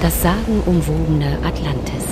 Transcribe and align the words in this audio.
Das 0.00 0.22
sagenumwobene 0.22 1.38
Atlantis. 1.44 2.04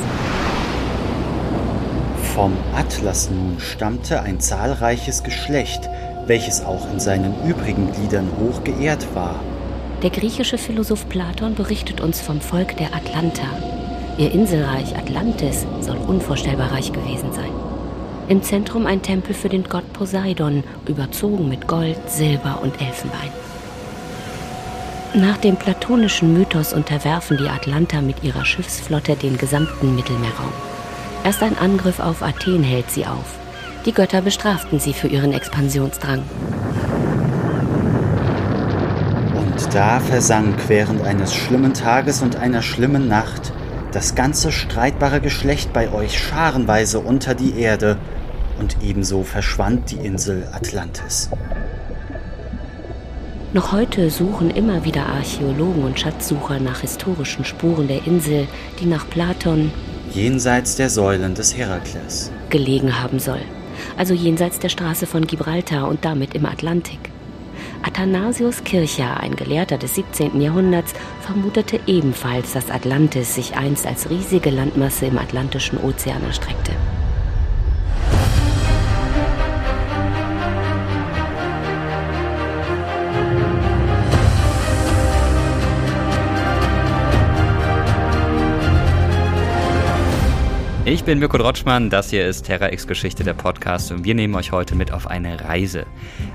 Vom 2.34 2.52
Atlas 2.74 3.30
nun 3.30 3.61
stammte 3.61 4.22
ein 4.22 4.40
zahlreiches 4.40 5.22
Geschlecht, 5.22 5.88
welches 6.27 6.64
auch 6.64 6.91
in 6.93 6.98
seinen 6.98 7.32
übrigen 7.48 7.93
Gliedern 7.93 8.29
hoch 8.41 8.64
geehrt 8.64 9.07
war. 9.14 9.36
Der 10.02 10.11
griechische 10.11 10.59
Philosoph 10.59 11.09
Platon 11.09 11.54
berichtet 11.54 12.00
uns 12.00 12.20
vom 12.20 12.41
Volk 12.41 12.77
der 12.77 12.93
Atlanter. 12.93 13.48
Ihr 14.18 14.32
Inselreich 14.32 14.96
Atlantis 14.96 15.64
soll 15.80 15.96
unvorstellbar 15.96 16.73
reich 16.73 16.93
gewesen 16.93 17.32
sein. 17.32 17.53
Im 18.29 18.43
Zentrum 18.43 18.87
ein 18.87 19.03
Tempel 19.03 19.32
für 19.32 19.48
den 19.48 19.62
Gott 19.62 19.93
Poseidon, 19.93 20.64
überzogen 20.89 21.48
mit 21.48 21.68
Gold, 21.68 21.98
Silber 22.11 22.59
und 22.64 22.80
Elfenbein. 22.80 23.30
Nach 25.16 25.38
dem 25.38 25.56
platonischen 25.56 26.34
Mythos 26.34 26.75
unterwerfen 26.75 27.38
die 27.38 27.48
Atlanter 27.48 28.02
mit 28.02 28.23
ihrer 28.23 28.45
Schiffsflotte 28.45 29.16
den 29.16 29.38
gesamten 29.38 29.97
Mittelmeerraum. 29.97 30.52
Erst 31.24 31.43
ein 31.43 31.57
Angriff 31.57 32.01
auf 32.01 32.23
Athen 32.23 32.62
hält 32.62 32.91
sie 32.91 33.07
auf. 33.07 33.38
Die 33.87 33.93
Götter 33.93 34.21
bestraften 34.21 34.79
sie 34.79 34.93
für 34.93 35.09
ihren 35.09 35.33
Expansionsdrang. 35.33 36.23
Und 39.34 39.74
da 39.74 40.01
versank 40.01 40.69
während 40.69 41.02
eines 41.02 41.35
schlimmen 41.35 41.73
Tages 41.73 42.21
und 42.21 42.37
einer 42.37 42.60
schlimmen 42.60 43.09
Nacht 43.09 43.55
das 43.93 44.16
ganze 44.16 44.52
streitbare 44.52 45.23
Geschlecht 45.23 45.73
bei 45.73 45.91
euch 45.91 46.19
scharenweise 46.19 47.01
unter 47.01 47.35
die 47.35 47.59
Erde, 47.59 47.96
und 48.60 48.77
ebenso 48.83 49.23
verschwand 49.23 49.91
die 49.91 49.96
Insel 49.96 50.46
Atlantis. 50.52 51.30
Noch 53.56 53.73
heute 53.73 54.10
suchen 54.10 54.51
immer 54.51 54.84
wieder 54.84 55.06
Archäologen 55.06 55.84
und 55.84 55.98
Schatzsucher 55.98 56.60
nach 56.60 56.83
historischen 56.83 57.43
Spuren 57.43 57.88
der 57.88 58.07
Insel, 58.07 58.46
die 58.79 58.85
nach 58.85 59.09
Platon 59.09 59.73
jenseits 60.12 60.76
der 60.76 60.90
Säulen 60.90 61.35
des 61.35 61.57
Herakles 61.57 62.30
gelegen 62.51 63.01
haben 63.01 63.18
soll, 63.18 63.40
also 63.96 64.12
jenseits 64.12 64.59
der 64.59 64.69
Straße 64.69 65.06
von 65.06 65.27
Gibraltar 65.27 65.88
und 65.88 66.04
damit 66.04 66.34
im 66.34 66.44
Atlantik. 66.44 66.99
Athanasius 67.82 68.62
Kircher, 68.62 69.21
ein 69.21 69.37
Gelehrter 69.37 69.78
des 69.78 69.94
17. 69.94 70.38
Jahrhunderts, 70.38 70.93
vermutete 71.22 71.81
ebenfalls, 71.87 72.53
dass 72.53 72.71
Atlantis 72.71 73.37
sich 73.37 73.56
einst 73.56 73.87
als 73.87 74.10
riesige 74.10 74.50
Landmasse 74.50 75.06
im 75.06 75.16
Atlantischen 75.16 75.78
Ozean 75.78 76.22
erstreckte. 76.25 76.72
Ich 90.88 91.03
bin 91.03 91.19
Mirko 91.19 91.37
Drotschmann, 91.37 91.91
das 91.91 92.10
hier 92.10 92.25
ist 92.28 92.47
Terra 92.47 92.72
X 92.72 92.87
Geschichte 92.87 93.25
der 93.25 93.34
Podcast 93.34 93.91
und 93.91 94.04
wir 94.04 94.15
nehmen 94.15 94.37
euch 94.37 94.53
heute 94.53 94.76
mit 94.76 94.93
auf 94.93 95.09
eine 95.09 95.41
Reise. 95.41 95.84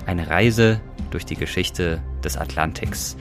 Eine 0.05 0.29
Reise 0.29 0.81
durch 1.09 1.25
die 1.25 1.37
Geschichte 1.37 2.01
des 2.21 2.35
Atlantiks. 2.35 3.15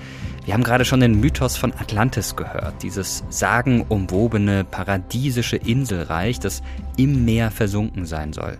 Wir 0.44 0.54
haben 0.54 0.64
gerade 0.64 0.84
schon 0.84 0.98
den 0.98 1.20
Mythos 1.20 1.56
von 1.56 1.72
Atlantis 1.72 2.34
gehört, 2.34 2.82
dieses 2.82 3.22
sagenumwobene, 3.28 4.64
paradiesische 4.64 5.54
Inselreich, 5.54 6.40
das 6.40 6.62
im 6.96 7.24
Meer 7.24 7.52
versunken 7.52 8.06
sein 8.06 8.32
soll. 8.32 8.58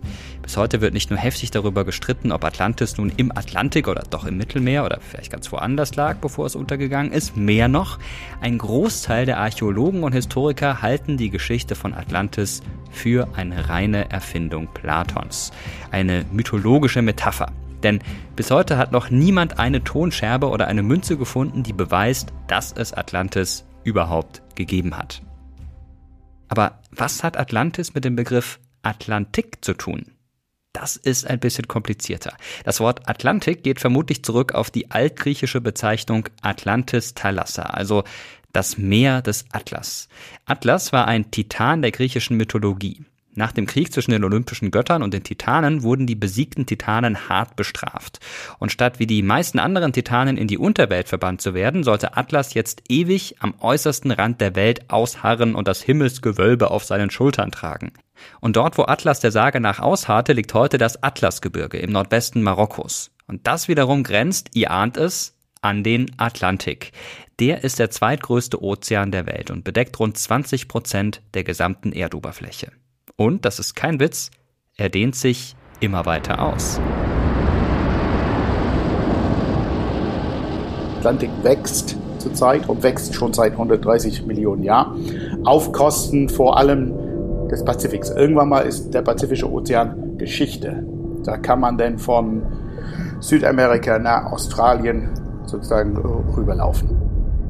Bis 0.51 0.57
heute 0.57 0.81
wird 0.81 0.95
nicht 0.95 1.11
nur 1.11 1.19
heftig 1.21 1.53
darüber 1.53 1.85
gestritten, 1.85 2.33
ob 2.33 2.45
Atlantis 2.45 2.99
nun 2.99 3.13
im 3.17 3.31
Atlantik 3.31 3.87
oder 3.87 4.03
doch 4.11 4.25
im 4.25 4.37
Mittelmeer 4.37 4.85
oder 4.85 4.99
vielleicht 5.01 5.31
ganz 5.31 5.53
woanders 5.53 5.95
lag, 5.95 6.17
bevor 6.17 6.45
es 6.45 6.57
untergegangen 6.57 7.13
ist. 7.13 7.37
Mehr 7.37 7.69
noch, 7.69 8.01
ein 8.41 8.59
Großteil 8.59 9.27
der 9.27 9.39
Archäologen 9.39 10.03
und 10.03 10.13
Historiker 10.13 10.83
halten 10.83 11.17
die 11.17 11.31
Geschichte 11.31 11.77
von 11.77 11.95
Atlantis 11.95 12.65
für 12.91 13.29
eine 13.37 13.69
reine 13.69 14.11
Erfindung 14.11 14.67
Platons. 14.75 15.53
Eine 15.93 16.25
mythologische 16.33 17.01
Metapher. 17.01 17.53
Denn 17.85 18.01
bis 18.35 18.51
heute 18.51 18.77
hat 18.77 18.91
noch 18.91 19.09
niemand 19.09 19.61
eine 19.61 19.85
Tonscherbe 19.85 20.49
oder 20.49 20.67
eine 20.67 20.83
Münze 20.83 21.17
gefunden, 21.17 21.63
die 21.63 21.73
beweist, 21.73 22.33
dass 22.49 22.73
es 22.73 22.93
Atlantis 22.93 23.67
überhaupt 23.85 24.43
gegeben 24.57 24.99
hat. 24.99 25.23
Aber 26.49 26.81
was 26.91 27.23
hat 27.23 27.37
Atlantis 27.37 27.95
mit 27.95 28.05
dem 28.05 28.17
Begriff 28.17 28.59
Atlantik 28.83 29.65
zu 29.65 29.75
tun? 29.75 30.07
Das 30.73 30.97
ist 30.97 31.27
ein 31.27 31.41
bisschen 31.41 31.67
komplizierter. 31.67 32.37
Das 32.65 32.79
Wort 32.81 33.09
Atlantik 33.09 33.65
geht 33.65 33.81
vermutlich 33.81 34.23
zurück 34.23 34.53
auf 34.55 34.71
die 34.71 34.91
altgriechische 34.91 35.61
Bezeichnung 35.61 36.29
Atlantis 36.43 37.15
Thalassa, 37.15 37.63
also 37.63 38.05
das 38.53 38.79
Meer 38.79 39.21
des 39.23 39.45
Atlas. 39.53 40.09
Atlas 40.45 40.93
war 40.93 41.07
ein 41.07 41.31
Titan 41.31 41.83
der 41.83 41.91
griechischen 41.91 42.37
Mythologie. 42.37 43.05
Nach 43.35 43.53
dem 43.53 43.67
Krieg 43.67 43.93
zwischen 43.93 44.11
den 44.11 44.25
olympischen 44.25 44.73
Göttern 44.73 45.03
und 45.03 45.15
den 45.15 45.23
Titanen 45.23 45.85
wurden 45.85 46.07
die 46.07 46.17
besiegten 46.17 46.67
Titanen 46.67 47.29
hart 47.29 47.55
bestraft. 47.55 48.19
Und 48.59 48.73
statt 48.73 48.99
wie 48.99 49.07
die 49.07 49.23
meisten 49.23 49.61
anderen 49.61 49.93
Titanen 49.93 50.37
in 50.37 50.49
die 50.49 50.59
Unterwelt 50.59 51.09
verbannt 51.09 51.41
zu 51.41 51.55
werden, 51.55 51.85
sollte 51.85 52.17
Atlas 52.17 52.55
jetzt 52.55 52.83
ewig 52.89 53.37
am 53.39 53.55
äußersten 53.61 54.11
Rand 54.11 54.41
der 54.41 54.57
Welt 54.57 54.91
ausharren 54.91 55.55
und 55.55 55.69
das 55.69 55.81
Himmelsgewölbe 55.81 56.73
auf 56.73 56.85
seinen 56.85 57.11
Schultern 57.11 57.53
tragen. 57.53 57.93
Und 58.41 58.57
dort, 58.57 58.79
wo 58.79 58.85
Atlas 58.85 59.21
der 59.21 59.33
Sage 59.33 59.61
nach 59.61 59.81
ausharrte, 59.81 60.33
liegt 60.33 60.55
heute 60.55 60.79
das 60.79 61.03
Atlasgebirge 61.03 61.79
im 61.79 61.93
Nordwesten 61.93 62.43
Marokkos. 62.43 63.11
Und 63.27 63.47
das 63.47 63.69
wiederum 63.69 64.03
grenzt, 64.03 64.51
ihr 64.55 64.71
ahnt 64.71 64.97
es, 64.97 65.37
an 65.63 65.85
den 65.85 66.11
Atlantik. 66.19 66.93
Der 67.39 67.65
ist 67.65 67.79
der 67.79 67.91
zweitgrößte 67.91 68.63
Ozean 68.63 69.13
der 69.13 69.27
Welt 69.27 69.51
und 69.51 69.65
bedeckt 69.65 69.99
rund 69.99 70.17
20 70.17 70.69
Prozent 70.69 71.23
der 71.35 71.45
gesamten 71.45 71.93
Erdoberfläche. 71.93 72.73
Und, 73.17 73.45
das 73.45 73.59
ist 73.59 73.75
kein 73.75 74.01
Witz, 74.01 74.31
er 74.77 74.89
dehnt 74.89 75.15
sich 75.15 75.55
immer 75.81 76.07
weiter 76.07 76.43
aus. 76.43 76.81
Atlantik 80.99 81.31
wächst 81.43 81.97
zurzeit 82.19 82.69
und 82.69 82.83
wächst 82.83 83.15
schon 83.15 83.33
seit 83.33 83.53
130 83.53 84.27
Millionen 84.27 84.63
Jahren 84.63 85.47
auf 85.47 85.73
Kosten 85.73 86.29
vor 86.29 86.59
allem 86.59 86.93
des 87.51 87.65
Pazifiks. 87.65 88.11
Irgendwann 88.11 88.49
mal 88.49 88.61
ist 88.61 88.95
der 88.95 89.03
Pazifische 89.03 89.51
Ozean 89.51 90.17
Geschichte. 90.19 90.85
Da 91.25 91.37
kann 91.37 91.61
man 91.61 91.77
denn 91.77 91.99
von 91.99 92.43
Südamerika 93.21 93.99
nach 93.99 94.33
Australien 94.33 95.11
sozusagen 95.45 95.97
rüberlaufen. 95.97 96.97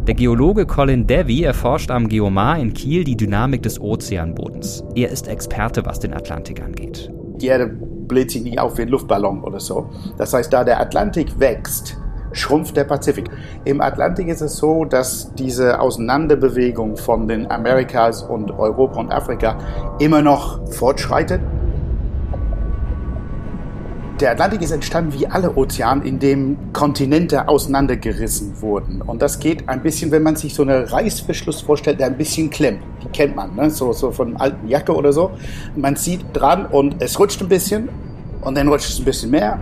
Der 0.06 0.14
Geologe 0.14 0.66
Colin 0.66 1.06
Davy 1.06 1.44
erforscht 1.44 1.90
am 1.90 2.08
Geomar 2.08 2.58
in 2.58 2.72
Kiel 2.72 3.04
die 3.04 3.16
Dynamik 3.16 3.62
des 3.62 3.80
Ozeanbodens. 3.80 4.82
Er 4.94 5.10
ist 5.10 5.28
Experte, 5.28 5.84
was 5.84 6.00
den 6.00 6.14
Atlantik 6.14 6.62
angeht. 6.62 7.12
Die 7.36 7.46
Erde 7.46 7.68
bläht 7.68 8.30
sich 8.30 8.42
nicht 8.42 8.58
auf 8.58 8.78
wie 8.78 8.82
ein 8.82 8.88
Luftballon 8.88 9.44
oder 9.44 9.60
so. 9.60 9.90
Das 10.16 10.32
heißt, 10.32 10.52
da 10.52 10.64
der 10.64 10.80
Atlantik 10.80 11.38
wächst, 11.38 11.96
schrumpft 12.32 12.76
der 12.76 12.84
Pazifik. 12.84 13.30
Im 13.64 13.80
Atlantik 13.80 14.28
ist 14.28 14.40
es 14.40 14.56
so, 14.56 14.84
dass 14.84 15.34
diese 15.34 15.80
Auseinanderbewegung 15.80 16.96
von 16.96 17.28
den 17.28 17.50
Amerikas 17.50 18.22
und 18.22 18.50
Europa 18.50 19.00
und 19.00 19.12
Afrika 19.12 19.58
immer 19.98 20.22
noch 20.22 20.66
fortschreitet. 20.70 21.40
Der 24.20 24.32
Atlantik 24.32 24.60
ist 24.60 24.70
entstanden 24.70 25.18
wie 25.18 25.26
alle 25.26 25.56
Ozeane, 25.56 26.04
in 26.04 26.18
dem 26.18 26.74
Kontinente 26.74 27.48
auseinandergerissen 27.48 28.60
wurden. 28.60 29.00
Und 29.00 29.22
das 29.22 29.38
geht 29.38 29.66
ein 29.66 29.82
bisschen, 29.82 30.10
wenn 30.10 30.22
man 30.22 30.36
sich 30.36 30.54
so 30.54 30.62
einen 30.62 30.84
Reißverschluss 30.84 31.62
vorstellt, 31.62 32.00
der 32.00 32.08
ein 32.08 32.18
bisschen 32.18 32.50
klemmt. 32.50 32.82
Die 33.02 33.08
kennt 33.08 33.34
man, 33.34 33.56
ne? 33.56 33.70
so, 33.70 33.94
so 33.94 34.10
von 34.10 34.36
alten 34.36 34.68
Jacke 34.68 34.94
oder 34.94 35.14
so. 35.14 35.30
Man 35.74 35.96
zieht 35.96 36.20
dran 36.34 36.66
und 36.66 36.96
es 37.00 37.18
rutscht 37.18 37.40
ein 37.40 37.48
bisschen 37.48 37.88
und 38.42 38.58
dann 38.58 38.68
rutscht 38.68 38.90
es 38.90 38.98
ein 38.98 39.06
bisschen 39.06 39.30
mehr. 39.30 39.58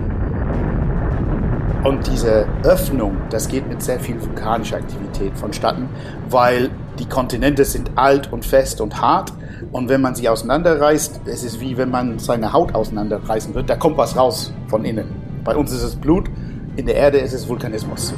Und 1.89 2.07
diese 2.07 2.47
Öffnung, 2.65 3.17
das 3.31 3.49
geht 3.49 3.67
mit 3.67 3.83
sehr 3.83 3.99
viel 3.99 4.21
vulkanischer 4.21 4.77
Aktivität 4.77 5.35
vonstatten, 5.39 5.89
weil 6.29 6.69
die 6.99 7.07
Kontinente 7.07 7.65
sind 7.65 7.93
alt 7.95 8.31
und 8.31 8.45
fest 8.45 8.83
und 8.83 9.01
hart 9.01 9.33
und 9.73 9.89
wenn 9.89 10.03
man 10.03 10.15
sie 10.15 10.29
auseinanderreißt, 10.29 11.23
es 11.25 11.45
ist 11.45 11.61
wie 11.61 11.79
wenn 11.79 11.91
man 11.91 12.19
seine 12.19 12.53
Haut 12.53 12.75
auseinanderreißen 12.75 13.55
wird, 13.55 13.71
da 13.71 13.77
kommt 13.77 13.97
was 13.97 14.19
raus 14.19 14.53
von 14.67 14.85
innen. 14.85 15.07
Bei 15.45 15.57
uns 15.57 15.73
ist 15.73 15.83
es 15.83 15.97
Blut, 15.97 16.29
in 16.77 16.85
der 16.85 16.97
Erde 16.97 17.21
ist 17.21 17.33
es 17.33 17.49
Vulkanismus. 17.49 18.13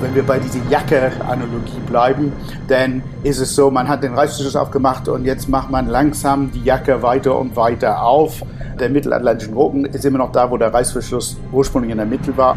Wenn 0.00 0.14
wir 0.14 0.22
bei 0.22 0.38
dieser 0.38 0.60
Jacke-Analogie 0.70 1.80
bleiben, 1.88 2.32
dann 2.68 3.02
ist 3.24 3.40
es 3.40 3.56
so, 3.56 3.68
man 3.68 3.88
hat 3.88 4.04
den 4.04 4.14
Reißverschluss 4.14 4.54
aufgemacht 4.54 5.08
und 5.08 5.24
jetzt 5.24 5.48
macht 5.48 5.70
man 5.70 5.88
langsam 5.88 6.52
die 6.52 6.62
Jacke 6.62 7.02
weiter 7.02 7.36
und 7.36 7.56
weiter 7.56 8.02
auf. 8.02 8.44
Der 8.78 8.90
mittelatlantische 8.90 9.52
Rücken 9.54 9.86
ist 9.86 10.04
immer 10.04 10.18
noch 10.18 10.30
da, 10.30 10.48
wo 10.48 10.56
der 10.56 10.72
Reißverschluss 10.72 11.38
ursprünglich 11.50 11.90
in 11.90 11.96
der 11.96 12.06
Mitte 12.06 12.36
war. 12.36 12.56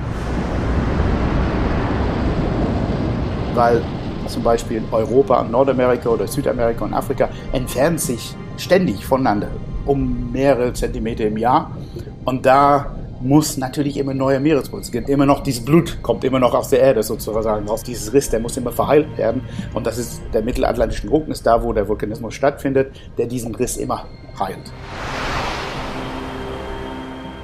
Weil 3.55 3.81
zum 4.27 4.43
Beispiel 4.43 4.83
Europa 4.91 5.41
und 5.41 5.51
Nordamerika 5.51 6.09
oder 6.09 6.27
Südamerika 6.27 6.85
und 6.85 6.93
Afrika, 6.93 7.29
entfernen 7.51 7.97
sich 7.97 8.35
ständig 8.57 9.05
voneinander 9.05 9.47
um 9.85 10.31
mehrere 10.31 10.73
Zentimeter 10.73 11.25
im 11.25 11.37
Jahr. 11.37 11.71
Und 12.23 12.45
da 12.45 12.85
muss 13.23 13.57
natürlich 13.57 13.97
immer 13.97 14.13
neue 14.13 14.39
Meeresboden. 14.39 14.81
Es 14.81 15.09
immer 15.09 15.25
noch 15.25 15.41
dieses 15.41 15.63
Blut 15.63 16.01
kommt 16.01 16.23
immer 16.23 16.39
noch 16.39 16.53
aus 16.53 16.69
der 16.69 16.79
Erde 16.79 17.03
sozusagen 17.03 17.69
aus 17.69 17.83
dieses 17.83 18.13
Riss, 18.13 18.29
der 18.29 18.39
muss 18.39 18.57
immer 18.57 18.71
verheilt 18.71 19.17
werden 19.17 19.41
und 19.73 19.85
das 19.85 19.97
ist 19.97 20.21
der 20.33 20.41
mittelatlantische 20.41 21.09
Rücken 21.09 21.31
ist 21.31 21.45
da, 21.45 21.63
wo 21.63 21.73
der 21.73 21.87
Vulkanismus 21.87 22.33
stattfindet, 22.33 22.95
der 23.17 23.27
diesen 23.27 23.55
Riss 23.55 23.77
immer 23.77 24.07
heilt. 24.39 24.71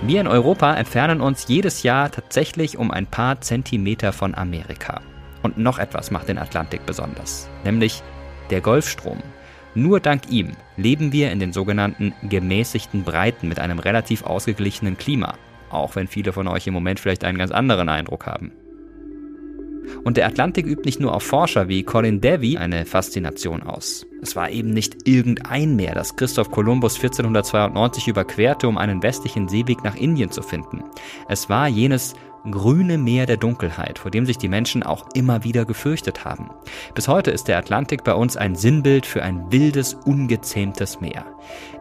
Wir 0.03 0.21
in 0.21 0.27
Europa 0.27 0.75
entfernen 0.75 1.21
uns 1.21 1.47
jedes 1.47 1.83
Jahr 1.83 2.11
tatsächlich 2.11 2.77
um 2.77 2.91
ein 2.91 3.07
paar 3.07 3.41
Zentimeter 3.41 4.13
von 4.13 4.35
Amerika. 4.35 5.01
Und 5.41 5.57
noch 5.57 5.79
etwas 5.79 6.11
macht 6.11 6.29
den 6.29 6.37
Atlantik 6.37 6.85
besonders, 6.85 7.49
nämlich 7.63 8.03
der 8.49 8.61
Golfstrom. 8.61 9.17
Nur 9.75 9.99
dank 9.99 10.29
ihm 10.29 10.51
leben 10.75 11.11
wir 11.11 11.31
in 11.31 11.39
den 11.39 11.53
sogenannten 11.53 12.13
gemäßigten 12.23 13.03
Breiten 13.03 13.47
mit 13.47 13.59
einem 13.59 13.79
relativ 13.79 14.23
ausgeglichenen 14.23 14.97
Klima, 14.97 15.35
auch 15.69 15.95
wenn 15.95 16.07
viele 16.07 16.33
von 16.33 16.47
euch 16.47 16.67
im 16.67 16.73
Moment 16.73 16.99
vielleicht 16.99 17.23
einen 17.23 17.37
ganz 17.37 17.51
anderen 17.51 17.89
Eindruck 17.89 18.25
haben. 18.25 18.51
Und 20.03 20.17
der 20.17 20.27
Atlantik 20.27 20.65
übt 20.65 20.83
nicht 20.85 20.99
nur 20.99 21.13
auf 21.13 21.23
Forscher 21.23 21.67
wie 21.67 21.83
Colin 21.83 22.21
Davy 22.21 22.57
eine 22.57 22.85
Faszination 22.85 23.63
aus. 23.63 24.05
Es 24.21 24.35
war 24.35 24.49
eben 24.49 24.71
nicht 24.71 25.07
irgendein 25.07 25.75
Meer, 25.75 25.95
das 25.95 26.15
Christoph 26.15 26.51
Kolumbus 26.51 26.95
1492 26.95 28.07
überquerte, 28.07 28.67
um 28.67 28.77
einen 28.77 29.03
westlichen 29.03 29.47
Seeweg 29.47 29.83
nach 29.83 29.95
Indien 29.95 30.31
zu 30.31 30.41
finden. 30.41 30.83
Es 31.29 31.49
war 31.49 31.67
jenes 31.67 32.15
grüne 32.51 32.97
Meer 32.97 33.25
der 33.25 33.37
Dunkelheit, 33.37 33.99
vor 33.99 34.11
dem 34.11 34.25
sich 34.25 34.37
die 34.37 34.49
Menschen 34.49 34.83
auch 34.83 35.05
immer 35.13 35.43
wieder 35.43 35.65
gefürchtet 35.65 36.25
haben. 36.25 36.49
Bis 36.95 37.07
heute 37.07 37.31
ist 37.31 37.47
der 37.47 37.57
Atlantik 37.57 38.03
bei 38.03 38.13
uns 38.13 38.37
ein 38.37 38.55
Sinnbild 38.55 39.05
für 39.05 39.23
ein 39.23 39.51
wildes, 39.51 39.93
ungezähmtes 39.93 41.01
Meer. 41.01 41.25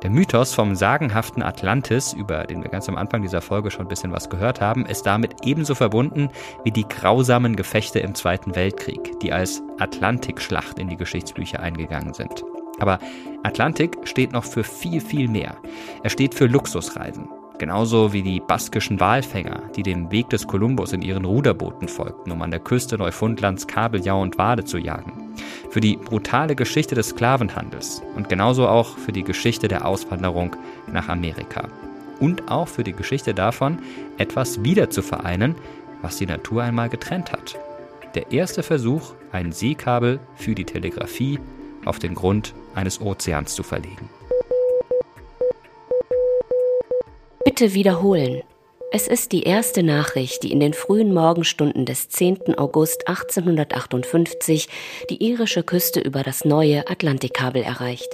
Der 0.03 0.11
Mythos 0.11 0.55
vom 0.55 0.75
sagenhaften 0.75 1.43
Atlantis, 1.43 2.13
über 2.13 2.45
den 2.45 2.63
wir 2.63 2.71
ganz 2.71 2.89
am 2.89 2.97
Anfang 2.97 3.23
dieser 3.23 3.41
Folge 3.41 3.71
schon 3.71 3.87
ein 3.87 3.89
bisschen 3.89 4.13
was 4.13 4.31
gehört 4.31 4.61
haben, 4.61 4.87
ist 4.87 5.07
damit 5.07 5.37
ebenso 5.45 5.75
verbunden 5.75 6.29
wie 6.65 6.71
die 6.71 6.89
grausamen 6.89 7.57
Gefechte 7.57 7.99
im 7.99 8.15
Zweiten 8.15 8.55
Weltkrieg, 8.55 9.19
die 9.21 9.33
als 9.33 9.63
Atlantikschlacht 9.79 10.79
in 10.79 10.89
die 10.89 10.97
Geschichtsbücher 10.97 11.61
eingegangen 11.61 12.15
sind. 12.15 12.45
Aber 12.79 12.99
Atlantik 13.43 13.97
steht 14.05 14.33
noch 14.33 14.45
für 14.45 14.65
viel, 14.65 15.01
viel 15.01 15.29
mehr. 15.29 15.57
Er 16.03 16.11
steht 16.11 16.35
für 16.35 16.47
Luxusreisen, 16.47 17.29
Genauso 17.59 18.13
wie 18.13 18.23
die 18.23 18.41
baskischen 18.41 19.01
Walfänger, 19.01 19.63
die 19.75 19.83
dem 19.83 20.11
Weg 20.11 20.29
des 20.29 20.47
Kolumbus 20.47 20.93
in 20.93 21.01
ihren 21.01 21.25
Ruderbooten 21.25 21.89
folgten, 21.89 22.31
um 22.31 22.43
an 22.43 22.51
der 22.51 22.61
Küste 22.61 22.99
Neufundlands 22.99 23.67
Kabeljau 23.67 24.21
und 24.21 24.37
Wale 24.37 24.65
zu 24.65 24.77
jagen. 24.77 25.35
Für 25.71 25.81
die 25.81 25.97
brutale 25.97 26.55
Geschichte 26.55 26.95
des 26.95 27.09
Sklavenhandels 27.11 28.03
und 28.15 28.29
genauso 28.29 28.69
auch 28.69 28.99
für 28.99 29.13
die 29.13 29.25
Geschichte 29.25 29.69
der 29.69 29.87
Auswanderung 29.87 30.55
nach 30.93 31.09
Amerika. 31.09 31.69
Und 32.21 32.51
auch 32.51 32.69
für 32.69 32.85
die 32.85 32.93
Geschichte 32.93 33.33
davon, 33.33 33.79
etwas 34.19 34.63
wieder 34.63 34.91
zu 34.91 35.03
vereinen, 35.03 35.55
was 36.03 36.17
die 36.17 36.27
Natur 36.27 36.63
einmal 36.63 36.91
getrennt 36.91 37.33
hat. 37.33 37.59
Der 38.15 38.33
erste 38.33 38.63
Versuch, 38.63 39.13
ein 39.33 39.53
Seekabel 39.53 40.21
für 40.37 40.55
die 40.55 40.65
Telegrafie 40.65 41.39
auf 41.85 41.99
den 41.99 42.15
Grund 42.15 42.55
eines 42.75 43.01
Ozeans 43.01 43.55
zu 43.55 43.63
verlegen. 43.63 44.09
Bitte 47.47 47.75
wiederholen. 47.75 48.43
Es 48.91 49.07
ist 49.07 49.31
die 49.31 49.45
erste 49.45 49.85
Nachricht, 49.85 50.43
die 50.43 50.51
in 50.51 50.59
den 50.59 50.75
frühen 50.75 51.15
Morgenstunden 51.15 51.85
des 51.85 52.09
10. 52.09 52.59
August 52.59 53.07
1858 53.07 54.69
die 55.11 55.23
irische 55.25 55.63
Küste 55.63 56.01
über 56.01 56.25
das 56.25 56.45
neue 56.45 56.89
Atlantikkabel 56.89 57.63
erreicht. 57.63 58.09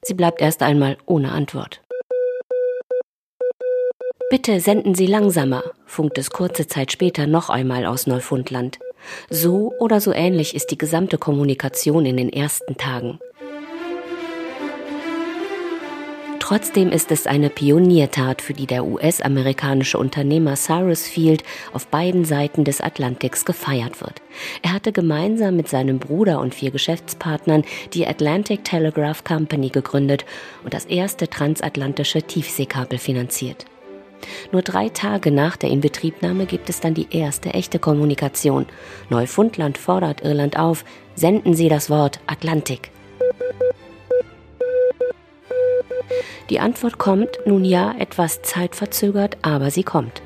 Sie 0.00 0.14
bleibt 0.14 0.40
erst 0.40 0.62
einmal 0.62 0.96
ohne 1.04 1.32
Antwort. 1.32 1.82
Bitte 4.30 4.60
senden 4.60 4.94
Sie 4.94 5.06
langsamer, 5.06 5.62
funkt 5.84 6.16
es 6.16 6.30
kurze 6.30 6.66
Zeit 6.66 6.90
später 6.90 7.26
noch 7.26 7.50
einmal 7.50 7.84
aus 7.84 8.06
Neufundland. 8.06 8.78
So 9.28 9.74
oder 9.78 10.00
so 10.00 10.10
ähnlich 10.10 10.54
ist 10.54 10.70
die 10.70 10.78
gesamte 10.78 11.18
Kommunikation 11.18 12.06
in 12.06 12.16
den 12.16 12.32
ersten 12.32 12.78
Tagen. 12.78 13.20
Trotzdem 16.48 16.90
ist 16.92 17.12
es 17.12 17.26
eine 17.26 17.50
Pioniertat, 17.50 18.40
für 18.40 18.54
die 18.54 18.64
der 18.66 18.86
US-amerikanische 18.86 19.98
Unternehmer 19.98 20.56
Cyrus 20.56 21.02
Field 21.06 21.44
auf 21.74 21.88
beiden 21.88 22.24
Seiten 22.24 22.64
des 22.64 22.80
Atlantiks 22.80 23.44
gefeiert 23.44 24.00
wird. 24.00 24.22
Er 24.62 24.72
hatte 24.72 24.92
gemeinsam 24.92 25.56
mit 25.56 25.68
seinem 25.68 25.98
Bruder 25.98 26.40
und 26.40 26.54
vier 26.54 26.70
Geschäftspartnern 26.70 27.64
die 27.92 28.06
Atlantic 28.06 28.64
Telegraph 28.64 29.24
Company 29.24 29.68
gegründet 29.68 30.24
und 30.64 30.72
das 30.72 30.86
erste 30.86 31.28
transatlantische 31.28 32.22
Tiefseekabel 32.22 32.98
finanziert. 32.98 33.66
Nur 34.50 34.62
drei 34.62 34.88
Tage 34.88 35.30
nach 35.30 35.58
der 35.58 35.68
Inbetriebnahme 35.68 36.46
gibt 36.46 36.70
es 36.70 36.80
dann 36.80 36.94
die 36.94 37.08
erste 37.10 37.52
echte 37.52 37.78
Kommunikation. 37.78 38.64
Neufundland 39.10 39.76
fordert 39.76 40.22
Irland 40.22 40.58
auf, 40.58 40.86
senden 41.14 41.52
Sie 41.52 41.68
das 41.68 41.90
Wort 41.90 42.20
Atlantik. 42.26 42.90
Die 46.50 46.60
Antwort 46.60 46.98
kommt, 46.98 47.28
nun 47.44 47.64
ja, 47.64 47.94
etwas 47.98 48.42
zeitverzögert, 48.42 49.36
aber 49.42 49.70
sie 49.70 49.82
kommt. 49.82 50.22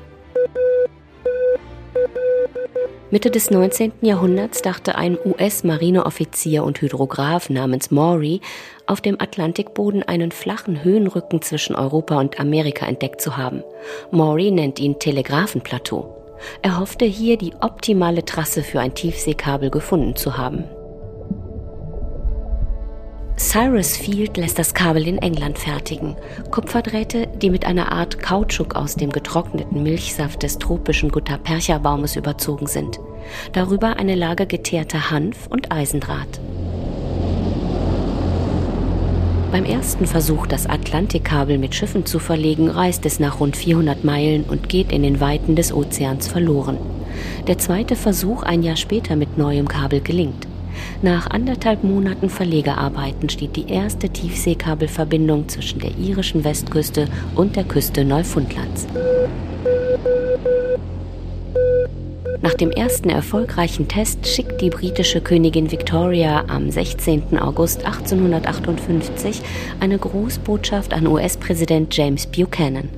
Mitte 3.11 3.29
des 3.29 3.51
19. 3.51 3.91
Jahrhunderts 4.01 4.63
dachte 4.63 4.95
ein 4.95 5.19
US-Marineoffizier 5.23 6.63
und 6.63 6.81
Hydrograph 6.81 7.49
namens 7.51 7.91
Maury, 7.91 8.41
auf 8.87 9.01
dem 9.01 9.21
Atlantikboden 9.21 10.01
einen 10.01 10.31
flachen 10.31 10.83
Höhenrücken 10.83 11.41
zwischen 11.43 11.75
Europa 11.75 12.19
und 12.19 12.39
Amerika 12.39 12.87
entdeckt 12.87 13.21
zu 13.21 13.37
haben. 13.37 13.61
Maury 14.09 14.49
nennt 14.49 14.79
ihn 14.79 14.97
Telegrafenplateau. 14.97 16.23
Er 16.63 16.79
hoffte 16.79 17.05
hier 17.05 17.37
die 17.37 17.53
optimale 17.61 18.25
Trasse 18.25 18.63
für 18.63 18.79
ein 18.79 18.95
Tiefseekabel 18.95 19.69
gefunden 19.69 20.15
zu 20.15 20.37
haben. 20.37 20.63
Cyrus 23.35 23.97
Field 23.97 24.37
lässt 24.37 24.59
das 24.59 24.75
Kabel 24.75 25.07
in 25.07 25.17
England 25.17 25.57
fertigen. 25.57 26.15
Kupferdrähte, 26.51 27.27
die 27.41 27.49
mit 27.49 27.65
einer 27.65 27.91
Art 27.91 28.19
Kautschuk 28.19 28.75
aus 28.75 28.95
dem 28.95 29.09
getrockneten 29.09 29.81
Milchsaft 29.81 30.43
des 30.43 30.59
tropischen 30.59 31.09
Gutta-Percha-Baumes 31.09 32.15
überzogen 32.15 32.67
sind. 32.67 32.99
Darüber 33.53 33.97
eine 33.97 34.13
Lage 34.15 34.45
geteerter 34.45 35.09
Hanf 35.09 35.47
und 35.47 35.71
Eisendraht. 35.71 36.39
Beim 39.51 39.65
ersten 39.65 40.05
Versuch, 40.05 40.45
das 40.45 40.67
Atlantikkabel 40.67 41.57
mit 41.57 41.73
Schiffen 41.73 42.05
zu 42.05 42.19
verlegen, 42.19 42.69
reist 42.69 43.05
es 43.05 43.19
nach 43.19 43.39
rund 43.39 43.57
400 43.57 44.03
Meilen 44.03 44.43
und 44.43 44.69
geht 44.69 44.91
in 44.91 45.03
den 45.03 45.19
Weiten 45.19 45.55
des 45.55 45.73
Ozeans 45.73 46.27
verloren. 46.27 46.77
Der 47.47 47.57
zweite 47.57 47.95
Versuch 47.95 48.43
ein 48.43 48.63
Jahr 48.63 48.77
später 48.77 49.15
mit 49.15 49.37
neuem 49.37 49.67
Kabel 49.67 50.01
gelingt. 50.01 50.47
Nach 51.01 51.29
anderthalb 51.29 51.83
Monaten 51.83 52.29
Verlegearbeiten 52.29 53.29
steht 53.29 53.55
die 53.55 53.69
erste 53.69 54.09
Tiefseekabelverbindung 54.09 55.49
zwischen 55.49 55.79
der 55.79 55.91
irischen 55.97 56.43
Westküste 56.43 57.07
und 57.35 57.55
der 57.55 57.63
Küste 57.63 58.05
Neufundlands. 58.05 58.87
Nach 62.43 62.53
dem 62.53 62.71
ersten 62.71 63.09
erfolgreichen 63.09 63.87
Test 63.87 64.27
schickt 64.27 64.59
die 64.59 64.69
britische 64.69 65.21
Königin 65.21 65.71
Victoria 65.71 66.43
am 66.47 66.69
16. 66.69 67.39
August 67.39 67.85
1858 67.85 69.41
eine 69.79 69.97
Großbotschaft 69.97 70.93
an 70.93 71.07
US-Präsident 71.07 71.95
James 71.95 72.27
Buchanan. 72.27 72.89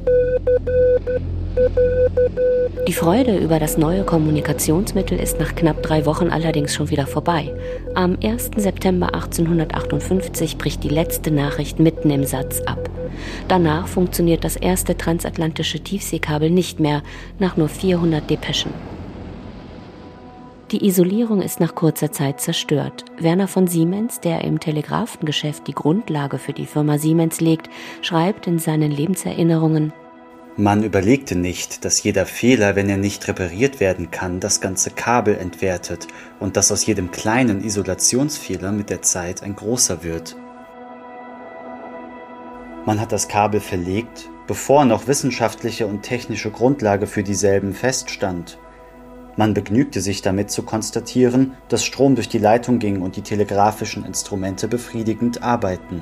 Die 2.87 2.93
Freude 2.93 3.37
über 3.37 3.59
das 3.59 3.77
neue 3.77 4.03
Kommunikationsmittel 4.03 5.19
ist 5.19 5.39
nach 5.39 5.55
knapp 5.55 5.81
drei 5.81 6.05
Wochen 6.05 6.29
allerdings 6.29 6.73
schon 6.73 6.89
wieder 6.89 7.07
vorbei. 7.07 7.53
Am 7.93 8.17
1. 8.21 8.51
September 8.57 9.13
1858 9.13 10.57
bricht 10.57 10.83
die 10.83 10.89
letzte 10.89 11.31
Nachricht 11.31 11.79
mitten 11.79 12.09
im 12.09 12.25
Satz 12.25 12.61
ab. 12.61 12.89
Danach 13.47 13.87
funktioniert 13.87 14.43
das 14.43 14.57
erste 14.57 14.97
transatlantische 14.97 15.79
Tiefseekabel 15.79 16.49
nicht 16.49 16.81
mehr, 16.81 17.03
nach 17.39 17.55
nur 17.55 17.69
400 17.69 18.29
Depeschen. 18.29 18.73
Die 20.71 20.85
Isolierung 20.85 21.41
ist 21.41 21.59
nach 21.61 21.73
kurzer 21.73 22.11
Zeit 22.11 22.41
zerstört. 22.41 23.05
Werner 23.17 23.47
von 23.47 23.67
Siemens, 23.67 24.19
der 24.19 24.43
im 24.43 24.59
Telegrafengeschäft 24.59 25.67
die 25.67 25.73
Grundlage 25.73 26.37
für 26.37 26.53
die 26.53 26.65
Firma 26.65 26.97
Siemens 26.97 27.39
legt, 27.39 27.69
schreibt 28.01 28.45
in 28.47 28.59
seinen 28.59 28.91
Lebenserinnerungen 28.91 29.93
man 30.57 30.83
überlegte 30.83 31.35
nicht, 31.35 31.83
dass 31.83 32.01
jeder 32.01 32.25
Fehler, 32.25 32.75
wenn 32.75 32.89
er 32.89 32.97
nicht 32.97 33.27
repariert 33.27 33.81
werden 33.81 34.09
kann, 34.11 34.39
das 34.39 34.61
ganze 34.61 34.89
Kabel 34.89 35.35
entwertet 35.35 36.07
und 36.39 36.55
dass 36.55 36.71
aus 36.71 36.85
jedem 36.85 37.11
kleinen 37.11 37.63
Isolationsfehler 37.63 38.71
mit 38.71 38.89
der 38.89 39.01
Zeit 39.01 39.43
ein 39.43 39.55
großer 39.55 40.03
wird. 40.03 40.37
Man 42.85 43.01
hat 43.01 43.11
das 43.11 43.27
Kabel 43.27 43.59
verlegt, 43.59 44.29
bevor 44.47 44.85
noch 44.85 45.07
wissenschaftliche 45.07 45.87
und 45.87 46.03
technische 46.03 46.51
Grundlage 46.51 47.07
für 47.07 47.23
dieselben 47.23 47.73
feststand. 47.73 48.57
Man 49.35 49.53
begnügte 49.53 49.99
sich 49.99 50.21
damit 50.21 50.51
zu 50.51 50.63
konstatieren, 50.63 51.57
dass 51.67 51.83
Strom 51.83 52.15
durch 52.15 52.29
die 52.29 52.37
Leitung 52.37 52.79
ging 52.79 53.01
und 53.01 53.17
die 53.17 53.23
telegrafischen 53.23 54.05
Instrumente 54.05 54.69
befriedigend 54.69 55.43
arbeiten. 55.43 56.01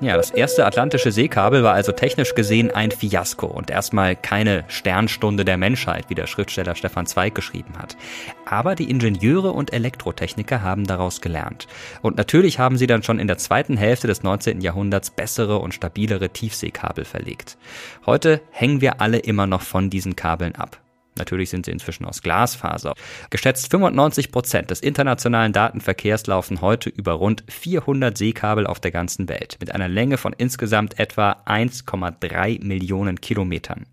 Ja, 0.00 0.16
das 0.16 0.30
erste 0.30 0.64
atlantische 0.64 1.10
Seekabel 1.10 1.64
war 1.64 1.74
also 1.74 1.90
technisch 1.90 2.36
gesehen 2.36 2.70
ein 2.70 2.92
Fiasko 2.92 3.46
und 3.46 3.68
erstmal 3.68 4.14
keine 4.14 4.64
Sternstunde 4.68 5.44
der 5.44 5.56
Menschheit, 5.56 6.04
wie 6.08 6.14
der 6.14 6.28
Schriftsteller 6.28 6.76
Stefan 6.76 7.06
Zweig 7.06 7.34
geschrieben 7.34 7.76
hat. 7.76 7.96
Aber 8.44 8.76
die 8.76 8.88
Ingenieure 8.88 9.50
und 9.50 9.72
Elektrotechniker 9.72 10.62
haben 10.62 10.86
daraus 10.86 11.20
gelernt. 11.20 11.66
Und 12.00 12.16
natürlich 12.16 12.60
haben 12.60 12.76
sie 12.76 12.86
dann 12.86 13.02
schon 13.02 13.18
in 13.18 13.26
der 13.26 13.38
zweiten 13.38 13.76
Hälfte 13.76 14.06
des 14.06 14.22
19. 14.22 14.60
Jahrhunderts 14.60 15.10
bessere 15.10 15.58
und 15.58 15.74
stabilere 15.74 16.28
Tiefseekabel 16.28 17.04
verlegt. 17.04 17.58
Heute 18.06 18.40
hängen 18.52 18.80
wir 18.80 19.00
alle 19.00 19.18
immer 19.18 19.48
noch 19.48 19.62
von 19.62 19.90
diesen 19.90 20.14
Kabeln 20.14 20.54
ab. 20.54 20.78
Natürlich 21.18 21.50
sind 21.50 21.66
sie 21.66 21.72
inzwischen 21.72 22.04
aus 22.04 22.22
Glasfaser. 22.22 22.94
Geschätzt 23.30 23.70
95 23.70 24.32
Prozent 24.32 24.70
des 24.70 24.80
internationalen 24.80 25.52
Datenverkehrs 25.52 26.26
laufen 26.26 26.60
heute 26.60 26.88
über 26.88 27.12
rund 27.12 27.44
400 27.48 28.16
Seekabel 28.16 28.66
auf 28.66 28.80
der 28.80 28.90
ganzen 28.90 29.28
Welt 29.28 29.56
mit 29.60 29.74
einer 29.74 29.88
Länge 29.88 30.16
von 30.16 30.32
insgesamt 30.32 30.98
etwa 30.98 31.42
1,3 31.46 32.64
Millionen 32.64 33.20
Kilometern. 33.20 33.86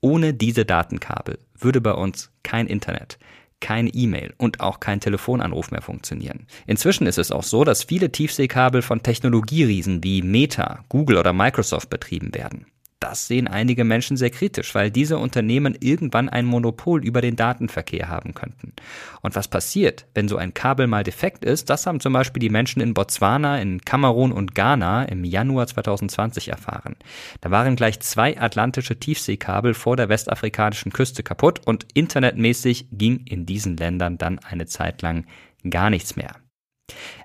Ohne 0.00 0.34
diese 0.34 0.64
Datenkabel 0.64 1.38
würde 1.58 1.80
bei 1.80 1.92
uns 1.92 2.30
kein 2.42 2.66
Internet, 2.66 3.18
keine 3.60 3.90
E-Mail 3.90 4.32
und 4.38 4.60
auch 4.60 4.80
kein 4.80 5.00
Telefonanruf 5.00 5.70
mehr 5.70 5.82
funktionieren. 5.82 6.46
Inzwischen 6.66 7.06
ist 7.06 7.18
es 7.18 7.30
auch 7.30 7.42
so, 7.42 7.64
dass 7.64 7.84
viele 7.84 8.10
Tiefseekabel 8.10 8.82
von 8.82 9.02
Technologieriesen 9.02 10.02
wie 10.02 10.22
Meta, 10.22 10.84
Google 10.88 11.18
oder 11.18 11.32
Microsoft 11.32 11.90
betrieben 11.90 12.34
werden. 12.34 12.66
Das 13.00 13.26
sehen 13.26 13.48
einige 13.48 13.84
Menschen 13.84 14.18
sehr 14.18 14.28
kritisch, 14.28 14.74
weil 14.74 14.90
diese 14.90 15.16
Unternehmen 15.16 15.74
irgendwann 15.80 16.28
ein 16.28 16.44
Monopol 16.44 17.02
über 17.02 17.22
den 17.22 17.34
Datenverkehr 17.34 18.10
haben 18.10 18.34
könnten. 18.34 18.74
Und 19.22 19.34
was 19.34 19.48
passiert, 19.48 20.06
wenn 20.12 20.28
so 20.28 20.36
ein 20.36 20.52
Kabel 20.52 20.86
mal 20.86 21.02
defekt 21.02 21.42
ist, 21.42 21.70
das 21.70 21.86
haben 21.86 22.00
zum 22.00 22.12
Beispiel 22.12 22.40
die 22.40 22.50
Menschen 22.50 22.82
in 22.82 22.92
Botswana, 22.92 23.58
in 23.58 23.80
Kamerun 23.80 24.32
und 24.32 24.54
Ghana 24.54 25.04
im 25.04 25.24
Januar 25.24 25.66
2020 25.66 26.48
erfahren. 26.48 26.94
Da 27.40 27.50
waren 27.50 27.74
gleich 27.74 28.00
zwei 28.00 28.38
atlantische 28.38 29.00
Tiefseekabel 29.00 29.72
vor 29.72 29.96
der 29.96 30.10
westafrikanischen 30.10 30.92
Küste 30.92 31.22
kaputt 31.22 31.62
und 31.64 31.86
internetmäßig 31.94 32.88
ging 32.92 33.24
in 33.24 33.46
diesen 33.46 33.78
Ländern 33.78 34.18
dann 34.18 34.38
eine 34.40 34.66
Zeit 34.66 35.00
lang 35.00 35.24
gar 35.68 35.88
nichts 35.88 36.16
mehr. 36.16 36.36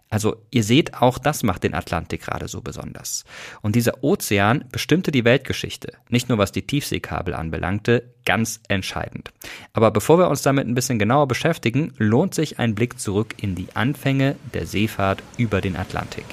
Also 0.09 0.37
ihr 0.51 0.63
seht, 0.63 1.01
auch 1.01 1.17
das 1.17 1.43
macht 1.43 1.63
den 1.63 1.73
Atlantik 1.73 2.21
gerade 2.21 2.47
so 2.47 2.61
besonders. 2.61 3.25
Und 3.61 3.75
dieser 3.75 4.03
Ozean 4.03 4.65
bestimmte 4.71 5.11
die 5.11 5.25
Weltgeschichte, 5.25 5.93
nicht 6.09 6.29
nur 6.29 6.37
was 6.37 6.51
die 6.51 6.61
Tiefseekabel 6.61 7.33
anbelangte, 7.33 8.13
ganz 8.23 8.59
entscheidend. 8.67 9.31
Aber 9.73 9.91
bevor 9.91 10.19
wir 10.19 10.29
uns 10.29 10.41
damit 10.41 10.67
ein 10.67 10.75
bisschen 10.75 10.99
genauer 10.99 11.27
beschäftigen, 11.27 11.93
lohnt 11.97 12.35
sich 12.35 12.59
ein 12.59 12.75
Blick 12.75 12.99
zurück 12.99 13.35
in 13.41 13.55
die 13.55 13.67
Anfänge 13.73 14.35
der 14.53 14.67
Seefahrt 14.67 15.21
über 15.37 15.59
den 15.59 15.75
Atlantik. 15.75 16.25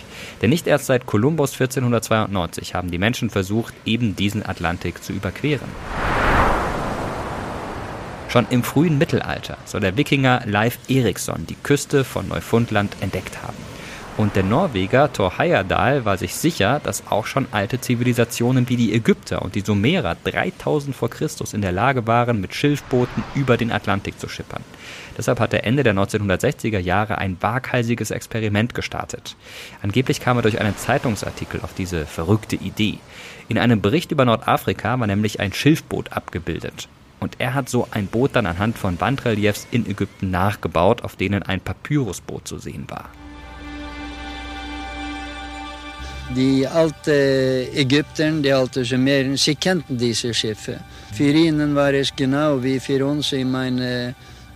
Denn 0.43 0.50
nicht 0.50 0.67
erst 0.67 0.87
seit 0.87 1.07
Kolumbus 1.07 1.52
1492 1.52 2.75
haben 2.75 2.91
die 2.91 2.99
Menschen 2.99 3.31
versucht, 3.31 3.75
eben 3.85 4.17
diesen 4.17 4.45
Atlantik 4.45 5.02
zu 5.02 5.12
überqueren. 5.12 5.69
Schon 8.33 8.47
im 8.49 8.62
frühen 8.62 8.97
Mittelalter 8.97 9.59
soll 9.67 9.83
der 9.83 9.99
Wikinger 9.99 10.41
Leif 10.47 10.79
Eriksson 10.89 11.47
die 11.47 11.55
Küste 11.55 12.03
von 12.03 12.29
Neufundland 12.29 12.97
entdeckt 13.01 13.43
haben. 13.43 13.59
Und 14.17 14.37
der 14.37 14.43
Norweger 14.43 15.12
Thor 15.12 15.37
Heyerdahl 15.37 16.07
war 16.07 16.17
sich 16.17 16.35
sicher, 16.35 16.81
dass 16.83 17.07
auch 17.11 17.27
schon 17.27 17.47
alte 17.51 17.79
Zivilisationen 17.79 18.71
wie 18.71 18.77
die 18.77 18.95
Ägypter 18.95 19.43
und 19.43 19.55
die 19.55 19.61
Sumerer 19.61 20.17
3000 20.25 20.97
vor 20.97 21.11
Christus 21.11 21.53
in 21.53 21.61
der 21.61 21.73
Lage 21.73 22.07
waren, 22.07 22.41
mit 22.41 22.55
Schilfbooten 22.55 23.23
über 23.35 23.59
den 23.59 23.71
Atlantik 23.71 24.19
zu 24.19 24.31
schippern. 24.31 24.65
Deshalb 25.19 25.39
hat 25.39 25.53
er 25.53 25.65
Ende 25.67 25.83
der 25.83 25.93
1960er 25.93 26.79
Jahre 26.79 27.19
ein 27.19 27.37
waghalsiges 27.41 28.11
Experiment 28.11 28.75
gestartet. 28.75 29.37
Angeblich 29.83 30.23
kam 30.23 30.39
er 30.39 30.43
durch 30.43 30.59
einen 30.59 30.79
Zeitungsartikel 30.79 31.61
auf 31.61 31.75
diese 31.75 32.07
verrückte 32.07 32.57
Idee. 32.57 32.99
In 33.51 33.59
einem 33.59 33.83
Bericht 33.83 34.11
über 34.11 34.25
Nordafrika 34.25 34.99
war 34.99 35.07
nämlich 35.07 35.39
ein 35.39 35.53
Schilfboot 35.53 36.12
abgebildet. 36.12 36.89
Und 37.23 37.37
er 37.38 37.55
hat 37.55 37.69
so 37.69 37.87
ein 37.93 38.09
Boot 38.09 38.31
dann 38.35 38.47
anhand 38.47 38.76
von 38.76 39.00
Wandreliefs 39.00 39.69
in 39.71 39.87
Ägypten 39.88 40.33
nachgebaut, 40.33 41.02
auf 41.02 41.14
denen 41.14 41.45
ein 41.45 41.61
Papyrusboot 41.61 42.49
zu 42.49 42.59
sehen 42.59 42.85
war. 42.88 43.11
Die 46.35 46.67
alten 46.67 47.76
Ägypter, 47.76 48.31
die 48.33 48.52
alten 48.52 48.85
Sumeren, 48.85 49.37
sie 49.37 49.55
kannten 49.55 49.97
diese 49.99 50.35
Schiffe. 50.35 50.81
Für 51.12 51.31
ihnen 51.31 51.76
war 51.76 51.93
es 51.93 52.14
genau 52.17 52.61
wie 52.61 52.81
für 52.81 53.07
uns 53.07 53.33
in 53.33 53.55
ein 53.55 54.14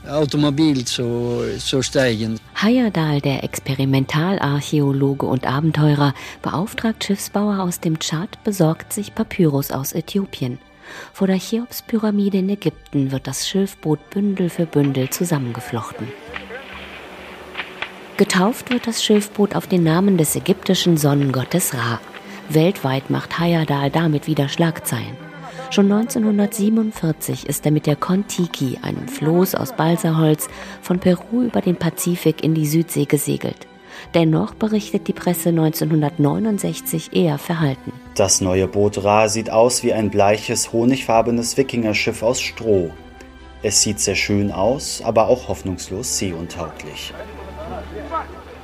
Automobil 0.08 0.84
zu, 0.84 1.42
zu 1.58 1.82
steigen. 1.82 2.40
Heyerdahl, 2.54 3.20
der 3.20 3.44
Experimentalarchäologe 3.44 5.26
und 5.26 5.46
Abenteurer, 5.46 6.14
beauftragt 6.42 7.04
Schiffsbauer 7.04 7.60
aus 7.60 7.78
dem 7.78 7.98
Tschad, 7.98 8.42
besorgt 8.42 8.92
sich 8.92 9.14
Papyrus 9.14 9.70
aus 9.70 9.92
Äthiopien. 9.92 10.58
Vor 11.12 11.26
der 11.26 11.38
Cheops-Pyramide 11.38 12.38
in 12.38 12.48
Ägypten 12.48 13.12
wird 13.12 13.26
das 13.26 13.48
Schilfboot 13.48 14.10
Bündel 14.10 14.50
für 14.50 14.66
Bündel 14.66 15.10
zusammengeflochten. 15.10 16.08
Getauft 18.16 18.70
wird 18.70 18.86
das 18.86 19.04
Schilfboot 19.04 19.54
auf 19.54 19.66
den 19.66 19.82
Namen 19.82 20.16
des 20.16 20.34
ägyptischen 20.36 20.96
Sonnengottes 20.96 21.74
Ra. 21.74 22.00
Weltweit 22.48 23.10
macht 23.10 23.38
Hayadal 23.38 23.90
damit 23.90 24.26
wieder 24.26 24.48
Schlagzeilen. 24.48 25.16
Schon 25.70 25.90
1947 25.90 27.46
ist 27.46 27.66
er 27.66 27.72
mit 27.72 27.86
der 27.86 27.96
Kontiki, 27.96 28.78
einem 28.82 29.08
Floß 29.08 29.54
aus 29.56 29.72
Balsaholz, 29.72 30.48
von 30.80 31.00
Peru 31.00 31.42
über 31.42 31.60
den 31.60 31.76
Pazifik 31.76 32.42
in 32.42 32.54
die 32.54 32.66
Südsee 32.66 33.04
gesegelt. 33.04 33.66
Dennoch 34.14 34.54
berichtet 34.54 35.08
die 35.08 35.12
Presse 35.12 35.50
1969 35.50 37.10
eher 37.12 37.38
verhalten. 37.38 37.92
Das 38.14 38.40
neue 38.40 38.66
Boot 38.66 39.02
Ra 39.04 39.28
sieht 39.28 39.50
aus 39.50 39.82
wie 39.82 39.92
ein 39.92 40.10
bleiches, 40.10 40.72
honigfarbenes 40.72 41.56
Wikingerschiff 41.56 42.22
aus 42.22 42.40
Stroh. 42.40 42.90
Es 43.62 43.82
sieht 43.82 44.00
sehr 44.00 44.14
schön 44.14 44.52
aus, 44.52 45.02
aber 45.04 45.28
auch 45.28 45.48
hoffnungslos 45.48 46.18
seeuntauglich. 46.18 47.12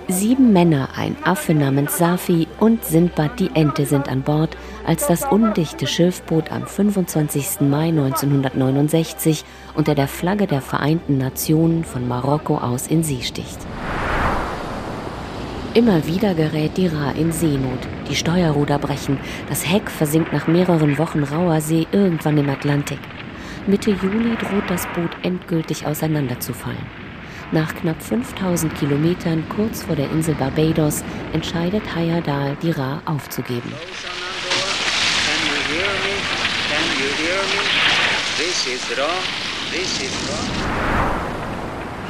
Sieben 0.08 0.52
Männer, 0.52 0.90
ein 0.96 1.16
Affe 1.24 1.54
namens 1.54 1.96
Safi 1.96 2.48
und 2.58 2.84
Sindbad 2.84 3.38
die 3.38 3.50
Ente 3.54 3.86
sind 3.86 4.08
an 4.08 4.22
Bord, 4.22 4.56
als 4.86 5.06
das 5.06 5.24
undichte 5.24 5.86
Schiffboot 5.86 6.50
am 6.50 6.66
25. 6.66 7.60
Mai 7.60 7.88
1969 7.88 9.44
unter 9.74 9.94
der 9.94 10.08
Flagge 10.08 10.46
der 10.46 10.60
Vereinten 10.60 11.18
Nationen 11.18 11.84
von 11.84 12.06
Marokko 12.08 12.58
aus 12.58 12.88
in 12.88 13.04
See 13.04 13.22
sticht. 13.22 13.58
Immer 15.74 16.06
wieder 16.06 16.34
gerät 16.34 16.76
die 16.76 16.86
Ra 16.86 17.12
in 17.12 17.32
Seenot. 17.32 17.78
Die 18.06 18.14
Steuerruder 18.14 18.78
brechen. 18.78 19.18
Das 19.48 19.66
Heck 19.66 19.90
versinkt 19.90 20.30
nach 20.30 20.46
mehreren 20.46 20.98
Wochen 20.98 21.22
rauer 21.22 21.62
See 21.62 21.86
irgendwann 21.92 22.36
im 22.36 22.50
Atlantik. 22.50 22.98
Mitte 23.66 23.90
Juli 23.90 24.36
droht 24.36 24.68
das 24.68 24.86
Boot 24.88 25.10
endgültig 25.22 25.86
auseinanderzufallen. 25.86 26.84
Nach 27.52 27.74
knapp 27.74 28.02
5000 28.02 28.74
Kilometern 28.74 29.44
kurz 29.48 29.82
vor 29.84 29.96
der 29.96 30.10
Insel 30.10 30.34
Barbados 30.34 31.02
entscheidet 31.32 31.82
Hayadal, 31.94 32.54
die 32.62 32.72
Ra 32.72 33.00
aufzugeben. 33.06 33.72
This 38.36 38.66
is 38.66 38.98
Ra. 38.98 39.08
This 39.70 40.02
is 40.02 40.12
Ra. 40.28 41.11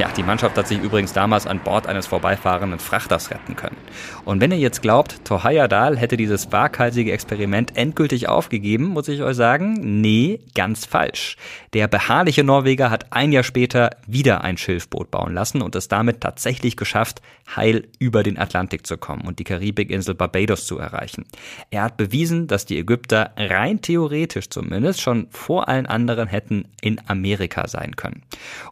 Ja, 0.02 0.09
die 0.09 0.25
Mannschaft 0.25 0.59
hat 0.59 0.66
sich 0.66 0.80
übrigens 0.80 1.12
damals 1.12 1.47
an 1.47 1.61
Bord 1.61 1.87
eines 1.87 2.09
vorbeifahrenden 2.09 2.80
Frachters 2.80 3.30
retten 3.30 3.54
können. 3.54 3.76
Und 4.25 4.40
wenn 4.40 4.50
ihr 4.50 4.59
jetzt 4.59 4.82
glaubt, 4.82 5.25
Thor 5.25 5.44
hätte 5.44 6.16
dieses 6.16 6.50
waghalsige 6.50 7.12
Experiment 7.12 7.76
endgültig 7.76 8.28
aufgegeben, 8.28 8.87
muss 8.87 9.06
ich 9.06 9.23
euch 9.23 9.37
sagen, 9.37 10.00
nee, 10.00 10.40
ganz 10.56 10.87
falsch. 10.87 11.37
Der 11.73 11.87
beharrliche 11.87 12.42
Norweger 12.42 12.90
hat 12.90 13.12
ein 13.12 13.30
Jahr 13.30 13.44
später 13.44 13.90
wieder 14.09 14.42
ein 14.42 14.56
Schilfboot 14.56 15.12
bauen 15.12 15.35
lassen 15.35 15.62
und 15.62 15.76
es 15.76 15.87
damit 15.87 16.21
tatsächlich 16.21 16.76
geschafft, 16.76 17.23
heil 17.54 17.87
über 18.00 18.25
den 18.25 18.40
Atlantik 18.40 18.88
zu 18.88 18.97
kommen 18.97 19.23
und 19.23 19.38
die 19.38 19.44
Karibikinsel 19.44 20.16
Barbados 20.16 20.66
zu 20.66 20.78
erreichen. 20.78 21.26
Er 21.71 21.85
hat 21.85 21.97
bewiesen, 21.97 22.49
dass 22.49 22.66
die 22.66 22.76
Ägypter 22.76 23.30
rein 23.37 23.80
theoretisch 23.82 24.50
zumindest 24.50 25.00
schon 25.00 25.28
vor 25.30 25.68
allen 25.68 25.87
anderen 25.87 26.26
hätten 26.26 26.64
in 26.80 27.00
Amerika 27.06 27.68
sein 27.68 27.94
können. 27.94 28.23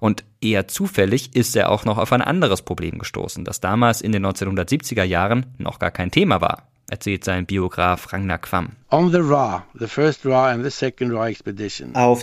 Und 0.00 0.25
Eher 0.42 0.68
zufällig 0.68 1.37
ist 1.37 1.54
er 1.54 1.70
auch 1.70 1.85
noch 1.85 1.99
auf 1.99 2.14
ein 2.14 2.23
anderes 2.23 2.62
Problem 2.62 2.99
gestoßen, 2.99 3.44
das 3.44 3.61
damals 3.61 4.00
in 4.00 4.12
den 4.12 4.25
1970er 4.25 5.02
Jahren 5.02 5.44
noch 5.59 5.78
gar 5.78 5.90
kein 5.90 6.11
Thema 6.11 6.40
war, 6.40 6.66
erzählt 6.88 7.25
sein 7.25 7.44
Biograf 7.44 8.11
Ragnar 8.11 8.38
Quam. 8.38 8.70
Auf 8.88 9.11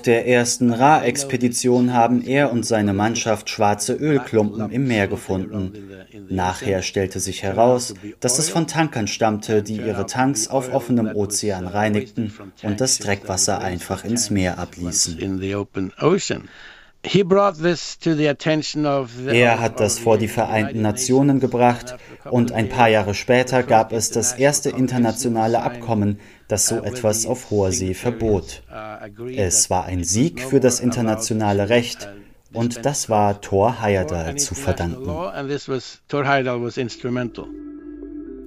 der 0.02 0.28
ersten 0.28 0.74
Ra-Expedition 0.74 1.94
haben 1.94 2.24
er 2.24 2.52
und 2.52 2.66
seine 2.66 2.94
Mannschaft 2.94 3.52
schwarze 3.52 3.94
Ölklumpen 3.94 4.72
im 4.72 4.88
Meer 4.88 5.08
gefunden. 5.08 5.74
Nachher 6.28 6.82
stellte 6.82 7.20
sich 7.20 7.44
heraus, 7.44 7.94
dass 8.20 8.40
es 8.40 8.50
von 8.50 8.66
Tankern 8.66 9.06
stammte, 9.06 9.62
die 9.62 9.78
ihre 9.78 10.08
Tanks 10.08 10.48
auf 10.48 10.74
offenem 10.74 11.16
Ozean 11.16 11.68
reinigten 11.68 12.34
und 12.64 12.82
das 12.82 12.98
Dreckwasser 12.98 13.62
einfach 13.62 14.04
ins 14.04 14.32
Meer 14.32 14.58
abließen. 14.58 15.20
Er 19.28 19.60
hat 19.60 19.80
das 19.80 20.00
vor 20.00 20.18
die 20.18 20.28
Vereinten 20.28 20.82
Nationen 20.82 21.40
gebracht 21.40 21.96
und 22.30 22.52
ein 22.52 22.70
paar 22.70 22.90
Jahre 22.90 23.14
später 23.14 23.64
gab 23.64 23.92
es 23.94 24.12
das 24.12 24.34
erste 24.34 24.70
internationale 24.70 25.62
Abkommen, 25.62 26.20
das 26.48 26.68
so 26.68 26.84
etwas 26.84 27.26
auf 27.26 27.50
hoher 27.50 27.72
See 27.72 27.94
verbot. 27.94 28.64
Es 29.36 29.70
war 29.70 29.86
ein 29.86 30.04
Sieg 30.04 30.42
für 30.42 30.60
das 30.60 30.80
internationale 30.80 31.70
Recht 31.70 32.10
und 32.54 32.86
das 32.86 33.10
war 33.10 33.42
Thor 33.42 33.82
Heyerdahl 33.82 34.36
zu 34.38 34.56
verdanken. 34.56 35.10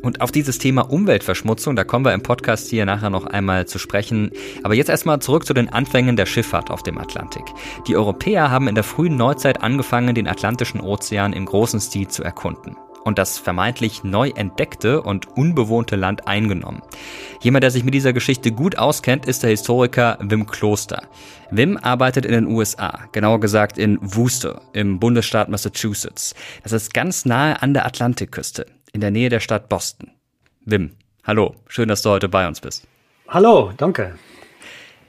Und 0.02 0.21
auf 0.21 0.33
dieses 0.33 0.59
Thema 0.59 0.90
Umweltverschmutzung, 0.90 1.76
da 1.76 1.85
kommen 1.85 2.04
wir 2.04 2.14
im 2.14 2.23
Podcast 2.23 2.69
hier 2.69 2.87
nachher 2.87 3.11
noch 3.11 3.26
einmal 3.26 3.66
zu 3.66 3.78
sprechen. 3.78 4.30
Aber 4.62 4.75
jetzt 4.75 4.88
erstmal 4.88 5.21
zurück 5.21 5.45
zu 5.45 5.54
den 5.54 5.69
Anfängen 5.69 6.16
der 6.16 6.26
Schifffahrt 6.26 6.71
auf 6.71 6.83
dem 6.83 6.99
Atlantik. 6.99 7.45
Die 7.87 7.97
Europäer 7.97 8.50
haben 8.50 8.69
in 8.69 8.75
der 8.75 8.85
frühen 8.85 9.16
Neuzeit 9.16 9.62
angefangen, 9.62 10.14
den 10.14 10.28
Atlantischen 10.28 10.80
Ozean 10.80 11.33
im 11.33 11.45
großen 11.45 11.80
Stil 11.80 12.09
zu 12.09 12.23
erkunden 12.23 12.76
und 13.04 13.19
das 13.19 13.38
vermeintlich 13.38 14.04
neu 14.04 14.30
entdeckte 14.30 15.02
und 15.02 15.26
unbewohnte 15.37 15.97
Land 15.97 16.26
eingenommen. 16.26 16.83
Jemand, 17.40 17.62
der 17.62 17.71
sich 17.71 17.85
mit 17.85 17.95
dieser 17.95 18.12
Geschichte 18.12 18.52
gut 18.52 18.78
auskennt, 18.78 19.26
ist 19.26 19.42
der 19.42 19.50
Historiker 19.50 20.19
Wim 20.21 20.47
Kloster. 20.47 21.04
Wim 21.50 21.78
arbeitet 21.78 22.26
in 22.26 22.33
den 22.33 22.47
USA, 22.47 23.00
genauer 23.12 23.40
gesagt 23.40 23.78
in 23.78 23.99
Worcester 24.02 24.61
im 24.73 25.00
Bundesstaat 25.00 25.49
Massachusetts. 25.49 26.35
Das 26.62 26.73
ist 26.73 26.95
ganz 26.95 27.25
nahe 27.25 27.61
an 27.62 27.75
der 27.75 27.87
Atlantikküste 27.87 28.66
in 28.92 29.00
der 29.00 29.11
Nähe 29.11 29.28
der 29.28 29.40
Stadt 29.40 29.68
Boston. 29.68 30.11
Wim, 30.64 30.92
hallo, 31.25 31.56
schön, 31.66 31.88
dass 31.88 32.02
du 32.02 32.11
heute 32.11 32.28
bei 32.28 32.47
uns 32.47 32.61
bist. 32.61 32.87
Hallo, 33.28 33.73
danke. 33.76 34.18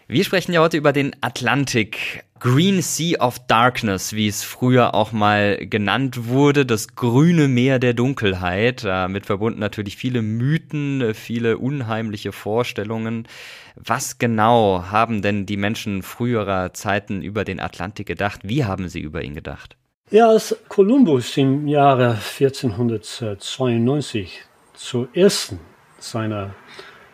Wir 0.08 0.26
sprechen 0.26 0.52
ja 0.52 0.60
heute 0.60 0.76
über 0.76 0.92
den 0.92 1.16
Atlantik. 1.22 2.26
Green 2.40 2.82
Sea 2.82 3.20
of 3.20 3.40
Darkness, 3.48 4.14
wie 4.14 4.28
es 4.28 4.44
früher 4.44 4.94
auch 4.94 5.12
mal 5.12 5.58
genannt 5.66 6.28
wurde, 6.28 6.66
das 6.66 6.96
grüne 6.96 7.48
Meer 7.48 7.80
der 7.80 7.94
Dunkelheit, 7.94 8.84
damit 8.84 9.26
verbunden 9.26 9.60
natürlich 9.60 9.96
viele 9.96 10.22
Mythen, 10.22 11.14
viele 11.14 11.60
unheimliche 11.60 12.32
Vorstellungen. 12.32 13.28
Was 13.76 14.18
genau 14.18 14.86
haben 14.90 15.22
denn 15.22 15.46
die 15.46 15.56
Menschen 15.56 16.04
früherer 16.04 16.74
Zeiten 16.74 17.22
über 17.22 17.46
den 17.46 17.60
Atlantik 17.60 18.08
gedacht? 18.08 18.42
Wie 18.44 18.66
haben 18.66 18.90
sie 18.90 19.00
über 19.00 19.24
ihn 19.24 19.34
gedacht? 19.34 19.78
Ja, 20.14 20.28
als 20.28 20.58
Kolumbus 20.68 21.38
im 21.38 21.70
Jahre 21.70 22.16
1492 22.16 24.42
zur 24.74 25.08
ersten 25.16 25.62
seiner 26.00 26.54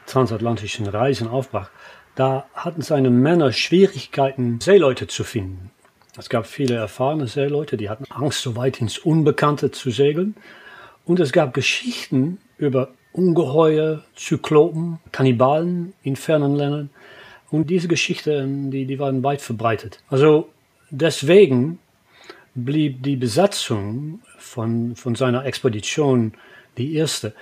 transatlantischen 0.08 0.88
Reisen 0.88 1.28
aufbrach, 1.28 1.70
da 2.16 2.48
hatten 2.56 2.82
seine 2.82 3.12
Männer 3.12 3.52
Schwierigkeiten, 3.52 4.60
Seeleute 4.60 5.06
zu 5.06 5.24
finden. 5.24 5.70
Es 6.18 6.28
gab 6.28 6.48
viele 6.48 6.74
erfahrene 6.74 7.28
Seeleute, 7.28 7.78
die 7.78 7.88
hatten 7.88 8.06
Angst, 8.10 8.42
so 8.42 8.56
weit 8.56 8.82
ins 8.82 8.98
Unbekannte 8.98 9.70
zu 9.70 9.92
segeln. 9.92 10.34
Und 11.06 11.20
es 11.20 11.32
gab 11.32 11.54
Geschichten 11.54 12.40
über 12.58 12.90
Ungeheuer, 13.12 14.02
Zyklopen, 14.16 14.98
Kannibalen 15.12 15.94
in 16.02 16.16
fernen 16.16 16.56
Ländern. 16.56 16.90
Und 17.52 17.70
diese 17.70 17.90
Geschichten, 17.90 18.72
die, 18.72 18.88
die 18.88 18.98
waren 18.98 19.24
weit 19.24 19.44
verbreitet. 19.44 20.02
Also 20.10 20.50
deswegen 20.90 21.78
blieb 22.66 23.04
die 23.04 23.16
Besatzung 23.16 24.20
von, 24.38 24.96
von 24.96 25.16
seiner 25.16 25.46
Expedition, 25.46 26.34
die 26.78 26.96
erste, 26.96 27.34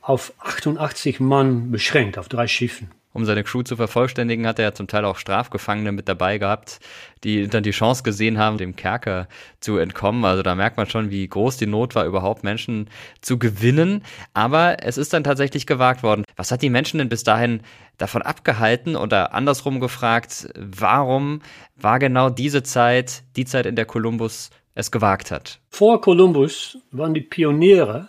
auf 0.00 0.32
88 0.40 1.20
Mann 1.20 1.70
beschränkt, 1.70 2.18
auf 2.18 2.28
drei 2.28 2.48
Schiffen. 2.48 2.90
Um 3.14 3.26
seine 3.26 3.44
Crew 3.44 3.62
zu 3.62 3.76
vervollständigen, 3.76 4.46
hat 4.46 4.58
er 4.58 4.74
zum 4.74 4.86
Teil 4.86 5.04
auch 5.04 5.18
Strafgefangene 5.18 5.92
mit 5.92 6.08
dabei 6.08 6.38
gehabt, 6.38 6.80
die 7.24 7.46
dann 7.46 7.62
die 7.62 7.72
Chance 7.72 8.02
gesehen 8.02 8.38
haben, 8.38 8.56
dem 8.56 8.74
Kerker 8.74 9.28
zu 9.60 9.76
entkommen. 9.76 10.24
Also 10.24 10.42
da 10.42 10.54
merkt 10.54 10.78
man 10.78 10.88
schon, 10.88 11.10
wie 11.10 11.28
groß 11.28 11.58
die 11.58 11.66
Not 11.66 11.94
war, 11.94 12.06
überhaupt 12.06 12.42
Menschen 12.42 12.88
zu 13.20 13.38
gewinnen. 13.38 14.02
Aber 14.32 14.82
es 14.82 14.96
ist 14.96 15.12
dann 15.12 15.24
tatsächlich 15.24 15.66
gewagt 15.66 16.02
worden. 16.02 16.24
Was 16.36 16.50
hat 16.50 16.62
die 16.62 16.70
Menschen 16.70 16.98
denn 16.98 17.10
bis 17.10 17.22
dahin 17.22 17.60
davon 17.98 18.22
abgehalten 18.22 18.96
oder 18.96 19.34
andersrum 19.34 19.78
gefragt, 19.78 20.48
warum 20.56 21.42
war 21.76 21.98
genau 21.98 22.30
diese 22.30 22.62
Zeit 22.62 23.24
die 23.36 23.44
Zeit, 23.44 23.66
in 23.66 23.76
der 23.76 23.84
Kolumbus 23.84 24.50
es 24.74 24.90
gewagt 24.90 25.30
hat. 25.30 25.60
Vor 25.70 26.00
Kolumbus 26.00 26.78
waren 26.90 27.14
die 27.14 27.20
Pioniere, 27.20 28.08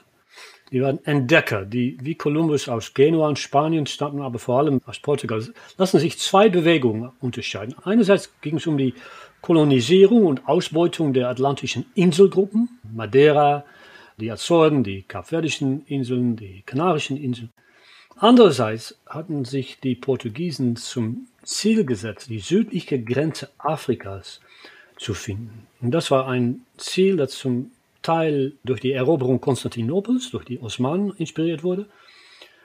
die 0.71 0.82
waren 0.82 1.04
Entdecker, 1.06 1.65
die 1.65 1.97
wie 2.02 2.15
Kolumbus 2.15 2.67
aus 2.67 2.93
Genua 2.93 3.28
und 3.28 3.38
Spanien 3.38 3.86
stammten, 3.86 4.21
aber 4.21 4.39
vor 4.39 4.60
allem 4.60 4.82
aus 4.86 4.99
Portugal. 4.99 5.43
Lassen 5.78 5.99
sich 5.99 6.17
zwei 6.17 6.49
Bewegungen 6.49 7.12
unterscheiden. 7.19 7.76
Einerseits 7.84 8.34
ging 8.41 8.58
es 8.58 8.65
um 8.65 8.78
die 8.78 8.95
Kolonisierung 9.41 10.26
und 10.26 10.47
Ausbeutung 10.47 11.13
der 11.13 11.30
atlantischen 11.30 11.86
Inselgruppen, 11.93 12.80
Madeira, 12.91 13.65
die 14.17 14.32
Azoren, 14.32 14.84
die 14.84 15.04
Kapverdischen 15.04 15.86
Inseln, 15.86 16.38
die 16.38 16.63
Kanarischen 16.65 17.17
Inseln. 17.17 17.52
Andererseits 18.15 18.97
hatten 19.06 19.43
sich 19.43 19.80
die 19.80 19.95
Portugiesen 19.95 20.76
zum 20.76 21.28
Ziel 21.43 21.86
gesetzt, 21.86 22.30
die 22.30 22.39
südliche 22.39 23.04
Grenze 23.04 23.49
Afrikas 23.58 24.39
zu 24.97 25.13
finden. 25.13 25.67
Und 25.82 25.91
das 25.91 26.12
war 26.12 26.27
ein 26.27 26.65
Ziel, 26.77 27.17
das 27.17 27.32
zum 27.32 27.71
Teil 28.01 28.53
durch 28.63 28.82
die 28.82 28.91
Eroberung 28.91 29.41
Konstantinopels, 29.41 30.32
durch 30.32 30.45
die 30.45 30.60
Osmanen 30.60 31.13
inspiriert 31.17 31.63
wurde. 31.63 31.88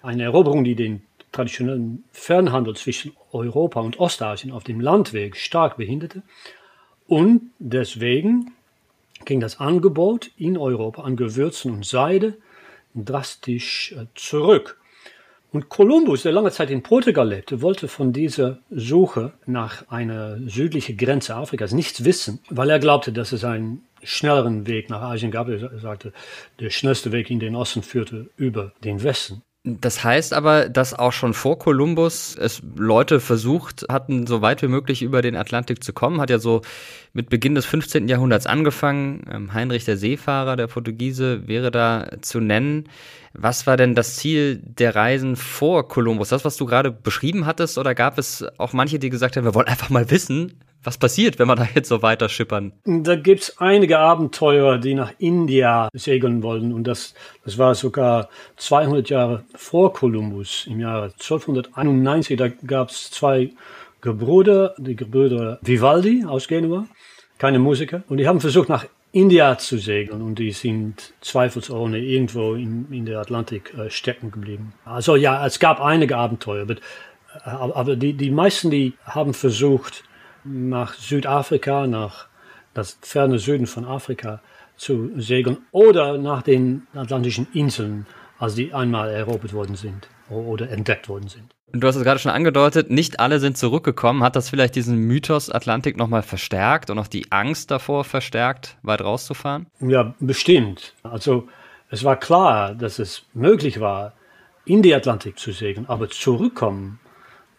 Eine 0.03 0.25
Eroberung, 0.25 0.65
die 0.65 0.75
den 0.75 1.03
traditionellen 1.33 2.05
Fernhandel 2.13 2.77
zwischen 2.77 3.13
Europa 3.33 3.81
und 3.81 4.01
Ostasien 4.01 4.53
auf 4.53 4.65
dem 4.65 4.81
Landweg 4.81 5.37
stark 5.37 5.77
behinderte. 5.77 6.23
Und 7.07 7.51
deswegen 7.59 8.53
ging 9.25 9.41
das 9.41 9.61
Angebot 9.61 10.31
in 10.37 10.57
Europa 10.57 11.03
an 11.03 11.17
Gewürzen 11.17 11.73
und 11.73 11.87
Seide 11.87 12.37
drastisch 12.95 13.93
äh, 13.93 14.07
zurück. 14.15 14.81
Und 15.51 15.71
Kolumbus, 15.71 16.23
der 16.23 16.33
lange 16.33 16.51
Zeit 16.51 16.71
in 16.71 16.83
Portugal 16.83 17.29
lebte, 17.29 17.63
wollte 17.63 17.89
von 17.89 18.13
dieser 18.13 18.59
Suche 18.71 19.33
nach 19.47 19.89
einer 19.89 20.39
südlichen 20.47 20.97
Grenze 20.99 21.35
Afrikas 21.35 21.73
nichts 21.73 22.05
wissen, 22.05 22.41
weil 22.51 22.69
er 22.69 22.79
glaubte, 22.79 23.13
dass 23.13 23.33
es 23.33 23.45
einen 23.45 23.83
schnelleren 24.03 24.67
Weg 24.67 24.91
nach 24.91 25.01
Asien 25.01 25.31
gab. 25.31 25.49
Er 25.49 25.79
sagte, 25.79 26.13
der 26.61 26.71
schnellste 26.71 27.13
Weg 27.13 27.31
in 27.31 27.41
den 27.41 27.57
Osten 27.57 27.83
führte 27.83 28.29
über 28.37 28.73
den 28.85 29.03
Westen. 29.03 29.43
Das 29.65 30.05
heißt 30.05 30.33
aber, 30.33 30.69
dass 30.69 30.95
auch 30.95 31.13
schon 31.13 31.35
vor 31.35 31.59
Kolumbus 31.59 32.37
es 32.37 32.63
Leute 32.77 33.21
versucht 33.21 33.85
hatten, 33.91 34.27
so 34.27 34.41
weit 34.41 34.63
wie 34.63 34.69
möglich 34.69 35.03
über 35.03 35.21
den 35.21 35.37
Atlantik 35.37 35.83
zu 35.83 35.93
kommen. 35.93 36.21
Hat 36.21 36.31
ja 36.31 36.39
so 36.39 36.63
mit 37.13 37.29
Beginn 37.29 37.55
des 37.55 37.67
15. 37.67 38.09
Jahrhunderts 38.09 38.47
angefangen. 38.47 39.25
Ähm, 39.31 39.53
Heinrich 39.53 39.85
der 39.85 39.97
Seefahrer, 39.97 40.57
der 40.57 40.69
Portugiese, 40.69 41.49
wäre 41.49 41.71
da 41.71 42.09
zu 42.23 42.41
nennen. 42.41 42.89
Was 43.33 43.67
war 43.67 43.77
denn 43.77 43.95
das 43.95 44.17
Ziel 44.17 44.61
der 44.63 44.95
Reisen 44.95 45.37
vor 45.37 45.89
Kolumbus? 45.89 46.31
Das, 46.31 46.45
was 46.45 46.57
du 46.57 46.67
gerade 46.67 46.91
beschrieben 46.91 47.47
hattest, 47.47 47.79
oder 47.79 47.95
gab 47.95 48.19
es 48.19 48.45
auch 48.59 48.73
manche, 48.73 48.99
die 48.99 49.11
gesagt 49.11 49.37
haben, 49.37 49.45
wir 49.45 49.55
wollen 49.55 49.69
einfach 49.69 49.91
mal 49.91 50.11
wissen, 50.11 50.61
was 50.83 50.97
passiert, 50.97 51.39
wenn 51.39 51.49
wir 51.49 51.57
da 51.57 51.67
jetzt 51.75 51.89
so 51.89 52.03
weiter 52.03 52.29
schippern? 52.29 52.73
Da 52.85 53.17
gibt 53.17 53.43
es 53.43 53.59
einige 53.59 53.99
Abenteurer, 53.99 54.79
die 54.79 54.95
nach 54.95 55.13
India 55.19 55.89
segeln 55.93 56.43
wollen. 56.43 56.73
Und 56.73 56.85
das, 56.85 57.15
das 57.45 57.59
war 57.59 57.75
sogar 57.75 58.29
200 58.57 59.11
Jahre 59.11 59.45
vor 59.55 59.93
Kolumbus, 59.93 60.67
im 60.69 60.81
Jahre 60.81 61.07
1291. 61.07 62.37
Da 62.37 62.49
gab 62.49 62.91
es 62.91 63.11
zwei 63.11 63.51
Gebrüder, 64.01 64.75
die 64.79 64.95
Gebrüder 64.95 65.59
Vivaldi 65.63 66.25
aus 66.27 66.47
Genua, 66.47 66.87
keine 67.39 67.59
Musiker. 67.59 68.05
Und 68.09 68.19
die 68.19 68.29
haben 68.29 68.41
versucht, 68.41 68.69
nach 68.69 68.87
India 69.13 69.57
zu 69.59 69.79
segeln 69.79 70.23
und 70.23 70.39
die 70.39 70.53
sind 70.53 71.15
zweifelsohne 71.21 71.99
irgendwo 71.99 72.55
in, 72.55 72.91
in 72.93 73.07
der 73.07 73.21
Atlantik 73.21 73.73
äh, 73.75 73.91
stecken 73.91 74.31
geblieben. 74.31 74.75
Also 74.85 75.17
ja, 75.17 75.47
es 75.47 75.59
gab 75.59 75.81
einige 75.81 76.17
Abenteuer, 76.17 76.63
aber, 76.63 76.75
äh, 76.75 77.75
aber 77.75 77.97
die, 77.97 78.13
die 78.13 78.31
meisten, 78.31 78.71
die 78.71 78.95
haben 79.05 79.35
versucht, 79.35 80.05
nach 80.45 80.95
Südafrika, 80.95 81.87
nach 81.87 82.29
das 82.75 82.99
ferne 83.03 83.39
Süden 83.39 83.67
von 83.67 83.85
Afrika 83.85 84.41
zu 84.77 85.11
segeln 85.17 85.59
oder 85.73 86.19
nach 86.19 86.43
den 86.43 86.87
Atlantischen 86.95 87.49
Inseln, 87.53 88.07
als 88.39 88.55
die 88.55 88.73
einmal 88.73 89.11
erobert 89.11 89.53
worden 89.53 89.75
sind 89.75 90.09
oder 90.31 90.71
entdeckt 90.71 91.09
worden 91.09 91.29
sind. 91.29 91.55
Du 91.73 91.87
hast 91.87 91.97
es 91.97 92.03
gerade 92.03 92.19
schon 92.19 92.33
angedeutet, 92.33 92.91
nicht 92.91 93.21
alle 93.21 93.41
sind 93.41 93.59
zurückgekommen. 93.59 94.23
Hat 94.23 94.37
das 94.37 94.49
vielleicht 94.49 94.75
diesen 94.75 94.97
Mythos 94.97 95.51
Atlantik 95.51 95.99
nochmal 95.99 96.23
verstärkt 96.23 96.89
und 96.89 96.99
auch 96.99 97.09
die 97.09 97.31
Angst 97.31 97.71
davor 97.71 98.05
verstärkt, 98.05 98.79
weit 98.83 99.03
rauszufahren? 99.03 99.67
Ja, 99.81 100.15
bestimmt. 100.19 100.95
Also 101.03 101.47
es 101.91 102.05
war 102.05 102.17
klar, 102.17 102.75
dass 102.75 102.99
es 102.99 103.25
möglich 103.35 103.81
war, 103.81 104.15
in 104.65 104.83
die 104.83 104.95
Atlantik 104.95 105.39
zu 105.39 105.53
segeln, 105.53 105.87
aber 105.87 106.09
zurückkommen 106.09 107.01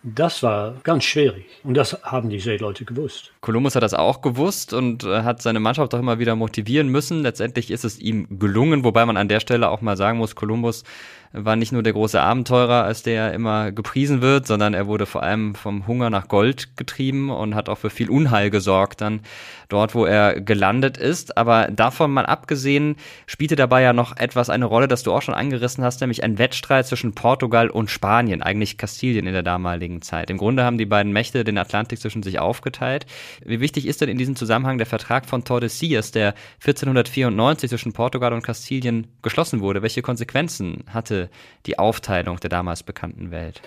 das 0.02 0.44
war 0.44 0.76
ganz 0.84 1.04
schwierig 1.04 1.46
und 1.64 1.76
das 1.76 2.04
haben 2.04 2.30
die 2.30 2.40
Seeleute 2.40 2.86
gewusst. 2.86 3.34
Kolumbus 3.42 3.76
hat 3.76 3.84
das 3.84 3.94
auch 3.94 4.22
gewusst 4.22 4.74
und 4.74 5.04
äh, 5.04 5.24
hat 5.24 5.42
seine 5.42 5.60
Mannschaft 5.60 5.94
auch 5.94 6.00
immer 6.00 6.20
wieder 6.20 6.36
motivieren 6.38 6.88
müssen. 6.88 7.22
Letztendlich 7.22 7.70
ist 7.70 7.84
es 7.84 8.00
ihm 8.00 8.40
gelungen, 8.40 8.86
wobei 8.86 9.06
man 9.06 9.18
an 9.18 9.28
der 9.28 9.42
Stelle 9.42 9.70
auch 9.70 9.82
mal 9.82 9.98
sagen 9.98 10.18
muss, 10.18 10.36
Kolumbus 10.36 10.86
war 11.32 11.56
nicht 11.56 11.72
nur 11.72 11.84
der 11.84 11.94
große 11.94 12.20
Abenteurer, 12.20 12.84
als 12.84 13.04
der 13.04 13.34
immer 13.34 13.72
gepriesen 13.72 14.22
wird, 14.22 14.48
sondern 14.48 14.74
er 14.74 14.88
wurde 14.88 15.06
vor 15.06 15.22
allem 15.22 15.54
vom 15.54 15.86
Hunger 15.86 16.10
nach 16.10 16.28
Gold 16.28 16.76
getrieben 16.76 17.30
und 17.30 17.54
hat 17.54 17.70
auch 17.70 17.78
für 17.78 17.92
viel 17.92 18.10
Unheil 18.10 18.50
gesorgt 18.50 19.02
dann 19.02 19.22
dort, 19.68 19.94
wo 19.94 20.06
er 20.06 20.42
gelandet 20.42 20.98
ist. 20.98 21.38
Aber 21.38 21.68
davon 21.68 22.12
mal 22.12 22.26
abgesehen, 22.26 22.96
spielte 23.28 23.56
dabei 23.56 23.84
ja 23.84 23.94
noch 23.94 24.18
etwas 24.18 24.50
eine 24.50 24.66
Rolle, 24.66 24.88
das 24.88 25.04
du 25.04 25.14
auch 25.14 25.22
schon 25.22 25.36
angerissen 25.36 25.84
hast, 25.84 26.02
nämlich 26.02 26.24
ein 26.24 26.40
Wettstreit 26.40 26.88
zwischen 26.88 27.14
Portugal 27.14 27.70
und 27.70 27.92
Spanien, 27.92 28.42
eigentlich 28.42 28.78
Kastilien 28.78 29.28
in 29.28 29.34
der 29.34 29.44
damaligen 29.44 30.02
Zeit. 30.02 30.32
Im 30.32 30.38
Grunde 30.38 30.64
haben 30.64 30.80
die 30.80 30.88
beiden 30.88 31.14
Mächte 31.14 31.44
den 31.44 31.60
Atlantik 31.60 32.00
zwischen 32.00 32.24
sich 32.24 32.40
aufgeteilt. 32.40 33.06
Wie 33.46 33.60
wichtig 33.60 33.86
ist 33.86 34.02
denn 34.02 34.10
in 34.10 34.18
diesem 34.18 34.36
Zusammenhang 34.36 34.80
der 34.80 34.88
Vertrag 34.88 35.28
von 35.28 35.44
Tordesillas, 35.44 36.12
der 36.12 36.34
1494 36.62 37.70
zwischen 37.70 37.94
Portugal 37.94 38.34
und 38.34 38.44
Kastilien 38.44 39.08
geschlossen 39.22 39.60
wurde? 39.62 39.84
Welche 39.84 40.02
Konsequenzen 40.02 40.84
hatte 40.88 41.19
die 41.66 41.78
Aufteilung 41.78 42.40
der 42.40 42.50
damals 42.50 42.84
bekannten 42.84 43.32
Welt? 43.32 43.62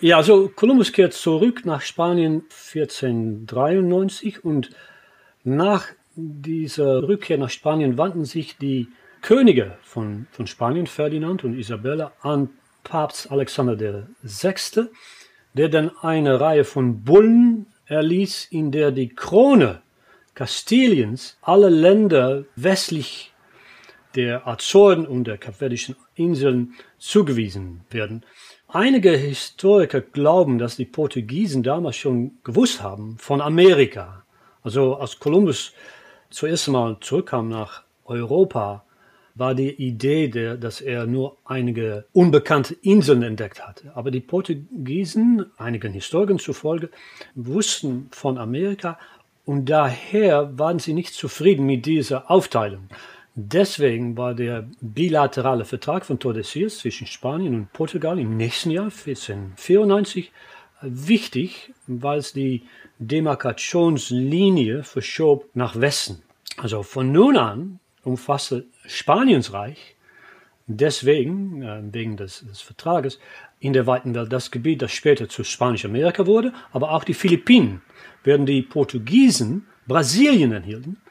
Ja, 0.00 0.16
also 0.16 0.48
Kolumbus 0.48 0.92
kehrt 0.92 1.12
zurück 1.12 1.64
nach 1.64 1.80
Spanien 1.80 2.42
1493 2.74 4.44
und 4.44 4.70
nach 5.44 5.86
dieser 6.14 7.06
Rückkehr 7.08 7.38
nach 7.38 7.50
Spanien 7.50 7.98
wandten 7.98 8.24
sich 8.24 8.56
die 8.58 8.88
Könige 9.22 9.78
von, 9.82 10.26
von 10.30 10.46
Spanien, 10.46 10.86
Ferdinand 10.86 11.44
und 11.44 11.58
Isabella, 11.58 12.12
an 12.20 12.50
Papst 12.82 13.30
Alexander 13.30 14.06
VI., 14.22 14.88
der 15.54 15.68
dann 15.68 15.96
eine 15.98 16.40
Reihe 16.40 16.64
von 16.64 17.04
Bullen 17.04 17.66
erließ, 17.86 18.48
in 18.50 18.72
der 18.72 18.90
die 18.90 19.08
Krone 19.08 19.82
Kastiliens 20.34 21.36
alle 21.42 21.68
Länder 21.68 22.44
westlich 22.56 23.31
der 24.14 24.46
Azoren 24.46 25.06
und 25.06 25.24
der 25.24 25.38
Kapverdischen 25.38 25.96
Inseln 26.14 26.74
zugewiesen 26.98 27.82
werden. 27.90 28.24
Einige 28.68 29.10
Historiker 29.10 30.00
glauben, 30.00 30.58
dass 30.58 30.76
die 30.76 30.86
Portugiesen 30.86 31.62
damals 31.62 31.96
schon 31.96 32.32
gewusst 32.44 32.82
haben 32.82 33.16
von 33.18 33.40
Amerika, 33.40 34.24
also 34.62 34.96
als 34.96 35.18
Kolumbus 35.18 35.72
zuerst 36.30 36.68
einmal 36.68 36.96
zurückkam 37.00 37.48
nach 37.48 37.82
Europa, 38.04 38.84
war 39.34 39.54
die 39.54 39.70
Idee, 39.70 40.28
der, 40.28 40.56
dass 40.56 40.80
er 40.80 41.06
nur 41.06 41.38
einige 41.44 42.04
unbekannte 42.12 42.74
Inseln 42.82 43.22
entdeckt 43.22 43.66
hatte. 43.66 43.92
Aber 43.94 44.10
die 44.10 44.20
Portugiesen, 44.20 45.46
einigen 45.56 45.92
Historikern 45.92 46.38
zufolge, 46.38 46.90
wussten 47.34 48.08
von 48.10 48.38
Amerika 48.38 48.98
und 49.44 49.68
daher 49.70 50.56
waren 50.58 50.78
sie 50.78 50.92
nicht 50.92 51.14
zufrieden 51.14 51.66
mit 51.66 51.86
dieser 51.86 52.30
Aufteilung. 52.30 52.88
Deswegen 53.34 54.16
war 54.16 54.34
der 54.34 54.68
bilaterale 54.80 55.64
Vertrag 55.64 56.04
von 56.04 56.18
Tordesillas 56.18 56.78
zwischen 56.78 57.06
Spanien 57.06 57.54
und 57.54 57.72
Portugal 57.72 58.18
im 58.18 58.36
nächsten 58.36 58.70
Jahr, 58.70 58.84
1494, 58.84 60.30
wichtig, 60.82 61.72
weil 61.86 62.18
es 62.18 62.34
die 62.34 62.64
Demarkationslinie 62.98 64.82
verschob 64.82 65.48
nach 65.54 65.80
Westen. 65.80 66.22
Also 66.58 66.82
von 66.82 67.10
nun 67.10 67.38
an 67.38 67.80
umfasste 68.04 68.66
Spaniens 68.86 69.52
Reich 69.52 69.96
deswegen, 70.66 71.62
äh, 71.62 71.82
wegen 71.90 72.16
des, 72.16 72.44
des, 72.46 72.60
Vertrages, 72.60 73.18
in 73.60 73.72
der 73.72 73.86
weiten 73.86 74.14
Welt 74.14 74.32
das 74.32 74.50
Gebiet, 74.50 74.82
das 74.82 74.92
später 74.92 75.28
zu 75.28 75.44
Spanisch-Amerika 75.44 76.26
wurde, 76.26 76.52
aber 76.72 76.92
auch 76.92 77.04
die 77.04 77.14
Philippinen, 77.14 77.82
während 78.24 78.48
die 78.48 78.62
Portugiesen 78.62 79.66
Brasilien 79.86 80.52
erhielten 80.52 81.01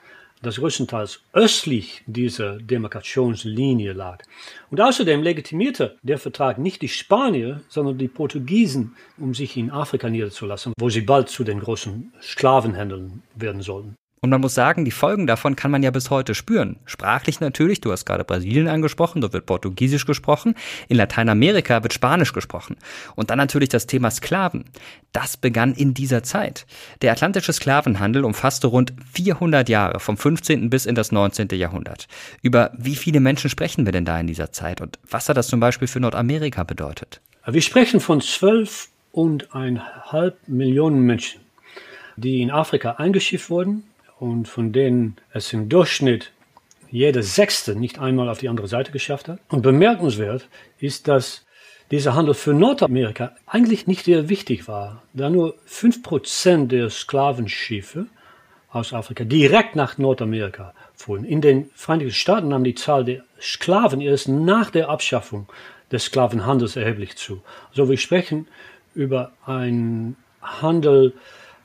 das 0.41 0.57
größtenteils 0.57 1.21
östlich 1.33 2.03
dieser 2.05 2.57
Demarkationslinie 2.57 3.93
lag. 3.93 4.23
Und 4.69 4.81
außerdem 4.81 5.21
legitimierte 5.21 5.97
der 6.01 6.17
Vertrag 6.17 6.57
nicht 6.57 6.81
die 6.81 6.89
Spanier, 6.89 7.61
sondern 7.69 7.97
die 7.97 8.07
Portugiesen, 8.07 8.95
um 9.17 9.33
sich 9.33 9.57
in 9.57 9.71
Afrika 9.71 10.09
niederzulassen, 10.09 10.73
wo 10.79 10.89
sie 10.89 11.01
bald 11.01 11.29
zu 11.29 11.43
den 11.43 11.59
großen 11.59 12.11
Sklavenhändlern 12.21 13.23
werden 13.35 13.61
sollten. 13.61 13.95
Und 14.23 14.29
man 14.29 14.41
muss 14.41 14.53
sagen, 14.53 14.85
die 14.85 14.91
Folgen 14.91 15.25
davon 15.25 15.55
kann 15.55 15.71
man 15.71 15.81
ja 15.81 15.89
bis 15.89 16.11
heute 16.11 16.35
spüren. 16.35 16.77
Sprachlich 16.85 17.39
natürlich, 17.39 17.81
du 17.81 17.91
hast 17.91 18.05
gerade 18.05 18.23
Brasilien 18.23 18.67
angesprochen, 18.67 19.19
dort 19.19 19.33
wird 19.33 19.47
Portugiesisch 19.47 20.05
gesprochen. 20.05 20.53
In 20.87 20.97
Lateinamerika 20.97 21.81
wird 21.81 21.91
Spanisch 21.91 22.31
gesprochen. 22.31 22.75
Und 23.15 23.31
dann 23.31 23.39
natürlich 23.39 23.69
das 23.69 23.87
Thema 23.87 24.11
Sklaven. 24.11 24.65
Das 25.11 25.37
begann 25.37 25.73
in 25.73 25.95
dieser 25.95 26.21
Zeit. 26.21 26.67
Der 27.01 27.13
atlantische 27.13 27.51
Sklavenhandel 27.51 28.23
umfasste 28.23 28.67
rund 28.67 28.93
400 29.11 29.67
Jahre, 29.69 29.99
vom 29.99 30.17
15. 30.17 30.69
bis 30.69 30.85
in 30.85 30.93
das 30.93 31.11
19. 31.11 31.47
Jahrhundert. 31.53 32.07
Über 32.43 32.69
wie 32.77 32.95
viele 32.95 33.21
Menschen 33.21 33.49
sprechen 33.49 33.85
wir 33.85 33.91
denn 33.91 34.05
da 34.05 34.19
in 34.19 34.27
dieser 34.27 34.51
Zeit? 34.51 34.81
Und 34.81 34.99
was 35.09 35.29
hat 35.29 35.37
das 35.37 35.47
zum 35.47 35.59
Beispiel 35.59 35.87
für 35.87 35.99
Nordamerika 35.99 36.63
bedeutet? 36.63 37.21
Wir 37.47 37.61
sprechen 37.63 37.99
von 37.99 38.21
zwölf 38.21 38.89
und 39.11 39.55
eineinhalb 39.55 40.37
Millionen 40.47 41.01
Menschen, 41.07 41.41
die 42.17 42.43
in 42.43 42.51
Afrika 42.51 42.91
eingeschifft 42.91 43.49
wurden 43.49 43.85
und 44.21 44.47
von 44.47 44.71
denen 44.71 45.15
es 45.33 45.51
im 45.51 45.67
Durchschnitt 45.67 46.31
jeder 46.91 47.23
Sechste 47.23 47.75
nicht 47.75 47.97
einmal 47.97 48.29
auf 48.29 48.37
die 48.37 48.49
andere 48.49 48.67
Seite 48.67 48.91
geschafft 48.91 49.27
hat. 49.27 49.39
Und 49.49 49.63
bemerkenswert 49.63 50.47
ist, 50.77 51.07
dass 51.07 51.43
dieser 51.89 52.13
Handel 52.13 52.35
für 52.35 52.53
Nordamerika 52.53 53.35
eigentlich 53.47 53.87
nicht 53.87 54.05
sehr 54.05 54.29
wichtig 54.29 54.67
war, 54.67 55.01
da 55.13 55.31
nur 55.31 55.55
5% 55.67 56.67
der 56.67 56.91
Sklavenschiffe 56.91 58.05
aus 58.69 58.93
Afrika 58.93 59.23
direkt 59.23 59.75
nach 59.75 59.97
Nordamerika 59.97 60.75
fuhren. 60.93 61.25
In 61.25 61.41
den 61.41 61.71
Vereinigten 61.73 62.13
Staaten 62.13 62.49
nahm 62.49 62.63
die 62.63 62.75
Zahl 62.75 63.03
der 63.03 63.23
Sklaven 63.41 64.01
erst 64.01 64.27
nach 64.27 64.69
der 64.69 64.89
Abschaffung 64.89 65.47
des 65.91 66.05
Sklavenhandels 66.05 66.75
erheblich 66.75 67.17
zu. 67.17 67.41
Also 67.71 67.89
wir 67.89 67.97
sprechen 67.97 68.47
über 68.93 69.31
einen 69.47 70.15
Handel, 70.43 71.13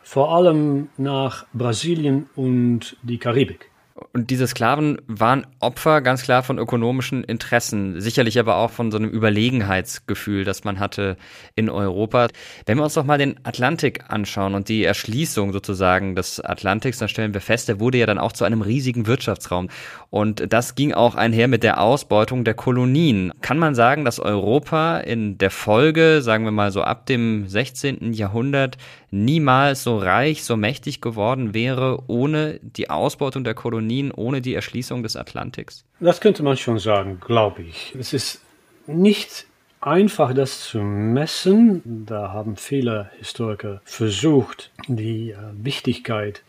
vor 0.06 0.32
allem 0.32 0.88
nach 0.98 1.46
Brasilien 1.52 2.30
und 2.36 2.96
die 3.02 3.18
Karibik. 3.18 3.70
Und 4.12 4.30
diese 4.30 4.46
Sklaven 4.46 5.00
waren 5.06 5.46
Opfer 5.58 6.02
ganz 6.02 6.22
klar 6.22 6.42
von 6.42 6.58
ökonomischen 6.58 7.24
Interessen, 7.24 8.00
sicherlich 8.00 8.38
aber 8.38 8.56
auch 8.56 8.70
von 8.70 8.90
so 8.90 8.98
einem 8.98 9.10
Überlegenheitsgefühl, 9.10 10.44
das 10.44 10.64
man 10.64 10.78
hatte 10.78 11.16
in 11.54 11.70
Europa. 11.70 12.28
Wenn 12.66 12.76
wir 12.76 12.84
uns 12.84 12.94
doch 12.94 13.04
mal 13.04 13.18
den 13.18 13.36
Atlantik 13.44 14.04
anschauen 14.08 14.54
und 14.54 14.68
die 14.68 14.84
Erschließung 14.84 15.52
sozusagen 15.52 16.14
des 16.14 16.40
Atlantiks, 16.40 16.98
dann 16.98 17.08
stellen 17.08 17.32
wir 17.32 17.40
fest, 17.40 17.68
der 17.68 17.80
wurde 17.80 17.98
ja 17.98 18.06
dann 18.06 18.18
auch 18.18 18.32
zu 18.32 18.44
einem 18.44 18.60
riesigen 18.60 19.06
Wirtschaftsraum. 19.06 19.68
Und 20.10 20.52
das 20.52 20.74
ging 20.74 20.92
auch 20.92 21.14
einher 21.14 21.48
mit 21.48 21.62
der 21.62 21.80
Ausbeutung 21.80 22.44
der 22.44 22.54
Kolonien. 22.54 23.32
Kann 23.40 23.58
man 23.58 23.74
sagen, 23.74 24.04
dass 24.04 24.20
Europa 24.20 24.98
in 24.98 25.38
der 25.38 25.50
Folge, 25.50 26.20
sagen 26.20 26.44
wir 26.44 26.52
mal 26.52 26.70
so 26.70 26.82
ab 26.82 27.06
dem 27.06 27.48
16. 27.48 28.12
Jahrhundert, 28.12 28.76
niemals 29.24 29.82
so 29.82 29.98
reich, 29.98 30.44
so 30.44 30.56
mächtig 30.56 31.00
geworden 31.00 31.54
wäre 31.54 32.02
ohne 32.06 32.60
die 32.62 32.90
Ausbeutung 32.90 33.44
der 33.44 33.54
Kolonien, 33.54 34.12
ohne 34.12 34.40
die 34.40 34.54
Erschließung 34.54 35.02
des 35.02 35.16
Atlantiks? 35.16 35.84
Das 36.00 36.20
könnte 36.20 36.42
man 36.42 36.56
schon 36.56 36.78
sagen, 36.78 37.20
glaube 37.20 37.62
ich. 37.62 37.94
Es 37.98 38.12
ist 38.12 38.40
nicht 38.86 39.46
einfach, 39.80 40.34
das 40.34 40.60
zu 40.60 40.78
messen. 40.78 42.04
Da 42.06 42.32
haben 42.32 42.56
viele 42.56 43.10
Historiker 43.18 43.80
versucht, 43.84 44.70
die 44.88 45.30
äh, 45.30 45.36
Wichtigkeit 45.52 46.42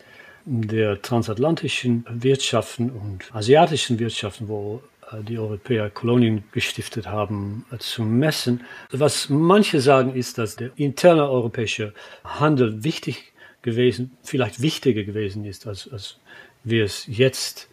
der 0.44 1.02
transatlantischen 1.02 2.06
Wirtschaften 2.08 2.90
und 2.90 3.34
asiatischen 3.34 3.98
Wirtschaften, 3.98 4.48
wo 4.48 4.82
die 5.22 5.38
Europäer 5.38 5.90
Kolonien 5.90 6.44
gestiftet 6.52 7.06
haben, 7.06 7.64
äh, 7.70 7.78
zu 7.78 8.02
messen. 8.02 8.64
Was 8.90 9.28
manche 9.28 9.80
sagen, 9.80 10.14
ist, 10.14 10.38
dass 10.38 10.56
der 10.56 10.70
interne 10.76 11.28
europäische 11.28 11.94
Handel 12.24 12.84
wichtig 12.84 13.32
gewesen, 13.62 14.16
vielleicht 14.22 14.62
wichtiger 14.62 15.04
gewesen 15.04 15.44
ist, 15.44 15.66
als, 15.66 15.90
als 15.92 16.18
wir 16.64 16.84
es 16.84 17.06
jetzt 17.06 17.68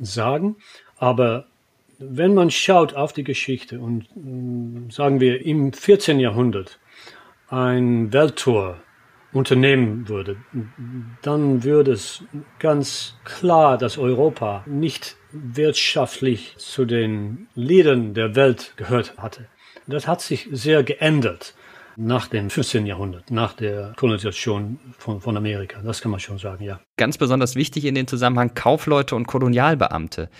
sagen. 0.00 0.56
Aber 0.96 1.46
wenn 1.98 2.34
man 2.34 2.50
schaut 2.50 2.94
auf 2.94 3.12
die 3.12 3.24
Geschichte 3.24 3.80
und 3.80 4.08
mm, 4.14 4.90
sagen 4.90 5.20
wir 5.20 5.44
im 5.44 5.72
14. 5.72 6.20
Jahrhundert 6.20 6.78
ein 7.48 8.12
Welttour 8.12 8.78
unternehmen 9.32 10.08
würde, 10.08 10.36
dann 11.22 11.64
würde 11.64 11.92
es 11.92 12.24
ganz 12.58 13.16
klar, 13.24 13.76
dass 13.76 13.98
Europa 13.98 14.64
nicht 14.66 15.17
wirtschaftlich 15.32 16.54
zu 16.58 16.84
den 16.84 17.48
Liedern 17.54 18.14
der 18.14 18.34
Welt 18.34 18.72
gehört 18.76 19.16
hatte. 19.18 19.46
Das 19.86 20.06
hat 20.06 20.20
sich 20.20 20.48
sehr 20.52 20.82
geändert 20.82 21.54
nach 21.96 22.28
dem 22.28 22.48
15. 22.48 22.86
Jahrhundert, 22.86 23.30
nach 23.30 23.54
der 23.54 23.92
Kolonisation 23.96 24.78
von, 24.98 25.20
von 25.20 25.36
Amerika. 25.36 25.80
Das 25.82 26.00
kann 26.00 26.10
man 26.10 26.20
schon 26.20 26.38
sagen, 26.38 26.62
ja. 26.64 26.80
Ganz 26.96 27.18
besonders 27.18 27.56
wichtig 27.56 27.84
in 27.84 27.94
dem 27.94 28.06
Zusammenhang 28.06 28.54
Kaufleute 28.54 29.16
und 29.16 29.26
Kolonialbeamte. 29.26 30.30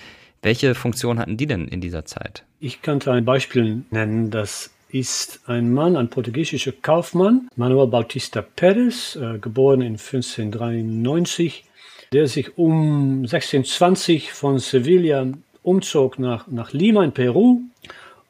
Welche 0.40 0.76
Funktion 0.76 1.18
hatten 1.18 1.36
die 1.36 1.46
denn 1.46 1.66
in 1.66 1.80
dieser 1.80 2.04
Zeit? 2.04 2.44
Ich 2.60 2.80
könnte 2.82 3.10
ein 3.10 3.24
Beispiel 3.24 3.82
nennen, 3.90 4.30
das 4.30 4.70
ist 4.90 5.40
ein 5.46 5.72
Mann, 5.72 5.96
ein 5.96 6.08
portugiesischer 6.08 6.72
Kaufmann, 6.72 7.48
Manuel 7.56 7.88
Bautista 7.88 8.44
Pérez, 8.56 9.16
äh, 9.16 9.38
geboren 9.38 9.80
in 9.80 9.98
1593, 9.98 11.64
der 12.12 12.26
sich 12.26 12.56
um 12.56 13.20
1620 13.22 14.32
von 14.32 14.58
Sevilla 14.58 15.26
umzog 15.62 16.18
nach, 16.18 16.46
nach 16.46 16.72
Lima 16.72 17.04
in 17.04 17.12
Peru 17.12 17.60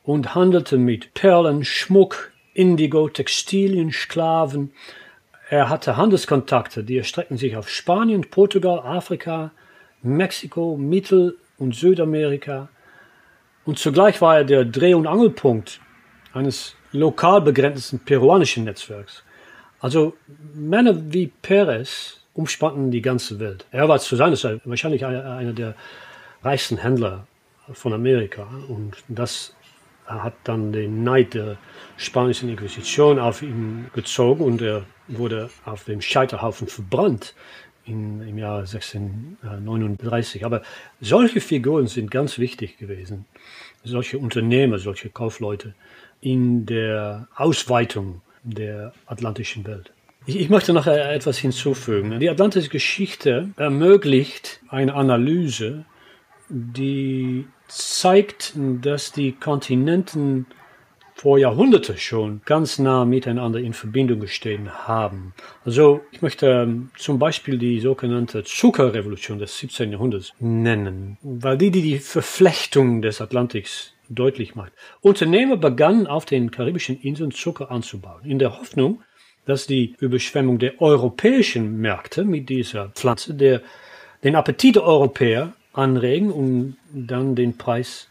und 0.02 0.34
handelte 0.34 0.78
mit 0.78 1.14
Perlen, 1.14 1.64
Schmuck, 1.64 2.32
Indigo, 2.54 3.08
Textilien, 3.08 3.92
Sklaven. 3.92 4.72
Er 5.48 5.68
hatte 5.68 5.96
Handelskontakte, 5.96 6.82
die 6.82 6.98
erstreckten 6.98 7.36
sich 7.36 7.56
auf 7.56 7.68
Spanien, 7.68 8.22
Portugal, 8.22 8.80
Afrika, 8.80 9.52
Mexiko, 10.02 10.76
Mittel- 10.76 11.36
und 11.58 11.74
Südamerika. 11.74 12.68
Und 13.64 13.78
zugleich 13.78 14.20
war 14.20 14.38
er 14.38 14.44
der 14.44 14.64
Dreh- 14.64 14.94
und 14.94 15.06
Angelpunkt 15.06 15.80
eines 16.32 16.74
lokal 16.92 17.40
begrenzten 17.40 18.00
peruanischen 18.00 18.64
Netzwerks. 18.64 19.22
Also 19.80 20.14
Männer 20.54 21.12
wie 21.12 21.28
Perez 21.42 22.17
umspannten 22.38 22.92
die 22.92 23.02
ganze 23.02 23.40
Welt. 23.40 23.66
Er 23.72 23.88
war 23.88 23.98
zu 23.98 24.14
seiner 24.14 24.36
Zeit 24.36 24.60
wahrscheinlich 24.64 25.04
einer 25.04 25.52
der 25.52 25.74
reichsten 26.44 26.76
Händler 26.76 27.26
von 27.72 27.92
Amerika. 27.92 28.46
Und 28.68 28.96
das 29.08 29.56
hat 30.06 30.34
dann 30.44 30.72
den 30.72 31.02
Neid 31.02 31.34
der 31.34 31.56
spanischen 31.96 32.48
Inquisition 32.48 33.18
auf 33.18 33.42
ihn 33.42 33.90
gezogen 33.92 34.44
und 34.44 34.62
er 34.62 34.84
wurde 35.08 35.50
auf 35.64 35.82
dem 35.82 36.00
Scheiterhaufen 36.00 36.68
verbrannt 36.68 37.34
in, 37.84 38.22
im 38.22 38.38
Jahr 38.38 38.60
1639. 38.60 40.44
Aber 40.44 40.62
solche 41.00 41.40
Figuren 41.40 41.88
sind 41.88 42.08
ganz 42.08 42.38
wichtig 42.38 42.78
gewesen. 42.78 43.24
Solche 43.82 44.16
Unternehmer, 44.16 44.78
solche 44.78 45.10
Kaufleute 45.10 45.74
in 46.20 46.66
der 46.66 47.26
Ausweitung 47.34 48.22
der 48.44 48.92
atlantischen 49.06 49.66
Welt. 49.66 49.92
Ich, 50.26 50.36
ich 50.36 50.50
möchte 50.50 50.72
noch 50.72 50.86
etwas 50.86 51.38
hinzufügen. 51.38 52.18
Die 52.20 52.28
atlantische 52.28 52.68
Geschichte 52.68 53.50
ermöglicht 53.56 54.60
eine 54.68 54.94
Analyse, 54.94 55.84
die 56.48 57.46
zeigt, 57.68 58.54
dass 58.56 59.12
die 59.12 59.32
Kontinenten 59.32 60.46
vor 61.18 61.36
Jahrhunderten 61.36 61.96
schon 61.96 62.42
ganz 62.44 62.78
nah 62.78 63.04
miteinander 63.04 63.58
in 63.58 63.72
Verbindung 63.72 64.20
gestehen 64.20 64.70
haben. 64.86 65.34
Also 65.64 66.00
ich 66.12 66.22
möchte 66.22 66.46
ähm, 66.46 66.90
zum 66.96 67.18
Beispiel 67.18 67.58
die 67.58 67.80
sogenannte 67.80 68.44
Zuckerrevolution 68.44 69.40
des 69.40 69.58
17. 69.58 69.90
Jahrhunderts 69.90 70.32
nennen, 70.38 71.18
weil 71.22 71.58
die 71.58 71.72
die 71.72 71.98
Verflechtung 71.98 73.02
des 73.02 73.20
Atlantiks 73.20 73.94
deutlich 74.08 74.54
macht. 74.54 74.72
Unternehmer 75.00 75.56
begannen 75.56 76.06
auf 76.06 76.24
den 76.24 76.52
karibischen 76.52 77.00
Inseln 77.00 77.32
Zucker 77.32 77.72
anzubauen, 77.72 78.24
in 78.24 78.38
der 78.38 78.56
Hoffnung, 78.56 79.02
dass 79.48 79.66
die 79.66 79.96
Überschwemmung 79.98 80.58
der 80.58 80.78
europäischen 80.82 81.80
Märkte 81.80 82.22
mit 82.22 82.50
dieser 82.50 82.90
Pflanze 82.90 83.32
der, 83.32 83.62
den 84.22 84.36
Appetit 84.36 84.76
der 84.76 84.82
Europäer 84.82 85.54
anregen 85.72 86.30
und 86.30 86.76
dann 86.92 87.34
den 87.34 87.56
Preis 87.56 88.08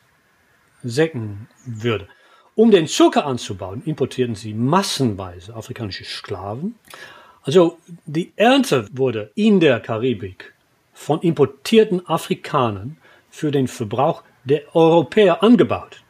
senken 0.82 1.48
würde. 1.64 2.08
Um 2.56 2.72
den 2.72 2.88
Zucker 2.88 3.28
anzubauen, 3.28 3.84
importierten 3.86 4.34
sie 4.34 4.56
massenweise 4.56 5.56
afrikanische 5.56 6.06
Sklaven. 6.06 6.74
Also 7.44 7.78
die 8.08 8.34
Ernte 8.36 8.88
wurde 8.92 9.32
in 9.36 9.60
der 9.60 9.80
Karibik 9.80 10.56
von 10.92 11.22
importierten 11.22 12.04
Afrikanern 12.08 12.98
für 13.30 13.52
den 13.52 13.68
Verbrauch 13.68 14.24
der 14.44 14.76
Europäer 14.76 15.44
angebaut. 15.44 16.02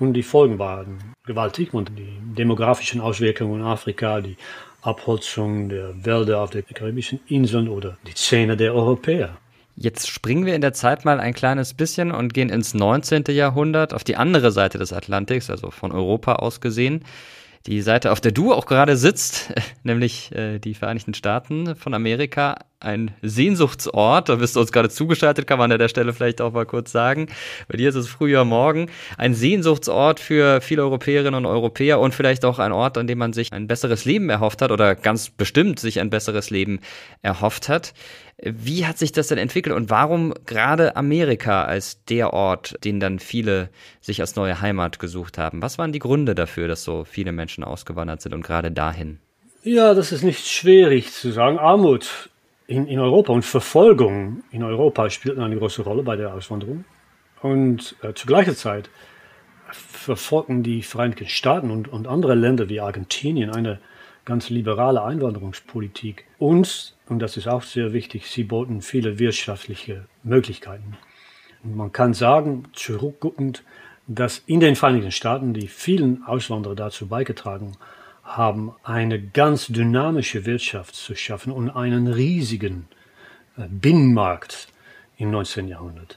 Und 0.00 0.14
die 0.14 0.22
Folgen 0.22 0.58
waren 0.58 0.98
gewaltig 1.26 1.74
und 1.74 1.92
die 1.96 2.18
demografischen 2.36 3.00
Auswirkungen 3.00 3.60
in 3.60 3.66
Afrika, 3.66 4.20
die 4.20 4.36
Abholzung 4.82 5.68
der 5.68 6.04
Wälder 6.04 6.40
auf 6.40 6.50
den 6.50 6.64
karibischen 6.64 7.20
Inseln 7.28 7.68
oder 7.68 7.98
die 8.06 8.12
Szene 8.12 8.56
der 8.56 8.74
Europäer. 8.74 9.36
Jetzt 9.76 10.08
springen 10.08 10.46
wir 10.46 10.54
in 10.54 10.62
der 10.62 10.72
Zeit 10.72 11.04
mal 11.04 11.20
ein 11.20 11.34
kleines 11.34 11.74
bisschen 11.74 12.12
und 12.12 12.34
gehen 12.34 12.48
ins 12.48 12.74
19. 12.74 13.24
Jahrhundert 13.28 13.94
auf 13.94 14.02
die 14.02 14.16
andere 14.16 14.52
Seite 14.52 14.78
des 14.78 14.92
Atlantiks, 14.92 15.50
also 15.50 15.70
von 15.70 15.92
Europa 15.92 16.36
aus 16.36 16.60
gesehen 16.60 17.04
die 17.66 17.82
Seite, 17.82 18.10
auf 18.10 18.20
der 18.20 18.32
du 18.32 18.52
auch 18.54 18.66
gerade 18.66 18.96
sitzt, 18.96 19.52
nämlich 19.82 20.32
äh, 20.32 20.58
die 20.58 20.74
Vereinigten 20.74 21.14
Staaten 21.14 21.76
von 21.76 21.92
Amerika, 21.92 22.56
ein 22.80 23.10
Sehnsuchtsort. 23.20 24.30
Da 24.30 24.36
bist 24.36 24.56
du 24.56 24.60
uns 24.60 24.72
gerade 24.72 24.88
zugeschaltet, 24.88 25.46
kann 25.46 25.58
man 25.58 25.70
an 25.70 25.78
der 25.78 25.88
Stelle 25.88 26.14
vielleicht 26.14 26.40
auch 26.40 26.52
mal 26.52 26.64
kurz 26.64 26.90
sagen. 26.90 27.28
Bei 27.68 27.76
dir 27.76 27.90
ist 27.90 27.94
es 27.94 28.08
früher 28.08 28.44
Morgen. 28.46 28.90
Ein 29.18 29.34
Sehnsuchtsort 29.34 30.18
für 30.18 30.62
viele 30.62 30.82
Europäerinnen 30.82 31.34
und 31.34 31.46
Europäer 31.46 32.00
und 32.00 32.14
vielleicht 32.14 32.46
auch 32.46 32.58
ein 32.58 32.72
Ort, 32.72 32.96
an 32.96 33.06
dem 33.06 33.18
man 33.18 33.34
sich 33.34 33.52
ein 33.52 33.66
besseres 33.66 34.06
Leben 34.06 34.30
erhofft 34.30 34.62
hat 34.62 34.70
oder 34.70 34.94
ganz 34.94 35.28
bestimmt 35.28 35.78
sich 35.78 36.00
ein 36.00 36.08
besseres 36.08 36.48
Leben 36.48 36.80
erhofft 37.20 37.68
hat. 37.68 37.92
Wie 38.42 38.86
hat 38.86 38.98
sich 38.98 39.12
das 39.12 39.28
denn 39.28 39.38
entwickelt 39.38 39.76
und 39.76 39.90
warum 39.90 40.32
gerade 40.46 40.96
Amerika 40.96 41.64
als 41.64 42.04
der 42.04 42.32
Ort, 42.32 42.76
den 42.84 42.98
dann 43.00 43.18
viele 43.18 43.68
sich 44.00 44.20
als 44.20 44.36
neue 44.36 44.60
Heimat 44.60 44.98
gesucht 44.98 45.36
haben? 45.36 45.60
Was 45.62 45.78
waren 45.78 45.92
die 45.92 45.98
Gründe 45.98 46.34
dafür, 46.34 46.68
dass 46.68 46.82
so 46.82 47.04
viele 47.04 47.32
Menschen 47.32 47.64
ausgewandert 47.64 48.22
sind 48.22 48.34
und 48.34 48.42
gerade 48.42 48.70
dahin? 48.70 49.18
Ja, 49.62 49.92
das 49.92 50.10
ist 50.10 50.22
nicht 50.22 50.46
schwierig 50.46 51.12
zu 51.12 51.32
sagen. 51.32 51.58
Armut 51.58 52.30
in, 52.66 52.86
in 52.86 52.98
Europa 52.98 53.32
und 53.32 53.44
Verfolgung 53.44 54.42
in 54.52 54.62
Europa 54.62 55.10
spielten 55.10 55.42
eine 55.42 55.58
große 55.58 55.82
Rolle 55.82 56.02
bei 56.02 56.16
der 56.16 56.32
Auswanderung. 56.32 56.84
Und 57.42 57.96
äh, 58.02 58.14
zu 58.14 58.26
gleicher 58.26 58.54
Zeit 58.54 58.88
verfolgten 59.72 60.62
die 60.62 60.82
Vereinigten 60.82 61.28
Staaten 61.28 61.70
und, 61.70 61.88
und 61.88 62.06
andere 62.06 62.34
Länder 62.34 62.68
wie 62.68 62.80
Argentinien 62.80 63.50
eine 63.50 63.80
ganz 64.24 64.50
liberale 64.50 65.02
Einwanderungspolitik. 65.02 66.24
Und, 66.38 66.94
und 67.10 67.18
das 67.18 67.36
ist 67.36 67.48
auch 67.48 67.62
sehr 67.62 67.92
wichtig, 67.92 68.28
sie 68.28 68.44
boten 68.44 68.82
viele 68.82 69.18
wirtschaftliche 69.18 70.04
Möglichkeiten. 70.22 70.96
Und 71.64 71.76
man 71.76 71.92
kann 71.92 72.14
sagen, 72.14 72.64
zurückguckend, 72.72 73.64
dass 74.06 74.42
in 74.46 74.60
den 74.60 74.76
Vereinigten 74.76 75.10
Staaten 75.10 75.52
die 75.52 75.68
vielen 75.68 76.22
Auswanderer 76.24 76.76
dazu 76.76 77.08
beigetragen 77.08 77.76
haben, 78.22 78.72
eine 78.84 79.20
ganz 79.20 79.66
dynamische 79.66 80.46
Wirtschaft 80.46 80.94
zu 80.94 81.14
schaffen 81.16 81.52
und 81.52 81.70
einen 81.70 82.06
riesigen 82.06 82.86
äh, 83.58 83.62
Binnenmarkt 83.68 84.68
im 85.16 85.32
19. 85.32 85.66
Jahrhundert. 85.68 86.16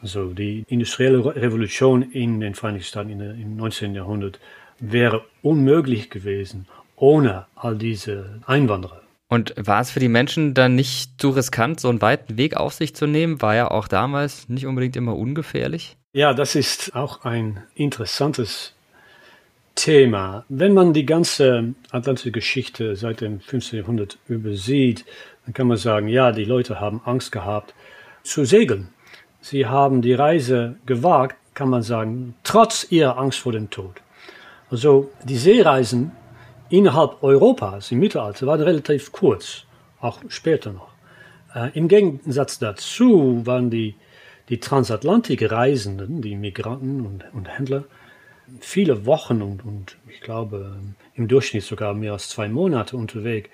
Also 0.00 0.32
die 0.32 0.64
industrielle 0.68 1.36
Revolution 1.36 2.02
in 2.02 2.40
den 2.40 2.54
Vereinigten 2.54 2.86
Staaten 2.86 3.10
im 3.10 3.56
19. 3.56 3.94
Jahrhundert 3.94 4.40
wäre 4.78 5.22
unmöglich 5.42 6.08
gewesen 6.08 6.66
ohne 6.96 7.46
all 7.54 7.76
diese 7.76 8.40
Einwanderer. 8.46 9.02
Und 9.30 9.54
war 9.56 9.80
es 9.80 9.92
für 9.92 10.00
die 10.00 10.08
Menschen 10.08 10.54
dann 10.54 10.74
nicht 10.74 11.20
zu 11.20 11.30
riskant, 11.30 11.78
so 11.78 11.88
einen 11.88 12.02
weiten 12.02 12.36
Weg 12.36 12.56
auf 12.56 12.74
sich 12.74 12.96
zu 12.96 13.06
nehmen? 13.06 13.40
War 13.40 13.54
ja 13.54 13.70
auch 13.70 13.86
damals 13.86 14.48
nicht 14.48 14.66
unbedingt 14.66 14.96
immer 14.96 15.16
ungefährlich? 15.16 15.96
Ja, 16.12 16.34
das 16.34 16.56
ist 16.56 16.96
auch 16.96 17.24
ein 17.24 17.62
interessantes 17.76 18.74
Thema. 19.76 20.44
Wenn 20.48 20.74
man 20.74 20.92
die 20.92 21.06
ganze 21.06 21.74
atlantische 21.92 22.32
Geschichte 22.32 22.96
seit 22.96 23.20
dem 23.20 23.38
15. 23.40 23.78
Jahrhundert 23.78 24.18
übersieht, 24.26 25.04
dann 25.44 25.54
kann 25.54 25.68
man 25.68 25.76
sagen, 25.76 26.08
ja, 26.08 26.32
die 26.32 26.44
Leute 26.44 26.80
haben 26.80 27.00
Angst 27.04 27.30
gehabt 27.30 27.72
zu 28.24 28.44
segeln. 28.44 28.88
Sie 29.40 29.64
haben 29.64 30.02
die 30.02 30.12
Reise 30.12 30.74
gewagt, 30.86 31.36
kann 31.54 31.70
man 31.70 31.82
sagen, 31.82 32.34
trotz 32.42 32.84
ihrer 32.90 33.16
Angst 33.16 33.38
vor 33.38 33.52
dem 33.52 33.70
Tod. 33.70 34.02
Also 34.70 35.12
die 35.24 35.38
Seereisen 35.38 36.10
innerhalb 36.70 37.22
Europas 37.22 37.90
im 37.90 37.98
Mittelalter 37.98 38.46
waren 38.46 38.62
relativ 38.62 39.12
kurz, 39.12 39.64
auch 40.00 40.20
später 40.28 40.72
noch. 40.72 40.88
Äh, 41.54 41.70
Im 41.76 41.88
Gegensatz 41.88 42.58
dazu 42.58 43.44
waren 43.44 43.70
die, 43.70 43.94
die 44.48 44.60
Transatlantik-Reisenden, 44.60 46.22
die 46.22 46.36
Migranten 46.36 47.06
und, 47.06 47.24
und 47.32 47.48
Händler, 47.48 47.84
viele 48.60 49.06
Wochen 49.06 49.42
und, 49.42 49.64
und 49.64 49.96
ich 50.08 50.20
glaube 50.20 50.76
im 51.14 51.28
Durchschnitt 51.28 51.64
sogar 51.64 51.94
mehr 51.94 52.12
als 52.12 52.28
zwei 52.28 52.48
Monate 52.48 52.96
unterwegs 52.96 53.50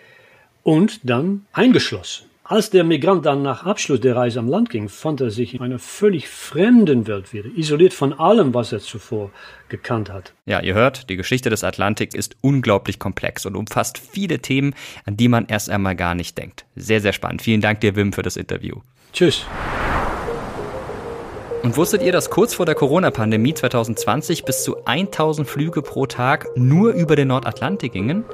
und 0.62 1.08
dann 1.08 1.46
eingeschlossen. 1.52 2.26
Als 2.48 2.70
der 2.70 2.84
Migrant 2.84 3.26
dann 3.26 3.42
nach 3.42 3.66
Abschluss 3.66 4.00
der 4.00 4.14
Reise 4.14 4.38
am 4.38 4.48
Land 4.48 4.70
ging, 4.70 4.88
fand 4.88 5.20
er 5.20 5.30
sich 5.30 5.54
in 5.54 5.62
einer 5.62 5.80
völlig 5.80 6.28
fremden 6.28 7.08
Welt 7.08 7.32
wieder, 7.32 7.48
isoliert 7.56 7.92
von 7.92 8.12
allem, 8.12 8.54
was 8.54 8.70
er 8.70 8.78
zuvor 8.78 9.32
gekannt 9.68 10.12
hat. 10.12 10.32
Ja, 10.44 10.60
ihr 10.60 10.74
hört, 10.74 11.10
die 11.10 11.16
Geschichte 11.16 11.50
des 11.50 11.64
Atlantik 11.64 12.14
ist 12.14 12.36
unglaublich 12.42 13.00
komplex 13.00 13.46
und 13.46 13.56
umfasst 13.56 13.98
viele 13.98 14.38
Themen, 14.38 14.76
an 15.06 15.16
die 15.16 15.26
man 15.26 15.46
erst 15.46 15.70
einmal 15.70 15.96
gar 15.96 16.14
nicht 16.14 16.38
denkt. 16.38 16.66
Sehr, 16.76 17.00
sehr 17.00 17.12
spannend. 17.12 17.42
Vielen 17.42 17.62
Dank 17.62 17.80
dir, 17.80 17.96
Wim, 17.96 18.12
für 18.12 18.22
das 18.22 18.36
Interview. 18.36 18.76
Tschüss. 19.12 19.44
Und 21.66 21.76
wusstet 21.76 22.00
ihr, 22.00 22.12
dass 22.12 22.30
kurz 22.30 22.54
vor 22.54 22.64
der 22.64 22.76
Corona-Pandemie 22.76 23.52
2020 23.52 24.44
bis 24.44 24.62
zu 24.62 24.84
1000 24.84 25.48
Flüge 25.48 25.82
pro 25.82 26.06
Tag 26.06 26.46
nur 26.54 26.92
über 26.92 27.16
den 27.16 27.26
Nordatlantik 27.26 27.92
gingen? 27.92 28.24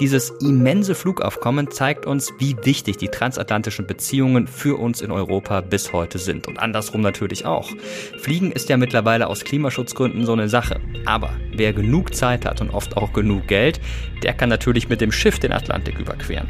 Dieses 0.00 0.30
immense 0.40 0.96
Flugaufkommen 0.96 1.70
zeigt 1.70 2.04
uns, 2.04 2.32
wie 2.40 2.56
wichtig 2.64 2.96
die 2.96 3.06
transatlantischen 3.06 3.86
Beziehungen 3.86 4.48
für 4.48 4.76
uns 4.76 5.02
in 5.02 5.12
Europa 5.12 5.60
bis 5.60 5.92
heute 5.92 6.18
sind. 6.18 6.48
Und 6.48 6.58
andersrum 6.58 7.00
natürlich 7.00 7.46
auch. 7.46 7.70
Fliegen 8.18 8.50
ist 8.50 8.68
ja 8.68 8.76
mittlerweile 8.76 9.28
aus 9.28 9.44
Klimaschutzgründen 9.44 10.26
so 10.26 10.32
eine 10.32 10.48
Sache. 10.48 10.80
Aber 11.06 11.30
wer 11.54 11.72
genug 11.72 12.12
Zeit 12.16 12.44
hat 12.44 12.60
und 12.60 12.70
oft 12.70 12.96
auch 12.96 13.12
genug 13.12 13.46
Geld, 13.46 13.80
der 14.24 14.34
kann 14.34 14.48
natürlich 14.48 14.88
mit 14.88 15.00
dem 15.00 15.12
Schiff 15.12 15.38
den 15.38 15.52
Atlantik 15.52 16.00
überqueren. 16.00 16.48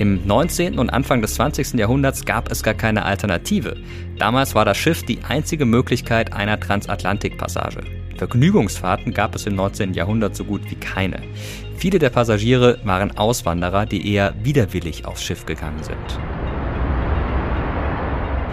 Im 0.00 0.26
19. 0.26 0.78
und 0.78 0.88
Anfang 0.88 1.20
des 1.20 1.34
20. 1.34 1.74
Jahrhunderts 1.74 2.24
gab 2.24 2.50
es 2.50 2.62
gar 2.62 2.72
keine 2.72 3.04
Alternative. 3.04 3.76
Damals 4.16 4.54
war 4.54 4.64
das 4.64 4.78
Schiff 4.78 5.02
die 5.02 5.22
einzige 5.24 5.66
Möglichkeit 5.66 6.32
einer 6.32 6.58
Transatlantikpassage. 6.58 7.82
Vergnügungsfahrten 8.16 9.12
gab 9.12 9.34
es 9.34 9.44
im 9.44 9.56
19. 9.56 9.92
Jahrhundert 9.92 10.34
so 10.34 10.44
gut 10.44 10.62
wie 10.70 10.76
keine. 10.76 11.20
Viele 11.76 11.98
der 11.98 12.08
Passagiere 12.08 12.78
waren 12.82 13.18
Auswanderer, 13.18 13.84
die 13.84 14.10
eher 14.10 14.32
widerwillig 14.42 15.04
aufs 15.04 15.22
Schiff 15.22 15.44
gegangen 15.44 15.82
sind. 15.82 16.18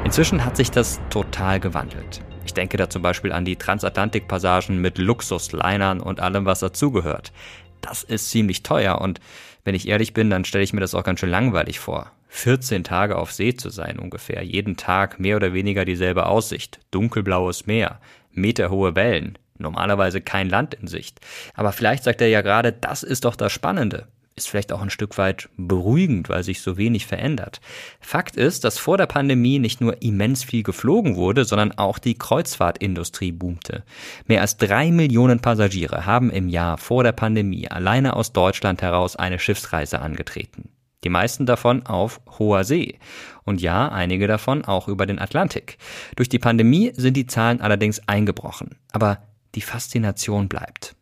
Inzwischen 0.03 0.43
hat 0.43 0.57
sich 0.57 0.69
das 0.69 0.99
total 1.09 1.61
gewandelt. 1.61 2.19
Ich 2.45 2.55
denke 2.55 2.75
da 2.75 2.89
zum 2.89 3.01
Beispiel 3.01 3.31
an 3.31 3.45
die 3.45 3.55
Transatlantikpassagen 3.55 4.81
mit 4.81 4.97
Luxuslinern 4.97 6.01
und 6.01 6.19
allem, 6.19 6.43
was 6.43 6.59
dazugehört. 6.59 7.31
Das 7.79 8.03
ist 8.03 8.31
ziemlich 8.31 8.63
teuer 8.63 8.99
und 8.99 9.21
wenn 9.67 9.75
ich 9.75 9.89
ehrlich 9.89 10.13
bin, 10.13 10.29
dann 10.29 10.45
stelle 10.45 10.63
ich 10.63 10.71
mir 10.71 10.79
das 10.79 10.95
auch 10.95 11.03
ganz 11.03 11.19
schön 11.19 11.29
langweilig 11.29 11.77
vor. 11.77 12.13
14 12.29 12.85
Tage 12.85 13.17
auf 13.17 13.33
See 13.33 13.53
zu 13.53 13.69
sein 13.69 13.99
ungefähr, 13.99 14.41
jeden 14.41 14.77
Tag 14.77 15.19
mehr 15.19 15.35
oder 15.35 15.51
weniger 15.51 15.83
dieselbe 15.83 16.27
Aussicht, 16.27 16.79
dunkelblaues 16.91 17.65
Meer, 17.65 17.99
meterhohe 18.31 18.95
Wellen, 18.95 19.37
normalerweise 19.57 20.21
kein 20.21 20.47
Land 20.47 20.75
in 20.75 20.87
Sicht. 20.87 21.19
Aber 21.53 21.73
vielleicht 21.73 22.05
sagt 22.05 22.21
er 22.21 22.29
ja 22.29 22.41
gerade, 22.41 22.71
das 22.71 23.03
ist 23.03 23.25
doch 23.25 23.35
das 23.35 23.51
Spannende 23.51 24.07
ist 24.37 24.47
vielleicht 24.47 24.71
auch 24.71 24.81
ein 24.81 24.89
Stück 24.89 25.17
weit 25.17 25.49
beruhigend, 25.57 26.29
weil 26.29 26.43
sich 26.43 26.61
so 26.61 26.77
wenig 26.77 27.05
verändert. 27.05 27.59
Fakt 27.99 28.37
ist, 28.37 28.63
dass 28.63 28.77
vor 28.77 28.97
der 28.97 29.07
Pandemie 29.07 29.59
nicht 29.59 29.81
nur 29.81 30.01
immens 30.01 30.43
viel 30.43 30.63
geflogen 30.63 31.15
wurde, 31.15 31.43
sondern 31.43 31.71
auch 31.73 31.97
die 31.97 32.17
Kreuzfahrtindustrie 32.17 33.31
boomte. 33.31 33.83
Mehr 34.27 34.41
als 34.41 34.57
drei 34.57 34.91
Millionen 34.91 35.39
Passagiere 35.39 36.05
haben 36.05 36.29
im 36.29 36.47
Jahr 36.47 36.77
vor 36.77 37.03
der 37.03 37.11
Pandemie 37.11 37.67
alleine 37.67 38.15
aus 38.15 38.31
Deutschland 38.31 38.81
heraus 38.81 39.15
eine 39.15 39.39
Schiffsreise 39.39 39.99
angetreten. 39.99 40.69
Die 41.03 41.09
meisten 41.09 41.45
davon 41.45 41.85
auf 41.85 42.21
hoher 42.37 42.63
See. 42.63 42.99
Und 43.43 43.61
ja, 43.61 43.89
einige 43.89 44.27
davon 44.27 44.65
auch 44.65 44.87
über 44.87 45.05
den 45.05 45.19
Atlantik. 45.19 45.77
Durch 46.15 46.29
die 46.29 46.39
Pandemie 46.39 46.91
sind 46.95 47.15
die 47.15 47.27
Zahlen 47.27 47.61
allerdings 47.61 48.01
eingebrochen. 48.07 48.75
Aber 48.91 49.19
die 49.55 49.61
Faszination 49.61 50.47
bleibt. 50.47 50.95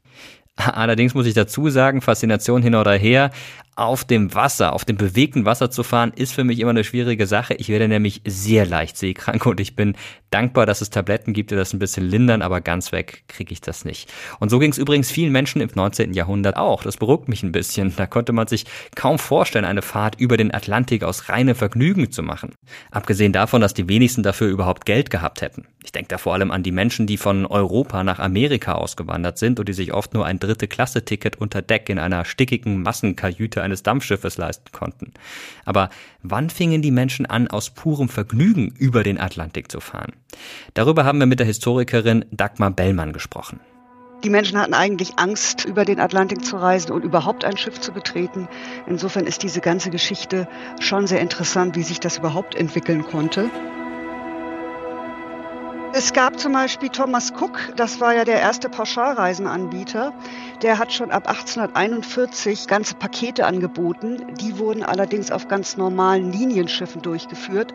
Allerdings 0.58 1.14
muss 1.14 1.26
ich 1.26 1.34
dazu 1.34 1.70
sagen, 1.70 2.02
Faszination 2.02 2.62
hin 2.62 2.76
oder 2.76 2.94
her, 2.94 3.32
auf 3.76 4.06
dem 4.06 4.34
Wasser, 4.34 4.74
auf 4.74 4.86
dem 4.86 4.96
bewegten 4.96 5.44
Wasser 5.46 5.70
zu 5.70 5.84
fahren, 5.84 6.14
ist 6.16 6.34
für 6.34 6.46
mich 6.46 6.60
immer 6.60 6.70
eine 6.70 6.86
schwierige 6.86 7.28
Sache. 7.28 7.56
Ich 7.56 7.68
werde 7.68 7.90
nämlich 7.90 8.22
sehr 8.26 8.66
leicht 8.66 8.96
seekrank 8.98 9.46
und 9.46 9.60
ich 9.60 9.76
bin 9.76 9.96
dankbar, 10.30 10.66
dass 10.66 10.82
es 10.82 10.90
Tabletten 10.90 11.34
gibt, 11.34 11.52
die 11.52 11.56
das 11.56 11.74
ein 11.74 11.80
bisschen 11.80 12.08
lindern, 12.08 12.42
aber 12.42 12.62
ganz 12.62 12.94
weg 12.94 13.24
kriege 13.28 13.52
ich 13.52 13.62
das 13.62 13.84
nicht. 13.84 14.12
Und 14.40 14.50
so 14.50 14.60
ging 14.60 14.72
es 14.72 14.78
übrigens 14.78 15.12
vielen 15.12 15.32
Menschen 15.32 15.62
im 15.62 15.70
19. 15.74 16.14
Jahrhundert 16.14 16.56
auch. 16.56 16.84
Das 16.84 16.98
beruhigt 16.98 17.28
mich 17.28 17.44
ein 17.44 17.52
bisschen. 17.52 17.94
Da 17.96 18.06
konnte 18.06 18.32
man 18.32 18.48
sich 18.48 18.66
kaum 18.96 19.20
vorstellen, 19.20 19.66
eine 19.66 19.82
Fahrt 19.82 20.20
über 20.20 20.38
den 20.38 20.54
Atlantik 20.54 21.04
aus 21.04 21.28
reinem 21.28 21.56
Vergnügen 21.56 22.12
zu 22.12 22.24
machen. 22.24 22.54
Abgesehen 22.92 23.34
davon, 23.34 23.62
dass 23.62 23.74
die 23.74 23.90
wenigsten 23.90 24.24
dafür 24.24 24.48
überhaupt 24.48 24.86
Geld 24.86 25.10
gehabt 25.10 25.42
hätten. 25.42 25.68
Ich 25.84 25.92
denke 25.92 26.08
da 26.10 26.18
vor 26.18 26.34
allem 26.34 26.52
an 26.52 26.64
die 26.64 26.72
Menschen, 26.72 27.08
die 27.08 27.18
von 27.18 27.46
Europa 27.46 28.04
nach 28.04 28.20
Amerika 28.20 28.74
ausgewandert 28.74 29.38
sind 29.38 29.60
und 29.60 29.70
die 29.70 29.74
sich 29.74 29.94
oft 29.94 30.14
nur 30.14 30.26
ein 30.26 30.40
dritte 30.40 30.68
Klasse-Ticket 30.68 31.36
unter 31.38 31.62
Deck 31.62 31.90
in 31.90 32.00
einer 32.00 32.26
stickigen 32.26 32.82
Massenkajüte 32.82 33.62
eines 33.66 33.84
Dampfschiffes 33.84 34.38
leisten 34.38 34.72
konnten. 34.72 35.12
Aber 35.66 35.90
wann 36.24 36.50
fingen 36.50 36.82
die 36.82 36.92
Menschen 36.92 37.26
an, 37.26 37.50
aus 37.50 37.72
purem 37.72 38.08
Vergnügen 38.08 38.74
über 38.78 39.04
den 39.04 39.20
Atlantik 39.20 39.72
zu 39.72 39.82
fahren? 39.82 40.14
Darüber 40.74 41.04
haben 41.04 41.20
wir 41.20 41.26
mit 41.26 41.40
der 41.40 41.48
Historikerin 41.48 42.26
Dagmar 42.32 42.72
Bellmann 42.72 43.12
gesprochen. 43.12 43.60
Die 44.24 44.30
Menschen 44.30 44.58
hatten 44.58 44.74
eigentlich 44.74 45.20
Angst, 45.20 45.66
über 45.66 45.86
den 45.86 46.00
Atlantik 46.00 46.44
zu 46.44 46.58
reisen 46.58 46.92
und 46.92 47.04
überhaupt 47.04 47.46
ein 47.46 47.58
Schiff 47.58 47.80
zu 47.80 47.92
betreten. 47.92 48.48
Insofern 48.88 49.28
ist 49.28 49.44
diese 49.44 49.62
ganze 49.62 49.92
Geschichte 49.92 50.48
schon 50.80 51.06
sehr 51.06 51.20
interessant, 51.20 51.76
wie 51.76 51.84
sich 51.84 52.00
das 52.00 52.18
überhaupt 52.18 52.56
entwickeln 52.56 53.04
konnte. 53.04 53.52
Es 55.98 56.12
gab 56.12 56.38
zum 56.42 56.52
Beispiel 56.52 56.90
Thomas 56.90 57.32
Cook, 57.32 57.72
das 57.78 58.02
war 58.02 58.14
ja 58.14 58.26
der 58.26 58.42
erste 58.42 58.68
Pauschalreisenanbieter. 58.68 60.12
Der 60.62 60.78
hat 60.78 60.92
schon 60.92 61.10
ab 61.10 61.26
1841 61.26 62.68
ganze 62.68 62.96
Pakete 62.96 63.46
angeboten. 63.46 64.22
Die 64.42 64.60
wurden 64.60 64.84
allerdings 64.84 65.32
auf 65.32 65.48
ganz 65.48 65.78
normalen 65.78 66.34
Linienschiffen 66.34 67.02
durchgeführt, 67.02 67.74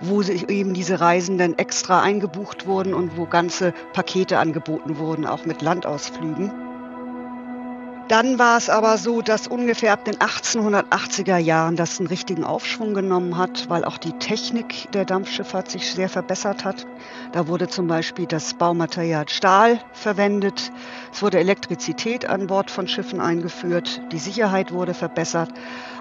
wo 0.00 0.20
eben 0.20 0.74
diese 0.74 1.00
Reisen 1.00 1.38
dann 1.38 1.56
extra 1.58 2.02
eingebucht 2.02 2.66
wurden 2.66 2.92
und 2.92 3.16
wo 3.16 3.26
ganze 3.26 3.72
Pakete 3.92 4.40
angeboten 4.40 4.98
wurden, 4.98 5.24
auch 5.24 5.44
mit 5.44 5.62
Landausflügen. 5.62 6.50
Dann 8.10 8.40
war 8.40 8.58
es 8.58 8.68
aber 8.68 8.98
so, 8.98 9.22
dass 9.22 9.46
ungefähr 9.46 9.92
ab 9.92 10.04
den 10.04 10.16
1880er 10.16 11.36
Jahren 11.36 11.76
das 11.76 12.00
einen 12.00 12.08
richtigen 12.08 12.42
Aufschwung 12.42 12.92
genommen 12.92 13.36
hat, 13.36 13.70
weil 13.70 13.84
auch 13.84 13.98
die 13.98 14.18
Technik 14.18 14.90
der 14.90 15.04
Dampfschifffahrt 15.04 15.70
sich 15.70 15.92
sehr 15.92 16.08
verbessert 16.08 16.64
hat. 16.64 16.88
Da 17.30 17.46
wurde 17.46 17.68
zum 17.68 17.86
Beispiel 17.86 18.26
das 18.26 18.54
Baumaterial 18.54 19.28
Stahl 19.28 19.78
verwendet. 19.92 20.72
Es 21.12 21.22
wurde 21.22 21.38
Elektrizität 21.38 22.28
an 22.28 22.48
Bord 22.48 22.72
von 22.72 22.88
Schiffen 22.88 23.20
eingeführt. 23.20 24.02
Die 24.10 24.18
Sicherheit 24.18 24.72
wurde 24.72 24.94
verbessert. 24.94 25.50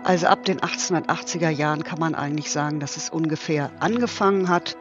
Also 0.03 0.25
ab 0.25 0.43
den 0.45 0.61
1880er 0.61 1.49
Jahren 1.49 1.83
kann 1.83 1.99
man 1.99 2.15
eigentlich 2.15 2.49
sagen, 2.49 2.79
dass 2.79 2.97
es 2.97 3.11
ungefähr 3.11 3.69
angefangen 3.79 4.49
hat. 4.49 4.75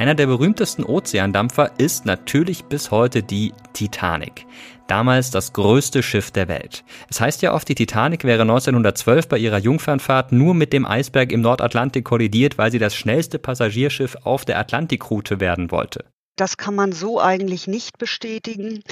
Einer 0.00 0.14
der 0.14 0.28
berühmtesten 0.28 0.82
Ozeandampfer 0.82 1.72
ist 1.76 2.06
natürlich 2.06 2.64
bis 2.64 2.90
heute 2.90 3.22
die 3.22 3.52
Titanic. 3.74 4.46
Damals 4.86 5.30
das 5.30 5.52
größte 5.52 6.02
Schiff 6.02 6.30
der 6.30 6.48
Welt. 6.48 6.84
Es 7.10 7.20
heißt 7.20 7.42
ja 7.42 7.52
oft, 7.52 7.68
die 7.68 7.74
Titanic 7.74 8.24
wäre 8.24 8.40
1912 8.40 9.28
bei 9.28 9.36
ihrer 9.36 9.58
Jungfernfahrt 9.58 10.32
nur 10.32 10.54
mit 10.54 10.72
dem 10.72 10.86
Eisberg 10.86 11.30
im 11.32 11.42
Nordatlantik 11.42 12.06
kollidiert, 12.06 12.56
weil 12.56 12.72
sie 12.72 12.78
das 12.78 12.94
schnellste 12.94 13.38
Passagierschiff 13.38 14.16
auf 14.24 14.46
der 14.46 14.58
Atlantikroute 14.58 15.38
werden 15.38 15.70
wollte. 15.70 16.06
Das 16.36 16.56
kann 16.56 16.74
man 16.74 16.92
so 16.92 17.20
eigentlich 17.20 17.66
nicht 17.66 17.98
bestätigen. 17.98 18.82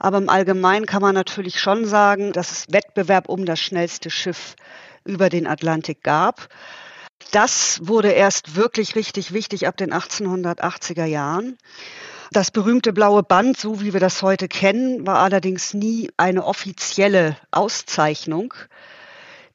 Aber 0.00 0.18
im 0.18 0.28
Allgemeinen 0.28 0.86
kann 0.86 1.00
man 1.00 1.14
natürlich 1.14 1.60
schon 1.60 1.84
sagen, 1.84 2.32
dass 2.32 2.50
es 2.50 2.66
Wettbewerb 2.72 3.28
um 3.28 3.44
das 3.44 3.60
schnellste 3.60 4.10
Schiff 4.10 4.56
über 5.04 5.28
den 5.28 5.46
Atlantik 5.46 6.02
gab. 6.02 6.48
Das 7.32 7.80
wurde 7.82 8.10
erst 8.12 8.56
wirklich 8.56 8.94
richtig 8.94 9.32
wichtig 9.32 9.66
ab 9.66 9.76
den 9.76 9.92
1880er 9.92 11.04
Jahren. 11.04 11.58
Das 12.32 12.50
berühmte 12.50 12.92
blaue 12.92 13.22
Band, 13.22 13.56
so 13.56 13.80
wie 13.80 13.92
wir 13.92 14.00
das 14.00 14.22
heute 14.22 14.48
kennen, 14.48 15.06
war 15.06 15.18
allerdings 15.18 15.74
nie 15.74 16.10
eine 16.16 16.44
offizielle 16.44 17.36
Auszeichnung. 17.50 18.54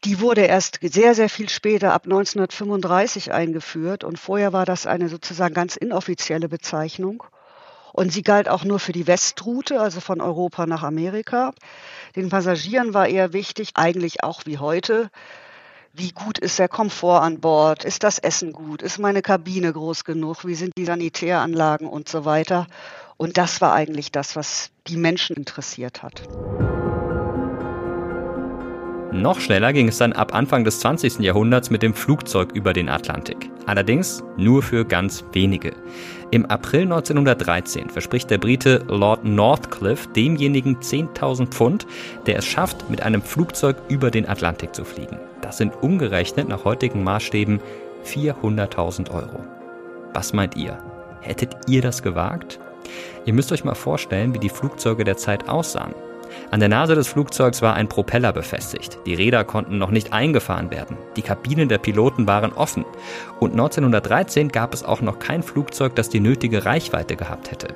Die 0.04 0.20
wurde 0.20 0.42
erst 0.42 0.80
sehr, 0.82 1.14
sehr 1.14 1.30
viel 1.30 1.50
später, 1.50 1.94
ab 1.94 2.06
1935 2.06 3.32
eingeführt 3.32 4.04
und 4.04 4.18
vorher 4.18 4.52
war 4.54 4.66
das 4.66 4.88
eine 4.88 5.10
sozusagen 5.10 5.54
ganz 5.54 5.76
inoffizielle 5.76 6.50
Bezeichnung. 6.50 7.24
Und 7.94 8.12
sie 8.12 8.24
galt 8.24 8.48
auch 8.48 8.64
nur 8.64 8.80
für 8.80 8.94
die 8.94 9.06
Westroute, 9.06 9.80
also 9.80 10.00
von 10.00 10.22
Europa 10.22 10.66
nach 10.66 10.82
Amerika. 10.82 11.54
Den 12.16 12.30
Passagieren 12.30 12.94
war 12.94 13.08
eher 13.08 13.34
wichtig, 13.34 13.72
eigentlich 13.76 14.24
auch 14.24 14.46
wie 14.46 14.58
heute, 14.58 15.12
wie 15.94 16.12
gut 16.12 16.38
ist 16.38 16.58
der 16.58 16.70
Komfort 16.70 17.22
an 17.22 17.40
Bord? 17.40 17.84
Ist 17.84 18.04
das 18.04 18.18
Essen 18.18 18.54
gut? 18.54 18.82
Ist 18.82 18.98
meine 18.98 19.22
Kabine 19.22 19.74
groß 19.74 20.04
genug? 20.06 20.46
Wie 20.46 20.56
sind 20.56 20.74
die 20.78 20.86
Sanitäranlagen 20.86 21.88
und 21.88 22.08
so 22.08 22.24
weiter? 22.24 22.68
Und 23.18 23.38
das 23.38 23.62
war 23.62 23.74
eigentlich 23.74 24.12
das, 24.12 24.36
was 24.36 24.72
die 24.88 24.98
Menschen 24.98 25.36
interessiert 25.36 26.02
hat. 26.02 26.24
Noch 29.14 29.42
schneller 29.42 29.74
ging 29.74 29.90
es 29.90 29.98
dann 29.98 30.14
ab 30.14 30.34
Anfang 30.34 30.64
des 30.64 30.80
20. 30.80 31.20
Jahrhunderts 31.20 31.70
mit 31.70 31.84
dem 31.84 31.94
Flugzeug 31.94 32.54
über 32.54 32.72
den 32.72 32.88
Atlantik. 32.88 33.50
Allerdings 33.66 34.24
nur 34.38 34.64
für 34.64 34.86
ganz 34.86 35.26
wenige. 35.34 35.74
Im 36.32 36.46
April 36.46 36.84
1913 36.84 37.90
verspricht 37.90 38.30
der 38.30 38.38
Brite 38.38 38.86
Lord 38.88 39.26
Northcliffe 39.26 40.08
demjenigen 40.16 40.78
10.000 40.78 41.48
Pfund, 41.48 41.86
der 42.26 42.38
es 42.38 42.46
schafft, 42.46 42.90
mit 42.90 43.02
einem 43.04 43.22
Flugzeug 43.22 43.76
über 43.90 44.10
den 44.10 44.28
Atlantik 44.28 44.74
zu 44.74 44.86
fliegen. 44.86 45.20
Das 45.42 45.58
sind 45.58 45.82
umgerechnet 45.82 46.48
nach 46.48 46.66
heutigen 46.66 47.04
Maßstäben 47.04 47.60
400.000 48.06 49.12
Euro. 49.12 49.44
Was 50.14 50.34
meint 50.34 50.56
ihr? 50.56 50.78
Hättet 51.22 51.56
ihr 51.68 51.82
das 51.82 52.02
gewagt? 52.04 52.60
Ihr 53.26 53.34
müsst 53.34 53.52
euch 53.52 53.64
mal 53.64 53.76
vorstellen, 53.76 54.34
wie 54.34 54.40
die 54.40 54.50
Flugzeuge 54.50 55.04
der 55.04 55.18
Zeit 55.18 55.50
aussahen. 55.50 55.94
An 56.50 56.60
der 56.60 56.70
Nase 56.70 56.96
des 56.96 57.08
Flugzeugs 57.08 57.62
war 57.62 57.76
ein 57.76 57.90
Propeller 57.90 58.34
befestigt. 58.34 59.00
Die 59.06 59.14
Räder 59.14 59.44
konnten 59.44 59.78
noch 59.78 59.92
nicht 59.92 60.14
eingefahren 60.14 60.72
werden. 60.72 60.98
Die 61.16 61.22
Kabinen 61.22 61.70
der 61.70 61.78
Piloten 61.78 62.28
waren 62.28 62.54
offen. 62.54 62.86
Und 63.40 63.52
1913 63.52 64.50
gab 64.50 64.74
es 64.74 64.84
auch 64.84 65.02
noch 65.02 65.20
kein 65.20 65.44
Flugzeug, 65.44 65.96
das 65.96 66.10
die 66.10 66.20
nötige 66.20 66.66
Reichweite 66.66 67.16
gehabt 67.16 67.52
hätte. 67.52 67.68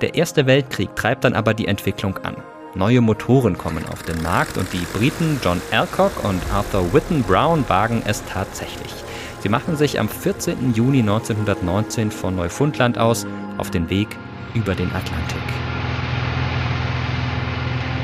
Der 0.00 0.14
Erste 0.14 0.46
Weltkrieg 0.46 0.94
treibt 0.96 1.24
dann 1.24 1.34
aber 1.34 1.54
die 1.54 1.66
Entwicklung 1.66 2.18
an. 2.18 2.36
Neue 2.76 3.00
Motoren 3.00 3.58
kommen 3.58 3.84
auf 3.86 4.04
den 4.04 4.22
Markt 4.22 4.56
und 4.56 4.72
die 4.72 4.86
Briten 4.96 5.40
John 5.42 5.60
Alcock 5.72 6.12
und 6.22 6.40
Arthur 6.52 6.92
Whitten 6.92 7.24
Brown 7.24 7.68
wagen 7.68 8.00
es 8.06 8.24
tatsächlich. 8.26 8.94
Sie 9.40 9.48
machen 9.48 9.76
sich 9.76 9.98
am 9.98 10.08
14. 10.08 10.72
Juni 10.74 11.00
1919 11.00 12.12
von 12.12 12.36
Neufundland 12.36 12.96
aus 12.96 13.26
auf 13.58 13.70
den 13.72 13.90
Weg 13.90 14.08
über 14.54 14.76
den 14.76 14.86
Atlantik. 14.92 15.42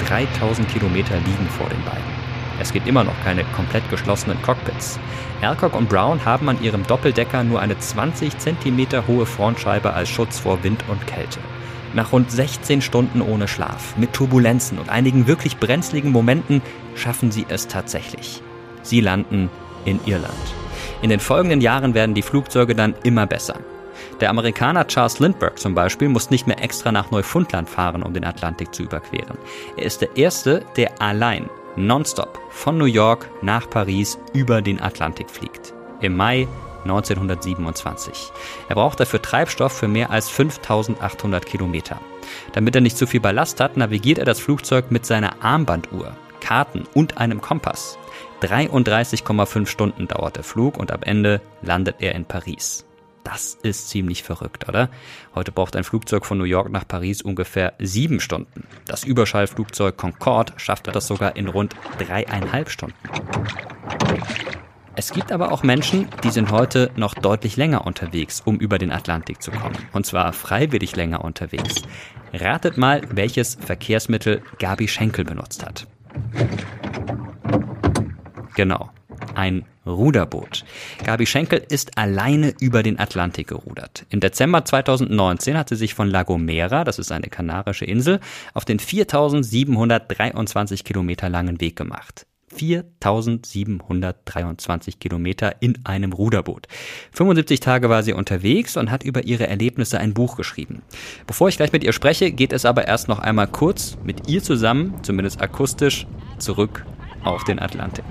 3000 0.08 0.68
Kilometer 0.68 1.14
liegen 1.14 1.48
vor 1.56 1.68
den 1.68 1.84
beiden. 1.84 2.16
Es 2.60 2.72
gibt 2.72 2.88
immer 2.88 3.04
noch 3.04 3.20
keine 3.22 3.44
komplett 3.54 3.88
geschlossenen 3.88 4.40
Cockpits. 4.42 4.98
Alcock 5.42 5.76
und 5.76 5.88
Brown 5.88 6.24
haben 6.24 6.48
an 6.48 6.60
ihrem 6.60 6.84
Doppeldecker 6.84 7.44
nur 7.44 7.60
eine 7.60 7.78
20 7.78 8.36
cm 8.36 9.06
hohe 9.06 9.26
Frontscheibe 9.26 9.92
als 9.92 10.08
Schutz 10.08 10.40
vor 10.40 10.64
Wind 10.64 10.82
und 10.88 11.06
Kälte. 11.06 11.38
Nach 11.96 12.12
rund 12.12 12.30
16 12.30 12.82
Stunden 12.82 13.22
ohne 13.22 13.48
Schlaf, 13.48 13.96
mit 13.96 14.12
Turbulenzen 14.12 14.78
und 14.78 14.90
einigen 14.90 15.26
wirklich 15.26 15.56
brenzligen 15.56 16.12
Momenten 16.12 16.60
schaffen 16.94 17.30
sie 17.30 17.46
es 17.48 17.68
tatsächlich. 17.68 18.42
Sie 18.82 19.00
landen 19.00 19.48
in 19.86 19.98
Irland. 20.04 20.34
In 21.00 21.08
den 21.08 21.20
folgenden 21.20 21.62
Jahren 21.62 21.94
werden 21.94 22.14
die 22.14 22.20
Flugzeuge 22.20 22.74
dann 22.74 22.94
immer 23.02 23.26
besser. 23.26 23.60
Der 24.20 24.28
Amerikaner 24.28 24.86
Charles 24.86 25.20
Lindbergh 25.20 25.56
zum 25.56 25.74
Beispiel 25.74 26.10
muss 26.10 26.28
nicht 26.28 26.46
mehr 26.46 26.62
extra 26.62 26.92
nach 26.92 27.10
Neufundland 27.10 27.70
fahren, 27.70 28.02
um 28.02 28.12
den 28.12 28.24
Atlantik 28.24 28.74
zu 28.74 28.82
überqueren. 28.82 29.38
Er 29.78 29.84
ist 29.84 30.02
der 30.02 30.14
Erste, 30.18 30.66
der 30.76 31.00
allein, 31.00 31.48
nonstop, 31.76 32.38
von 32.50 32.76
New 32.76 32.84
York 32.84 33.30
nach 33.40 33.70
Paris 33.70 34.18
über 34.34 34.60
den 34.60 34.82
Atlantik 34.82 35.30
fliegt. 35.30 35.72
Im 36.02 36.14
Mai 36.14 36.46
1927. 36.90 38.32
Er 38.68 38.74
braucht 38.74 39.00
dafür 39.00 39.20
Treibstoff 39.20 39.72
für 39.72 39.88
mehr 39.88 40.10
als 40.10 40.28
5800 40.28 41.44
Kilometer. 41.44 42.00
Damit 42.52 42.74
er 42.74 42.80
nicht 42.80 42.96
zu 42.96 43.06
viel 43.06 43.20
Ballast 43.20 43.60
hat, 43.60 43.76
navigiert 43.76 44.18
er 44.18 44.24
das 44.24 44.40
Flugzeug 44.40 44.90
mit 44.90 45.06
seiner 45.06 45.42
Armbanduhr, 45.42 46.16
Karten 46.40 46.84
und 46.94 47.18
einem 47.18 47.40
Kompass. 47.40 47.98
33,5 48.42 49.66
Stunden 49.66 50.08
dauert 50.08 50.36
der 50.36 50.44
Flug 50.44 50.76
und 50.76 50.92
am 50.92 51.02
Ende 51.02 51.40
landet 51.62 51.96
er 52.00 52.14
in 52.14 52.24
Paris. 52.24 52.86
Das 53.26 53.58
ist 53.60 53.88
ziemlich 53.88 54.22
verrückt, 54.22 54.68
oder? 54.68 54.88
Heute 55.34 55.50
braucht 55.50 55.74
ein 55.74 55.82
Flugzeug 55.82 56.24
von 56.24 56.38
New 56.38 56.44
York 56.44 56.70
nach 56.70 56.86
Paris 56.86 57.22
ungefähr 57.22 57.72
sieben 57.80 58.20
Stunden. 58.20 58.62
Das 58.84 59.02
Überschallflugzeug 59.02 59.96
Concorde 59.96 60.52
schaffte 60.58 60.92
das 60.92 61.08
sogar 61.08 61.34
in 61.34 61.48
rund 61.48 61.74
dreieinhalb 61.98 62.70
Stunden. 62.70 62.94
Es 64.98 65.12
gibt 65.12 65.30
aber 65.30 65.52
auch 65.52 65.62
Menschen, 65.62 66.08
die 66.24 66.30
sind 66.30 66.50
heute 66.50 66.90
noch 66.96 67.12
deutlich 67.12 67.58
länger 67.58 67.86
unterwegs, 67.86 68.40
um 68.42 68.58
über 68.58 68.78
den 68.78 68.90
Atlantik 68.90 69.42
zu 69.42 69.50
kommen. 69.50 69.76
Und 69.92 70.06
zwar 70.06 70.32
freiwillig 70.32 70.96
länger 70.96 71.22
unterwegs. 71.22 71.82
Ratet 72.32 72.78
mal, 72.78 73.02
welches 73.10 73.56
Verkehrsmittel 73.56 74.40
Gabi 74.58 74.88
Schenkel 74.88 75.26
benutzt 75.26 75.66
hat. 75.66 75.86
Genau, 78.54 78.88
ein 79.34 79.66
Ruderboot. 79.84 80.64
Gabi 81.04 81.26
Schenkel 81.26 81.62
ist 81.68 81.98
alleine 81.98 82.54
über 82.58 82.82
den 82.82 82.98
Atlantik 82.98 83.48
gerudert. 83.48 84.06
Im 84.08 84.20
Dezember 84.20 84.64
2019 84.64 85.58
hat 85.58 85.68
sie 85.68 85.76
sich 85.76 85.92
von 85.92 86.08
La 86.08 86.22
Gomera, 86.22 86.84
das 86.84 86.98
ist 86.98 87.12
eine 87.12 87.28
kanarische 87.28 87.84
Insel, 87.84 88.18
auf 88.54 88.64
den 88.64 88.78
4723 88.78 90.84
Kilometer 90.84 91.28
langen 91.28 91.60
Weg 91.60 91.76
gemacht. 91.76 92.24
4723 92.56 94.98
Kilometer 94.98 95.54
in 95.60 95.78
einem 95.84 96.12
Ruderboot. 96.12 96.66
75 97.12 97.60
Tage 97.60 97.88
war 97.88 98.02
sie 98.02 98.12
unterwegs 98.12 98.76
und 98.76 98.90
hat 98.90 99.04
über 99.04 99.24
ihre 99.24 99.46
Erlebnisse 99.46 99.98
ein 99.98 100.14
Buch 100.14 100.36
geschrieben. 100.36 100.82
Bevor 101.26 101.48
ich 101.48 101.56
gleich 101.56 101.72
mit 101.72 101.84
ihr 101.84 101.92
spreche, 101.92 102.32
geht 102.32 102.52
es 102.52 102.64
aber 102.64 102.88
erst 102.88 103.08
noch 103.08 103.18
einmal 103.18 103.46
kurz 103.46 103.96
mit 104.04 104.28
ihr 104.28 104.42
zusammen, 104.42 104.94
zumindest 105.02 105.40
akustisch, 105.40 106.06
zurück 106.38 106.84
auf 107.22 107.44
den 107.44 107.58
Atlantik. 107.58 108.04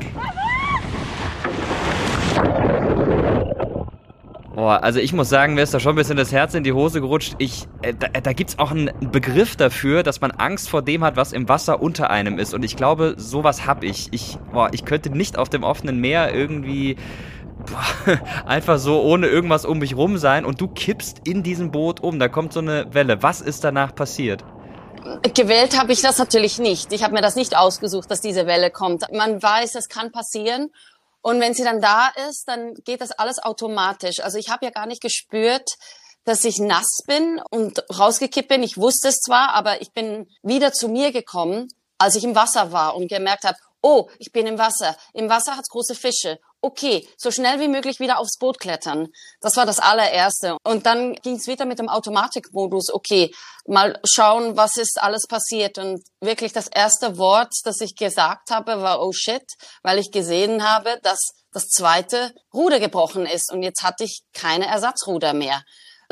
Boah, 4.56 4.82
also 4.82 5.01
ich 5.01 5.12
muss 5.12 5.28
sagen, 5.28 5.56
mir 5.56 5.64
ist 5.64 5.74
da 5.74 5.82
schon 5.82 5.93
ein 5.93 5.97
bisschen 5.97 6.16
das 6.16 6.32
Herz 6.32 6.53
in 6.53 6.64
die 6.64 6.72
Hose 6.72 7.01
gerutscht. 7.01 7.36
Ich, 7.39 7.68
äh, 7.82 7.93
da, 7.93 8.08
da 8.08 8.32
gibt's 8.32 8.58
auch 8.58 8.72
einen 8.72 8.89
Begriff 9.12 9.58
dafür, 9.58 10.01
dass 10.01 10.22
man 10.22 10.32
Angst 10.32 10.70
vor 10.70 10.82
dem 10.82 11.03
hat, 11.03 11.18
was 11.18 11.34
im 11.34 11.49
Wasser 11.49 11.82
unter 11.82 12.10
einem 12.10 12.39
ist. 12.39 12.53
Und 12.53 12.64
ich 12.64 12.78
glaube, 12.78 13.16
sowas 13.18 13.68
hab 13.68 13.84
ich. 13.84 14.08
Ich, 14.12 14.38
boah, 14.53 14.70
ich 14.72 14.86
könnte 14.86 15.10
nicht 15.10 15.38
auf 15.38 15.49
dem 15.49 15.64
offenen 15.64 15.99
Meer 15.99 16.34
irgendwie 16.34 16.95
boah, 17.66 18.18
einfach 18.45 18.80
so 18.80 19.01
ohne 19.01 19.28
irgendwas 19.28 19.66
um 19.66 19.80
mich 19.80 19.97
rum 19.97 20.18
sein 20.18 20.45
und 20.45 20.62
du 20.62 20.70
kippst 20.70 21.28
in 21.28 21.43
diesem 21.43 21.72
Boot 21.72 21.99
um. 21.99 22.18
Da 22.18 22.30
kommt 22.30 22.53
so 22.53 22.62
eine 22.62 22.93
Welle. 22.93 23.22
Was 23.22 23.41
ist 23.41 23.66
danach 23.66 23.93
passiert? 23.93 24.45
Gewählt 25.36 25.78
habe 25.78 25.91
ich 25.91 26.01
das 26.01 26.18
natürlich 26.18 26.60
nicht. 26.60 26.93
Ich 26.93 27.03
habe 27.03 27.14
mir 27.14 27.22
das 27.22 27.36
nicht 27.36 27.58
ausgesucht, 27.58 28.10
dass 28.10 28.22
diese 28.22 28.47
Welle 28.47 28.72
kommt. 28.72 29.03
Man 29.12 29.43
weiß, 29.43 29.76
es 29.76 29.89
kann 29.89 30.14
passieren. 30.14 30.70
Und 31.26 31.39
wenn 31.39 31.55
sie 31.55 31.63
dann 31.63 31.82
da 31.82 32.11
ist, 32.30 32.47
dann 32.47 32.76
geht 32.76 33.01
das 33.01 33.11
alles 33.11 33.39
automatisch. 33.39 34.19
Also 34.19 34.38
ich 34.38 34.49
habe 34.49 34.63
ja 34.63 34.69
gar 34.69 34.86
nicht 34.86 35.01
gespürt, 35.01 35.67
dass 36.23 36.45
ich 36.45 36.59
nass 36.59 37.01
bin 37.07 37.41
und 37.49 37.84
rausgekippt 37.97 38.47
bin. 38.47 38.61
Ich 38.61 38.78
wusste 38.78 39.07
es 39.07 39.21
zwar, 39.21 39.55
aber 39.55 39.82
ich 39.82 39.91
bin 39.91 40.28
wieder 40.43 40.71
zu 40.71 40.88
mir 40.88 41.11
gekommen, 41.11 41.67
als 41.97 42.13
ich 42.13 42.23
im 42.23 42.36
Wasser 42.36 42.71
war 42.71 42.95
und 42.95 43.07
gemerkt 43.07 43.43
habe, 43.43 43.57
oh, 43.82 44.07
ich 44.19 44.32
bin 44.32 44.45
im 44.45 44.59
Wasser. 44.59 44.95
Im 45.13 45.28
Wasser 45.28 45.57
hat's 45.57 45.69
große 45.69 45.95
Fische 45.95 46.38
okay, 46.66 47.07
so 47.18 47.30
schnell 47.30 47.59
wie 47.59 47.68
möglich 47.68 47.99
wieder 47.99 48.18
aufs 48.18 48.38
Boot 48.38 48.59
klettern. 48.59 49.09
Das 49.39 49.55
war 49.55 49.66
das 49.66 49.80
allererste. 49.80 50.57
Und 50.63 50.86
dann 50.86 51.13
ging 51.16 51.36
es 51.36 51.47
wieder 51.47 51.66
mit 51.66 51.80
dem 51.80 51.89
Automatikmodus, 51.89 52.91
okay, 52.91 53.34
mal 53.68 53.99
schauen, 54.03 54.57
was 54.57 54.78
ist 54.78 55.01
alles 55.01 55.28
passiert. 55.28 55.78
Und 55.78 56.03
wirklich 56.22 56.53
das 56.53 56.68
erste 56.68 57.18
Wort, 57.18 57.53
das 57.63 57.82
ich 57.82 57.95
gesagt 57.95 58.49
habe, 58.49 58.82
war 58.82 59.01
oh 59.01 59.11
shit, 59.13 59.45
weil 59.84 59.99
ich 59.99 60.11
gesehen 60.11 60.68
habe, 60.68 60.99
dass 61.03 61.20
das 61.51 61.68
zweite 61.68 62.34
Ruder 62.53 62.80
gebrochen 62.80 63.26
ist. 63.26 63.51
Und 63.51 63.61
jetzt 63.61 63.84
hatte 63.84 64.03
ich 64.03 64.24
keine 64.34 64.66
Ersatzruder 64.66 65.34
mehr. 65.34 65.63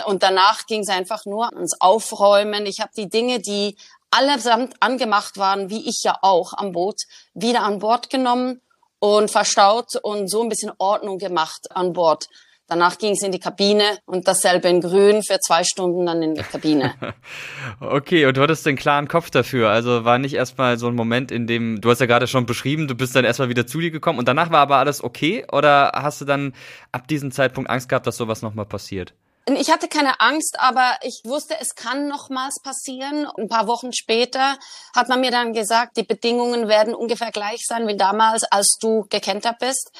Und 0.05 0.23
danach 0.23 0.65
ging 0.67 0.81
es 0.81 0.89
einfach 0.89 1.25
nur 1.25 1.53
ans 1.53 1.79
Aufräumen. 1.79 2.65
Ich 2.65 2.79
habe 2.79 2.91
die 2.95 3.09
Dinge, 3.09 3.39
die 3.39 3.77
allesamt 4.11 4.75
angemacht 4.79 5.37
waren, 5.37 5.69
wie 5.69 5.89
ich 5.89 6.01
ja 6.03 6.17
auch 6.21 6.53
am 6.53 6.71
Boot, 6.71 7.01
wieder 7.33 7.63
an 7.63 7.79
Bord 7.79 8.11
genommen 8.11 8.61
und 9.03 9.29
verstaut 9.29 9.97
und 10.01 10.29
so 10.29 10.41
ein 10.41 10.47
bisschen 10.47 10.71
Ordnung 10.77 11.17
gemacht 11.17 11.67
an 11.71 11.91
Bord. 11.91 12.29
Danach 12.67 12.97
ging 12.97 13.11
es 13.11 13.21
in 13.21 13.33
die 13.33 13.39
Kabine 13.39 13.83
und 14.05 14.29
dasselbe 14.29 14.69
in 14.69 14.79
Grün 14.79 15.23
für 15.23 15.39
zwei 15.39 15.65
Stunden 15.65 16.05
dann 16.05 16.21
in 16.21 16.35
die 16.35 16.41
Kabine. 16.41 16.93
okay, 17.81 18.25
und 18.25 18.37
du 18.37 18.41
hattest 18.41 18.65
den 18.65 18.77
klaren 18.77 19.09
Kopf 19.09 19.29
dafür. 19.29 19.71
Also 19.71 20.05
war 20.05 20.19
nicht 20.19 20.35
erstmal 20.35 20.77
so 20.77 20.87
ein 20.87 20.95
Moment, 20.95 21.33
in 21.33 21.47
dem, 21.47 21.81
du 21.81 21.89
hast 21.89 21.99
ja 21.99 22.05
gerade 22.05 22.27
schon 22.27 22.45
beschrieben, 22.45 22.87
du 22.87 22.95
bist 22.95 23.13
dann 23.13 23.25
erstmal 23.25 23.49
wieder 23.49 23.67
zu 23.67 23.81
dir 23.81 23.91
gekommen 23.91 24.19
und 24.19 24.27
danach 24.29 24.51
war 24.51 24.59
aber 24.59 24.77
alles 24.77 25.03
okay? 25.03 25.45
Oder 25.51 25.91
hast 25.93 26.21
du 26.21 26.25
dann 26.25 26.53
ab 26.93 27.05
diesem 27.09 27.33
Zeitpunkt 27.33 27.69
Angst 27.69 27.89
gehabt, 27.89 28.07
dass 28.07 28.15
sowas 28.15 28.41
nochmal 28.41 28.65
passiert? 28.65 29.13
Ich 29.45 29.69
hatte 29.69 29.89
keine 29.89 30.21
Angst, 30.21 30.57
aber 30.57 30.97
ich 31.01 31.21
wusste, 31.25 31.55
es 31.59 31.75
kann 31.75 32.07
nochmals 32.07 32.61
passieren. 32.63 33.27
Ein 33.37 33.49
paar 33.49 33.67
Wochen 33.67 33.91
später 33.91 34.57
hat 34.95 35.09
man 35.09 35.19
mir 35.19 35.31
dann 35.31 35.51
gesagt, 35.51 35.97
die 35.97 36.03
Bedingungen 36.03 36.69
werden 36.69 36.95
ungefähr 36.95 37.31
gleich 37.31 37.65
sein 37.67 37.85
wie 37.87 37.97
damals, 37.97 38.43
als 38.45 38.77
du 38.79 39.05
gekentert 39.09 39.59
bist. 39.59 39.91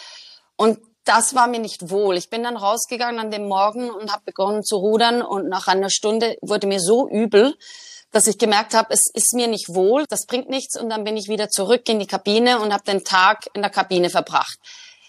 Und 0.56 0.80
das 1.04 1.36
war 1.36 1.48
mir 1.48 1.60
nicht 1.60 1.90
wohl. 1.90 2.16
Ich 2.16 2.30
bin 2.30 2.44
dann 2.44 2.56
rausgegangen 2.56 3.20
an 3.20 3.32
dem 3.32 3.50
Morgen 3.50 3.90
und 3.90 4.14
habe 4.14 4.24
begonnen 4.26 4.64
zu 4.64 4.78
rudern 4.78 5.22
und 5.22 5.50
nach 5.50 5.68
einer 5.68 5.90
Stunde 5.90 6.38
wurde 6.42 6.68
mir 6.68 6.80
so 6.80 7.10
übel, 7.10 7.58
dass 8.14 8.28
ich 8.28 8.38
gemerkt 8.38 8.74
habe, 8.74 8.94
es 8.94 9.10
ist 9.14 9.34
mir 9.34 9.48
nicht 9.48 9.74
wohl, 9.74 10.06
das 10.08 10.26
bringt 10.26 10.50
nichts 10.50 10.80
und 10.80 10.90
dann 10.90 11.04
bin 11.04 11.18
ich 11.18 11.28
wieder 11.28 11.50
zurück 11.50 11.90
in 11.90 12.00
die 12.00 12.08
Kabine 12.08 12.62
und 12.62 12.72
habe 12.72 12.84
den 12.86 13.04
Tag 13.04 13.50
in 13.54 13.62
der 13.62 13.72
Kabine 13.72 14.10
verbracht 14.10 14.58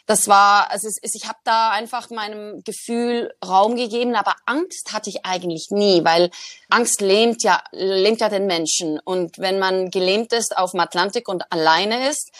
das 0.06 0.28
war, 0.28 0.70
also 0.70 0.86
es 0.86 1.14
ich 1.14 1.26
habe 1.26 1.38
da 1.44 1.70
einfach 1.70 2.10
meinem 2.10 2.62
Gefühl 2.62 3.32
Raum 3.44 3.74
gegeben, 3.76 4.14
aber 4.16 4.34
Angst 4.44 4.92
hatte 4.92 5.10
ich 5.10 5.24
eigentlich 5.24 5.68
nie, 5.70 6.04
weil 6.04 6.30
Angst 6.68 7.00
lähmt 7.00 7.42
ja, 7.42 7.62
lähmt 7.72 8.20
ja 8.20 8.28
den 8.28 8.46
Menschen. 8.46 8.98
Und 9.00 9.38
wenn 9.38 9.58
man 9.58 9.90
gelähmt 9.90 10.32
ist 10.32 10.56
auf 10.56 10.72
dem 10.72 10.80
Atlantik 10.80 11.28
und 11.28 11.50
alleine 11.50 12.08
ist, 12.08 12.30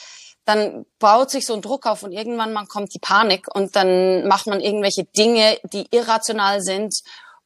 dann 0.44 0.84
baut 0.98 1.30
sich 1.30 1.46
so 1.46 1.54
ein 1.54 1.62
Druck 1.62 1.86
auf 1.86 2.02
und 2.02 2.12
irgendwann 2.12 2.52
man 2.52 2.68
kommt 2.68 2.92
die 2.94 2.98
Panik 2.98 3.46
und 3.54 3.76
dann 3.76 4.28
macht 4.28 4.46
man 4.46 4.60
irgendwelche 4.60 5.04
Dinge, 5.04 5.58
die 5.72 5.86
irrational 5.90 6.60
sind 6.60 6.94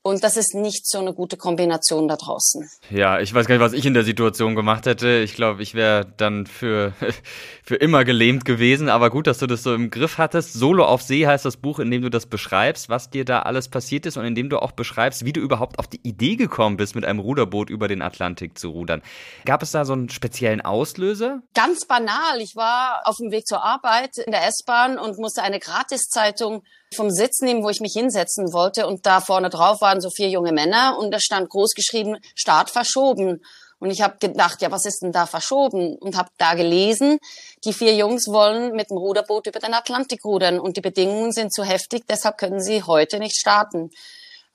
und 0.02 0.22
das 0.22 0.36
ist 0.36 0.54
nicht 0.54 0.88
so 0.88 0.98
eine 0.98 1.12
gute 1.12 1.36
Kombination 1.36 2.08
da 2.08 2.16
draußen. 2.16 2.68
Ja, 2.90 3.20
ich 3.20 3.34
weiß 3.34 3.46
gar 3.46 3.56
nicht, 3.56 3.64
was 3.64 3.72
ich 3.72 3.84
in 3.84 3.94
der 3.94 4.04
Situation 4.04 4.54
gemacht 4.54 4.86
hätte. 4.86 5.18
Ich 5.18 5.34
glaube, 5.34 5.62
ich 5.62 5.74
wäre 5.74 6.06
dann 6.16 6.46
für, 6.46 6.92
für 7.62 7.74
immer 7.76 8.04
gelähmt 8.04 8.44
gewesen. 8.44 8.88
Aber 8.88 9.10
gut, 9.10 9.26
dass 9.26 9.38
du 9.38 9.46
das 9.46 9.62
so 9.62 9.74
im 9.74 9.90
Griff 9.90 10.16
hattest. 10.16 10.54
Solo 10.54 10.84
auf 10.84 11.02
See 11.02 11.26
heißt 11.26 11.44
das 11.44 11.56
Buch, 11.56 11.78
in 11.78 11.90
dem 11.90 12.02
du 12.02 12.10
das 12.10 12.26
beschreibst, 12.26 12.88
was 12.88 13.10
dir 13.10 13.24
da 13.24 13.42
alles 13.42 13.68
passiert 13.68 14.06
ist 14.06 14.16
und 14.16 14.24
in 14.24 14.34
dem 14.34 14.48
du 14.48 14.62
auch 14.62 14.72
beschreibst, 14.72 15.24
wie 15.24 15.32
du 15.32 15.40
überhaupt 15.40 15.78
auf 15.78 15.88
die 15.88 16.00
Idee 16.02 16.36
gekommen 16.36 16.76
bist, 16.76 16.94
mit 16.94 17.04
einem 17.04 17.18
Ruderboot 17.18 17.68
über 17.68 17.88
den 17.88 18.00
Atlantik 18.00 18.56
zu 18.56 18.70
rudern. 18.70 19.02
Gab 19.44 19.62
es 19.62 19.72
da 19.72 19.84
so 19.84 19.94
einen 19.94 20.08
speziellen 20.08 20.60
Auslöser? 20.60 21.42
Ganz 21.54 21.86
banal. 21.86 22.40
Ich 22.40 22.54
war 22.54 23.02
auf 23.04 23.16
dem 23.16 23.32
Weg 23.32 23.46
zur 23.46 23.64
Arbeit 23.64 24.16
in 24.24 24.30
der 24.30 24.46
S-Bahn 24.46 24.98
und 24.98 25.18
musste 25.18 25.42
eine 25.42 25.58
Gratiszeitung 25.58 26.62
vom 26.94 27.10
Sitz 27.10 27.40
nehmen, 27.40 27.62
wo 27.62 27.70
ich 27.70 27.80
mich 27.80 27.92
hinsetzen 27.92 28.52
wollte. 28.52 28.86
Und 28.86 29.06
da 29.06 29.20
vorne 29.20 29.50
drauf 29.50 29.80
waren 29.80 30.00
so 30.00 30.10
vier 30.10 30.28
junge 30.28 30.52
Männer 30.52 30.96
und 30.98 31.10
da 31.12 31.20
stand 31.20 31.50
groß 31.50 31.74
geschrieben, 31.74 32.16
Start 32.34 32.70
verschoben. 32.70 33.42
Und 33.80 33.90
ich 33.90 34.02
habe 34.02 34.18
gedacht, 34.18 34.60
ja, 34.60 34.72
was 34.72 34.84
ist 34.84 35.02
denn 35.02 35.12
da 35.12 35.26
verschoben? 35.26 35.96
Und 35.98 36.16
habe 36.16 36.30
da 36.36 36.54
gelesen, 36.54 37.18
die 37.64 37.72
vier 37.72 37.94
Jungs 37.94 38.26
wollen 38.26 38.72
mit 38.72 38.90
dem 38.90 38.96
Ruderboot 38.96 39.46
über 39.46 39.60
den 39.60 39.74
Atlantik 39.74 40.24
rudern 40.24 40.58
und 40.58 40.76
die 40.76 40.80
Bedingungen 40.80 41.32
sind 41.32 41.52
zu 41.52 41.62
heftig, 41.62 42.04
deshalb 42.08 42.38
können 42.38 42.60
sie 42.60 42.82
heute 42.82 43.18
nicht 43.20 43.36
starten. 43.36 43.90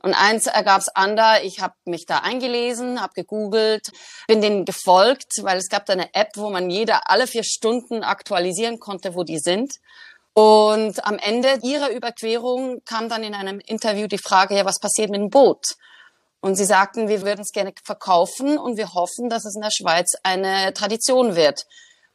Und 0.05 0.13
eins 0.13 0.47
ergab's 0.47 0.89
ander, 0.89 1.45
ich 1.45 1.61
habe 1.61 1.75
mich 1.85 2.05
da 2.05 2.17
eingelesen, 2.17 3.01
habe 3.01 3.13
gegoogelt, 3.13 3.89
bin 4.27 4.41
denen 4.41 4.65
gefolgt, 4.65 5.31
weil 5.43 5.57
es 5.57 5.69
gab 5.69 5.85
da 5.85 5.93
eine 5.93 6.13
App, 6.13 6.31
wo 6.35 6.49
man 6.49 6.69
jeder 6.69 7.09
alle 7.09 7.25
vier 7.25 7.45
Stunden 7.45 8.03
aktualisieren 8.03 8.79
konnte, 8.79 9.15
wo 9.15 9.23
die 9.23 9.39
sind. 9.39 9.75
Und 10.33 11.05
am 11.05 11.19
Ende 11.19 11.59
ihrer 11.61 11.91
Überquerung 11.91 12.81
kam 12.85 13.07
dann 13.07 13.23
in 13.23 13.35
einem 13.35 13.59
Interview 13.59 14.07
die 14.07 14.17
Frage, 14.17 14.55
ja, 14.55 14.65
was 14.65 14.79
passiert 14.79 15.11
mit 15.11 15.21
dem 15.21 15.29
Boot? 15.29 15.75
Und 16.41 16.55
sie 16.55 16.65
sagten, 16.65 17.07
wir 17.07 17.21
würden 17.21 17.41
es 17.41 17.51
gerne 17.51 17.73
verkaufen 17.83 18.57
und 18.57 18.75
wir 18.75 18.93
hoffen, 18.93 19.29
dass 19.29 19.45
es 19.45 19.55
in 19.55 19.61
der 19.61 19.71
Schweiz 19.71 20.13
eine 20.23 20.73
Tradition 20.73 21.35
wird. 21.35 21.65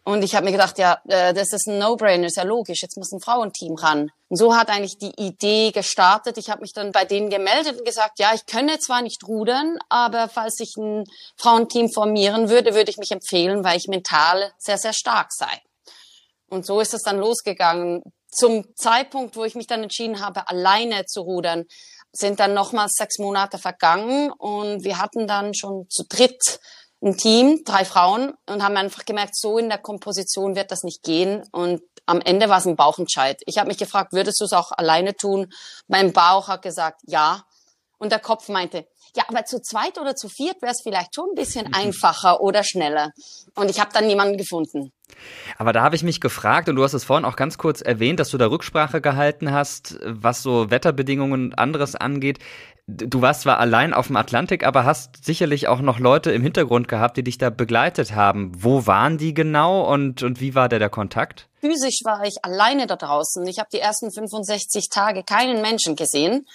Und 0.05 0.23
ich 0.23 0.35
habe 0.35 0.47
mir 0.47 0.53
gedacht, 0.53 0.79
ja, 0.79 1.01
äh, 1.07 1.35
das 1.35 1.53
ist 1.53 1.69
ein 1.69 1.79
No-Brainer, 1.79 2.27
ist 2.27 2.39
ja 2.39 2.43
logisch, 2.43 2.81
jetzt 2.83 2.97
muss 2.97 3.13
ein 3.13 3.21
Frauenteam 3.21 3.75
ran. 3.75 4.11
Und 4.29 4.37
so 4.37 4.57
hat 4.57 4.71
eigentlich 4.71 4.97
die 4.97 5.13
Idee 5.19 5.71
gestartet. 5.71 6.39
Ich 6.39 6.49
habe 6.51 6.63
mich 6.63 6.73
dann 6.73 6.93
bei 6.93 7.05
denen 7.05 7.29
gemeldet 7.29 7.79
und 7.79 7.85
gesagt, 7.85 8.19
ja, 8.19 8.33
ich 8.35 8.47
könne 8.47 8.79
zwar 8.79 9.03
nicht 9.03 9.27
rudern, 9.29 9.79
aber 9.91 10.29
falls 10.29 10.61
ich 10.61 10.75
ein 10.79 11.05
Frauenteam 11.37 11.91
formieren 11.91 12.49
würde, 12.49 12.75
würde 12.75 12.91
ich 12.91 12.97
mich 12.97 13.11
empfehlen, 13.11 13.65
weil 13.65 13.77
ich 13.77 13.87
mental 13.87 14.51
sehr, 14.57 14.79
sehr 14.79 14.95
stark 14.95 15.31
sei. 15.31 15.61
Und 16.49 16.67
so 16.67 16.81
ist 16.81 16.95
es 16.95 17.03
dann 17.03 17.19
losgegangen. 17.19 18.03
Zum 18.31 18.65
Zeitpunkt, 18.77 19.37
wo 19.37 19.45
ich 19.45 19.55
mich 19.55 19.67
dann 19.67 19.83
entschieden 19.83 20.21
habe, 20.21 20.49
alleine 20.49 21.05
zu 21.07 21.23
rudern, 21.23 21.65
sind 22.13 22.41
dann 22.41 22.55
nochmals 22.55 22.95
sechs 22.95 23.19
Monate 23.19 23.59
vergangen 23.59 24.33
und 24.33 24.85
wir 24.85 24.99
hatten 24.99 25.27
dann 25.27 25.55
schon 25.55 25.87
zu 25.91 26.05
dritt 26.09 26.59
ein 27.01 27.17
Team, 27.17 27.63
drei 27.65 27.85
Frauen 27.85 28.35
und 28.47 28.63
haben 28.63 28.77
einfach 28.77 29.05
gemerkt, 29.05 29.37
so 29.37 29.59
in 29.59 29.69
der 29.69 29.79
Komposition 29.79 30.57
wird 30.57 30.73
das 30.73 30.83
nicht 30.83 31.03
gehen 31.03 31.45
und 31.53 31.81
am 32.07 32.21
Ende 32.21 32.49
war 32.49 32.59
es 32.59 32.67
ein 32.67 32.77
Bauchentscheid. 32.77 33.41
Ich 33.47 33.59
habe 33.59 33.69
mich 33.69 33.79
gefragt, 33.79 34.13
würdest 34.13 34.41
du 34.41 34.47
es 34.47 34.53
auch 34.53 34.73
alleine 34.73 35.15
tun? 35.15 35.53
Mein 35.87 36.13
Bauch 36.13 36.49
hat 36.49 36.63
gesagt, 36.63 37.03
ja. 37.05 37.45
Und 37.99 38.13
der 38.13 38.19
Kopf 38.19 38.49
meinte, 38.49 38.87
ja, 39.17 39.25
aber 39.29 39.45
zu 39.45 39.61
zweit 39.61 39.99
oder 39.99 40.15
zu 40.15 40.29
viert 40.29 40.61
wäre 40.63 40.73
es 40.73 40.81
vielleicht 40.83 41.15
schon 41.15 41.31
ein 41.31 41.35
bisschen 41.35 41.73
einfacher 41.73 42.41
oder 42.41 42.63
schneller. 42.65 43.11
Und 43.55 43.71
ich 43.71 43.81
habe 43.81 43.91
dann 43.93 44.07
niemanden 44.07 44.37
gefunden. 44.37 44.93
Aber 45.57 45.73
da 45.73 45.83
habe 45.83 45.97
ich 45.97 46.03
mich 46.03 46.21
gefragt, 46.21 46.69
und 46.69 46.77
du 46.77 46.85
hast 46.85 46.93
es 46.93 47.05
vorhin 47.05 47.25
auch 47.25 47.37
ganz 47.37 47.59
kurz 47.59 47.81
erwähnt, 47.81 48.21
dass 48.21 48.31
du 48.31 48.39
da 48.39 48.47
Rücksprache 48.47 49.01
gehalten 49.01 49.53
hast, 49.53 49.99
was 50.05 50.43
so 50.43 50.71
Wetterbedingungen 50.71 51.47
und 51.47 51.59
anderes 51.59 51.97
angeht. 51.97 52.39
Du 52.87 53.21
warst 53.21 53.43
zwar 53.43 53.59
allein 53.59 53.93
auf 53.93 54.07
dem 54.07 54.17
Atlantik, 54.17 54.65
aber 54.65 54.85
hast 54.85 55.23
sicherlich 55.25 55.69
auch 55.69 55.81
noch 55.81 55.99
Leute 55.99 56.31
im 56.31 56.43
Hintergrund 56.43 56.89
gehabt, 56.89 57.17
die 57.19 57.25
dich 57.25 57.37
da 57.37 57.51
begleitet 57.51 58.15
haben. 58.15 58.53
Wo 58.57 58.87
waren 58.87 59.19
die 59.19 59.35
genau 59.35 59.93
und, 59.93 60.23
und 60.23 60.41
wie 60.41 60.55
war 60.55 60.69
der, 60.69 60.79
der 60.79 60.89
Kontakt? 60.89 61.49
Physisch 61.61 62.01
war 62.05 62.25
ich 62.25 62.37
alleine 62.43 62.87
da 62.87 62.97
draußen. 62.97 63.47
Ich 63.47 63.59
habe 63.59 63.69
die 63.73 63.81
ersten 63.81 64.11
65 64.11 64.89
Tage 64.89 65.23
keinen 65.23 65.61
Menschen 65.61 65.97
gesehen. 65.97 66.47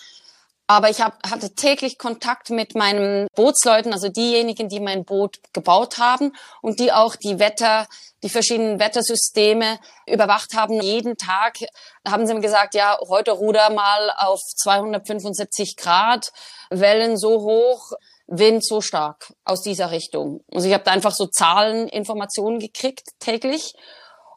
Aber 0.65 0.89
ich 0.89 1.01
hab, 1.01 1.29
hatte 1.29 1.53
täglich 1.55 1.97
Kontakt 1.97 2.49
mit 2.49 2.73
meinen 2.73 3.27
Bootsleuten, 3.35 3.91
also 3.91 4.07
diejenigen, 4.07 4.69
die 4.69 4.79
mein 4.79 5.03
Boot 5.03 5.39
gebaut 5.51 5.97
haben 5.97 6.31
und 6.61 6.79
die 6.79 6.91
auch 6.93 7.17
die 7.17 7.37
Wetter, 7.37 7.85
die 8.23 8.29
verschiedenen 8.29 8.79
Wettersysteme 8.79 9.77
überwacht 10.07 10.53
haben. 10.55 10.81
Jeden 10.81 11.17
Tag 11.17 11.57
haben 12.07 12.25
sie 12.25 12.33
mir 12.33 12.39
gesagt, 12.39 12.75
ja, 12.75 12.97
heute 13.09 13.31
ruder 13.31 13.71
mal 13.71 14.13
auf 14.17 14.39
275 14.39 15.75
Grad, 15.75 16.31
Wellen 16.69 17.17
so 17.17 17.41
hoch, 17.41 17.91
Wind 18.27 18.65
so 18.65 18.79
stark 18.79 19.33
aus 19.43 19.61
dieser 19.61 19.91
Richtung. 19.91 20.45
Also 20.51 20.67
ich 20.67 20.73
habe 20.73 20.85
da 20.85 20.91
einfach 20.91 21.13
so 21.13 21.27
Zahlen, 21.27 21.89
Informationen 21.89 22.59
gekriegt 22.59 23.09
täglich. 23.19 23.73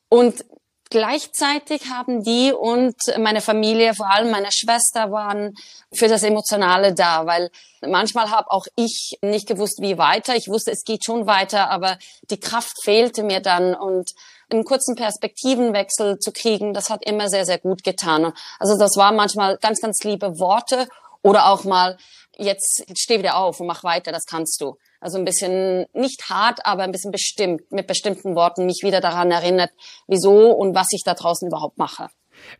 Und 0.09 0.45
Gleichzeitig 0.89 1.91
haben 1.91 2.23
die 2.23 2.53
und 2.53 2.95
meine 3.19 3.41
Familie, 3.41 3.95
vor 3.95 4.09
allem 4.09 4.31
meine 4.31 4.53
Schwester, 4.53 5.11
waren 5.11 5.55
für 5.93 6.07
das 6.07 6.23
Emotionale 6.23 6.95
da, 6.95 7.27
weil 7.27 7.51
manchmal 7.81 8.31
habe 8.31 8.51
auch 8.53 8.67
ich 8.77 9.19
nicht 9.21 9.49
gewusst, 9.49 9.81
wie 9.81 9.99
weiter. 9.99 10.37
Ich 10.37 10.47
wusste, 10.49 10.71
es 10.71 10.85
geht 10.85 11.05
schon 11.05 11.27
weiter, 11.27 11.71
aber 11.71 11.99
die 12.31 12.39
Kraft 12.39 12.77
fehlte 12.85 13.25
mir 13.25 13.41
dann 13.41 13.75
und 13.75 14.13
einen 14.49 14.65
kurzen 14.65 14.95
Perspektivenwechsel 14.95 16.19
zu 16.21 16.31
kriegen, 16.31 16.73
das 16.73 16.89
hat 16.89 17.05
immer 17.05 17.29
sehr, 17.29 17.45
sehr 17.45 17.59
gut 17.59 17.83
getan. 17.83 18.33
Also 18.61 18.79
das 18.79 18.97
war 18.97 19.11
manchmal 19.11 19.59
ganz, 19.59 19.81
ganz 19.81 20.05
liebe 20.05 20.39
Worte 20.39 20.87
oder 21.23 21.47
auch 21.47 21.65
mal, 21.65 21.97
jetzt 22.37 22.85
steh 22.97 23.19
wieder 23.19 23.37
auf 23.37 23.61
und 23.61 23.67
mach 23.67 23.85
weiter, 23.85 24.13
das 24.13 24.27
kannst 24.27 24.61
du. 24.61 24.77
Also 25.01 25.19
ein 25.19 25.25
bisschen 25.25 25.87
nicht 25.93 26.29
hart, 26.31 26.61
aber 26.65 26.83
ein 26.83 26.93
bisschen 26.93 27.13
bestimmt, 27.13 27.63
mit 27.71 27.87
bestimmten 27.87 28.35
Worten 28.35 28.67
mich 28.67 28.81
wieder 28.83 29.01
daran 29.01 29.31
erinnert, 29.31 29.71
wieso 30.07 30.51
und 30.51 30.75
was 30.75 30.89
ich 30.93 31.03
da 31.05 31.15
draußen 31.15 31.49
überhaupt 31.49 31.79
mache. 31.79 32.09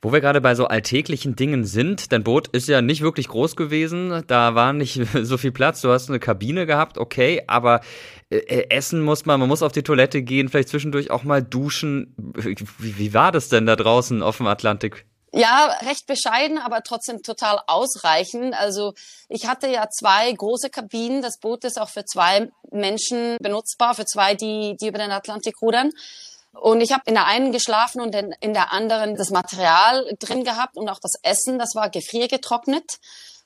Wo 0.01 0.13
wir 0.13 0.21
gerade 0.21 0.41
bei 0.41 0.55
so 0.55 0.67
alltäglichen 0.67 1.37
Dingen 1.37 1.65
sind, 1.65 2.13
dein 2.13 2.25
Boot 2.25 2.49
ist 2.49 2.69
ja 2.69 2.81
nicht 2.81 3.03
wirklich 3.03 3.29
groß 3.29 3.57
gewesen, 3.57 4.25
da 4.27 4.55
war 4.55 4.73
nicht 4.73 5.01
so 5.23 5.37
viel 5.37 5.53
Platz, 5.53 5.81
du 5.81 5.91
hast 5.91 6.09
eine 6.09 6.19
Kabine 6.19 6.67
gehabt, 6.67 6.99
okay, 6.99 7.43
aber 7.47 7.81
äh, 8.31 8.37
äh, 8.37 8.71
essen 8.71 9.03
muss 9.03 9.27
man, 9.27 9.39
man 9.41 9.49
muss 9.49 9.63
auf 9.63 9.73
die 9.73 9.83
Toilette 9.83 10.23
gehen, 10.23 10.49
vielleicht 10.49 10.71
zwischendurch 10.71 11.11
auch 11.11 11.25
mal 11.25 11.43
duschen. 11.43 12.15
Wie, 12.37 12.99
wie 12.99 13.15
war 13.15 13.33
das 13.33 13.49
denn 13.49 13.67
da 13.67 13.77
draußen 13.77 14.23
auf 14.23 14.39
dem 14.39 14.47
Atlantik? 14.47 15.07
Ja, 15.33 15.67
recht 15.83 16.07
bescheiden, 16.07 16.59
aber 16.59 16.83
trotzdem 16.83 17.23
total 17.23 17.61
ausreichend. 17.67 18.55
Also 18.55 18.95
ich 19.29 19.47
hatte 19.47 19.67
ja 19.67 19.89
zwei 19.91 20.33
große 20.33 20.71
Kabinen. 20.71 21.21
Das 21.21 21.39
Boot 21.39 21.65
ist 21.65 21.81
auch 21.81 21.91
für 21.91 22.05
zwei 22.05 22.51
Menschen 22.71 23.37
benutzbar, 23.41 23.95
für 23.95 24.07
zwei, 24.07 24.35
die, 24.35 24.77
die 24.81 24.89
über 24.89 24.99
den 24.99 25.11
Atlantik 25.11 25.61
rudern. 25.61 25.91
Und 26.53 26.81
ich 26.81 26.93
habe 26.93 27.03
in 27.07 27.15
der 27.15 27.27
einen 27.27 27.53
geschlafen 27.53 28.01
und 28.01 28.15
in 28.15 28.55
der 28.55 28.73
anderen 28.73 29.15
das 29.17 29.31
Material 29.31 30.11
drin 30.19 30.43
gehabt 30.43 30.77
und 30.77 30.89
auch 30.89 31.01
das 31.01 31.13
Essen, 31.23 31.59
das 31.59 31.75
war 31.75 31.91
gefriergetrocknet. 31.91 32.85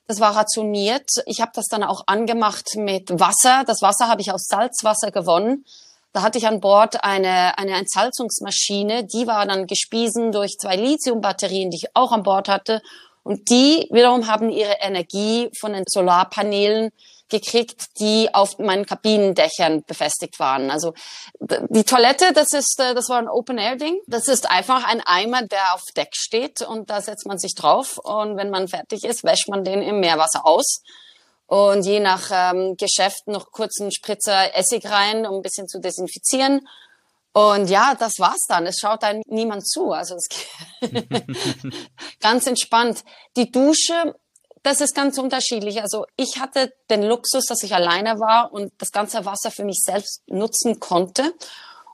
Das 0.07 0.19
war 0.19 0.35
rationiert. 0.35 1.09
Ich 1.25 1.41
habe 1.41 1.51
das 1.53 1.65
dann 1.65 1.83
auch 1.83 2.03
angemacht 2.07 2.75
mit 2.75 3.09
Wasser. 3.19 3.63
Das 3.65 3.81
Wasser 3.81 4.07
habe 4.07 4.21
ich 4.21 4.31
aus 4.31 4.45
Salzwasser 4.47 5.11
gewonnen. 5.11 5.65
Da 6.13 6.21
hatte 6.21 6.37
ich 6.37 6.47
an 6.47 6.59
Bord 6.59 7.03
eine, 7.03 7.57
eine 7.57 7.77
Entsalzungsmaschine, 7.77 9.05
die 9.05 9.27
war 9.27 9.45
dann 9.45 9.65
gespiesen 9.65 10.31
durch 10.31 10.57
zwei 10.59 10.75
Lithiumbatterien, 10.75 11.69
die 11.69 11.77
ich 11.77 11.95
auch 11.95 12.11
an 12.11 12.23
Bord 12.23 12.49
hatte. 12.49 12.81
Und 13.23 13.49
die 13.49 13.87
wiederum 13.91 14.27
haben 14.27 14.49
ihre 14.49 14.77
Energie 14.81 15.49
von 15.59 15.73
den 15.73 15.83
Solarpanelen 15.87 16.89
gekriegt, 17.31 17.85
die 17.99 18.29
auf 18.33 18.59
meinen 18.59 18.85
Kabinendächern 18.85 19.83
befestigt 19.87 20.37
waren. 20.39 20.69
Also 20.69 20.93
die 21.39 21.83
Toilette, 21.83 22.33
das 22.33 22.51
ist, 22.51 22.79
äh, 22.79 22.93
das 22.93 23.09
war 23.09 23.17
ein 23.17 23.29
Open-Air-Ding. 23.29 24.01
Das 24.05 24.27
ist 24.27 24.49
einfach 24.51 24.83
ein 24.85 25.01
Eimer, 25.05 25.43
der 25.43 25.73
auf 25.73 25.81
Deck 25.95 26.09
steht 26.13 26.61
und 26.61 26.89
da 26.89 27.01
setzt 27.01 27.25
man 27.25 27.39
sich 27.39 27.55
drauf 27.55 27.97
und 27.97 28.37
wenn 28.37 28.49
man 28.49 28.67
fertig 28.67 29.03
ist, 29.05 29.23
wäscht 29.23 29.47
man 29.49 29.63
den 29.63 29.81
im 29.81 29.99
Meerwasser 30.01 30.45
aus 30.45 30.83
und 31.51 31.85
je 31.85 31.99
nach 31.99 32.29
ähm, 32.31 32.77
Geschäft 32.77 33.27
noch 33.27 33.51
kurz 33.51 33.81
einen 33.81 33.91
Spritzer 33.91 34.55
Essig 34.55 34.89
rein, 34.89 35.25
um 35.25 35.35
ein 35.35 35.41
bisschen 35.41 35.67
zu 35.67 35.81
desinfizieren. 35.81 36.65
Und 37.33 37.69
ja, 37.69 37.93
das 37.93 38.19
war's 38.19 38.45
dann. 38.47 38.65
Es 38.65 38.77
schaut 38.79 39.03
dann 39.03 39.21
niemand 39.27 39.67
zu. 39.67 39.91
Also 39.91 40.15
es 40.15 40.29
ganz 42.21 42.47
entspannt. 42.47 43.03
Die 43.35 43.51
Dusche, 43.51 44.15
das 44.63 44.79
ist 44.79 44.95
ganz 44.95 45.17
unterschiedlich. 45.17 45.81
Also 45.81 46.05
ich 46.15 46.39
hatte 46.39 46.71
den 46.89 47.03
Luxus, 47.03 47.43
dass 47.47 47.63
ich 47.63 47.75
alleine 47.75 48.17
war 48.21 48.53
und 48.53 48.71
das 48.77 48.93
ganze 48.93 49.25
Wasser 49.25 49.51
für 49.51 49.65
mich 49.65 49.81
selbst 49.83 50.21
nutzen 50.27 50.79
konnte 50.79 51.33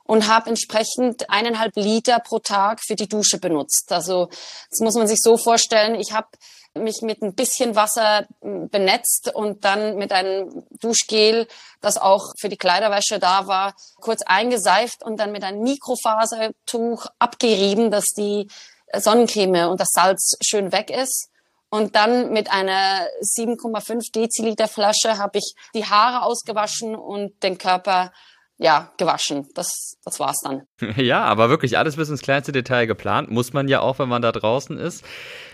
und 0.04 0.28
habe 0.28 0.50
entsprechend 0.50 1.28
eineinhalb 1.30 1.74
Liter 1.74 2.20
pro 2.20 2.38
Tag 2.38 2.80
für 2.80 2.94
die 2.94 3.08
Dusche 3.08 3.40
benutzt. 3.40 3.90
Also 3.90 4.28
das 4.70 4.78
muss 4.78 4.94
man 4.94 5.08
sich 5.08 5.18
so 5.20 5.36
vorstellen. 5.36 5.96
Ich 5.96 6.12
habe 6.12 6.28
mich 6.74 7.02
mit 7.02 7.22
ein 7.22 7.34
bisschen 7.34 7.74
Wasser 7.76 8.26
hm, 8.40 8.68
benetzt 8.68 9.34
und 9.34 9.64
dann 9.64 9.96
mit 9.96 10.12
einem 10.12 10.64
Duschgel, 10.80 11.46
das 11.80 11.96
auch 11.96 12.32
für 12.38 12.48
die 12.48 12.56
Kleiderwäsche 12.56 13.18
da 13.18 13.46
war, 13.46 13.74
kurz 14.00 14.22
eingeseift 14.22 15.02
und 15.02 15.18
dann 15.18 15.32
mit 15.32 15.44
einem 15.44 15.62
Mikrofasertuch 15.62 17.06
abgerieben, 17.18 17.90
dass 17.90 18.06
die 18.16 18.48
Sonnencreme 18.94 19.68
und 19.68 19.80
das 19.80 19.90
Salz 19.92 20.36
schön 20.42 20.72
weg 20.72 20.90
ist. 20.90 21.30
Und 21.70 21.96
dann 21.96 22.32
mit 22.32 22.50
einer 22.50 23.06
7,5 23.20 24.12
Deziliter 24.12 24.68
Flasche 24.68 25.18
habe 25.18 25.38
ich 25.38 25.54
die 25.74 25.84
Haare 25.84 26.22
ausgewaschen 26.24 26.96
und 26.96 27.42
den 27.42 27.58
Körper 27.58 28.10
ja, 28.58 28.92
gewaschen. 28.96 29.46
Das, 29.54 29.96
das 30.04 30.18
war's 30.18 30.38
dann. 30.42 30.62
Ja, 30.98 31.24
aber 31.24 31.48
wirklich 31.48 31.78
alles 31.78 31.96
bis 31.96 32.08
ins 32.08 32.22
kleinste 32.22 32.52
Detail 32.52 32.86
geplant. 32.86 33.30
Muss 33.30 33.52
man 33.52 33.68
ja 33.68 33.80
auch, 33.80 33.98
wenn 33.98 34.08
man 34.08 34.20
da 34.20 34.32
draußen 34.32 34.76
ist. 34.76 35.04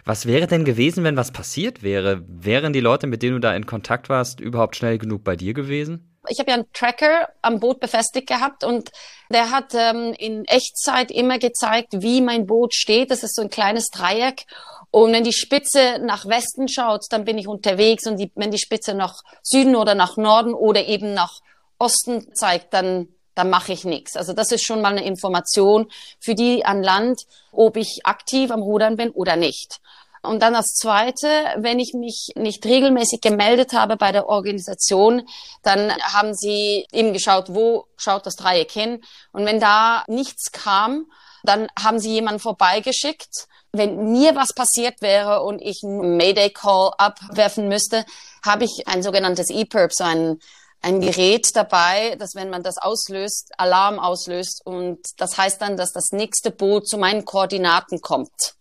Was 0.05 0.26
wäre 0.26 0.46
denn 0.46 0.64
gewesen, 0.64 1.05
wenn 1.05 1.16
was 1.16 1.30
passiert 1.30 1.82
wäre? 1.82 2.22
Wären 2.26 2.72
die 2.72 2.80
Leute, 2.80 3.07
mit 3.07 3.22
denen 3.22 3.34
du 3.34 3.40
da 3.40 3.55
in 3.55 3.66
Kontakt 3.66 4.09
warst, 4.09 4.40
überhaupt 4.40 4.76
schnell 4.76 4.98
genug 4.98 5.22
bei 5.22 5.36
dir 5.36 5.52
gewesen? 5.52 6.11
Ich 6.28 6.38
habe 6.38 6.50
ja 6.50 6.57
einen 6.57 6.72
Tracker 6.72 7.28
am 7.42 7.61
Boot 7.61 7.80
befestigt 7.80 8.26
gehabt 8.26 8.64
und 8.64 8.90
der 9.30 9.50
hat 9.50 9.74
ähm, 9.74 10.14
in 10.18 10.46
Echtzeit 10.46 11.11
immer 11.11 11.38
gezeigt, 11.38 11.92
wie 11.98 12.22
mein 12.22 12.46
Boot 12.46 12.74
steht. 12.74 13.11
Das 13.11 13.22
ist 13.22 13.36
so 13.36 13.42
ein 13.42 13.50
kleines 13.50 13.88
Dreieck. 13.88 14.46
Und 14.90 15.12
wenn 15.12 15.24
die 15.24 15.34
Spitze 15.34 15.98
nach 16.00 16.24
Westen 16.24 16.68
schaut, 16.68 17.02
dann 17.11 17.24
bin 17.24 17.36
ich 17.36 17.48
unterwegs. 17.48 18.07
Und 18.07 18.16
die, 18.16 18.32
wenn 18.34 18.50
die 18.50 18.59
Spitze 18.59 18.94
nach 18.94 19.22
Süden 19.42 19.76
oder 19.76 19.94
nach 19.94 20.16
Norden 20.16 20.55
oder 20.55 20.86
eben 20.86 21.12
nach 21.12 21.40
Osten 21.78 22.34
zeigt, 22.34 22.72
dann 22.74 23.08
dann 23.34 23.50
mache 23.50 23.72
ich 23.72 23.84
nichts. 23.84 24.16
Also 24.16 24.32
das 24.32 24.52
ist 24.52 24.64
schon 24.64 24.80
mal 24.80 24.92
eine 24.92 25.04
Information 25.04 25.90
für 26.20 26.34
die 26.34 26.64
an 26.64 26.82
Land, 26.82 27.22
ob 27.50 27.76
ich 27.76 28.00
aktiv 28.04 28.52
am 28.52 28.62
Rudern 28.62 28.96
bin 28.96 29.10
oder 29.10 29.34
nicht. 29.34 29.80
Und 30.22 30.40
dann 30.40 30.54
das 30.54 30.66
Zweite, 30.66 31.26
wenn 31.56 31.78
ich 31.78 31.92
mich 31.94 32.28
nicht 32.34 32.64
regelmäßig 32.64 33.20
gemeldet 33.20 33.72
habe 33.72 33.96
bei 33.96 34.10
der 34.10 34.28
Organisation, 34.28 35.26
dann 35.62 35.92
haben 35.96 36.32
sie 36.32 36.86
eben 36.92 37.12
geschaut, 37.12 37.52
wo 37.52 37.86
schaut 37.96 38.24
das 38.24 38.36
Dreieck 38.36 38.70
hin. 38.70 39.02
Und 39.32 39.44
wenn 39.44 39.60
da 39.60 40.04
nichts 40.06 40.50
kam, 40.50 41.06
dann 41.42 41.66
haben 41.78 41.98
sie 41.98 42.12
jemanden 42.12 42.40
vorbeigeschickt 42.40 43.48
wenn 43.76 44.12
mir 44.12 44.36
was 44.36 44.54
passiert 44.54 45.02
wäre 45.02 45.42
und 45.42 45.60
ich 45.60 45.82
einen 45.82 46.16
Mayday 46.16 46.50
Call 46.50 46.92
abwerfen 46.96 47.68
müsste, 47.68 48.06
habe 48.44 48.64
ich 48.64 48.84
ein 48.86 49.02
sogenanntes 49.02 49.50
EPIRB, 49.50 49.92
so 49.92 50.04
ein 50.04 50.38
ein 50.85 51.01
Gerät 51.01 51.57
dabei, 51.57 52.14
dass 52.16 52.35
wenn 52.35 52.51
man 52.51 52.62
das 52.62 52.76
auslöst, 52.76 53.53
Alarm 53.57 53.99
auslöst 53.99 54.61
und 54.64 54.99
das 55.16 55.39
heißt 55.39 55.61
dann, 55.62 55.76
dass 55.76 55.93
das 55.93 56.12
nächste 56.12 56.51
Boot 56.51 56.87
zu 56.87 56.99
meinen 56.99 57.24
Koordinaten 57.24 58.01
kommt. 58.01 58.55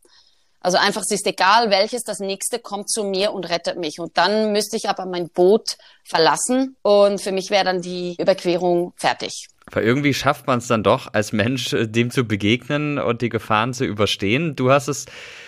Also 0.62 0.78
einfach, 0.78 1.02
es 1.02 1.12
ist 1.12 1.28
egal, 1.28 1.70
welches 1.70 2.04
das 2.04 2.20
nächste 2.20 2.58
kommt 2.58 2.90
zu 2.90 3.04
mir 3.04 3.34
und 3.34 3.50
rettet 3.50 3.78
mich. 3.78 4.00
Und 4.00 4.18
dann 4.18 4.54
müsste 4.54 4.78
ich 4.78 4.88
aber 4.88 5.06
mein 5.06 5.28
Boot 5.28 5.76
verlassen 6.06 6.78
und 6.82 7.22
für 7.22 7.34
mich 7.34 7.50
wäre 7.50 7.66
dann 7.66 7.82
die 7.82 8.16
Überquerung 8.18 8.94
fertig. 8.96 9.50
Aber 9.66 9.84
irgendwie 9.84 10.14
schafft 10.14 10.48
man 10.48 10.60
es 10.60 10.68
dann 10.68 10.84
doch, 10.84 11.14
als 11.14 11.32
Mensch 11.32 11.74
äh, 11.74 11.88
dem 11.88 12.12
zu 12.12 12.26
begegnen 12.26 13.00
und 13.00 13.22
die 13.22 13.30
Gefahren 13.30 13.74
zu 13.74 13.86
überstehen. 13.86 14.56
Du 14.56 14.72
hast 14.72 14.88
es 14.88 15.06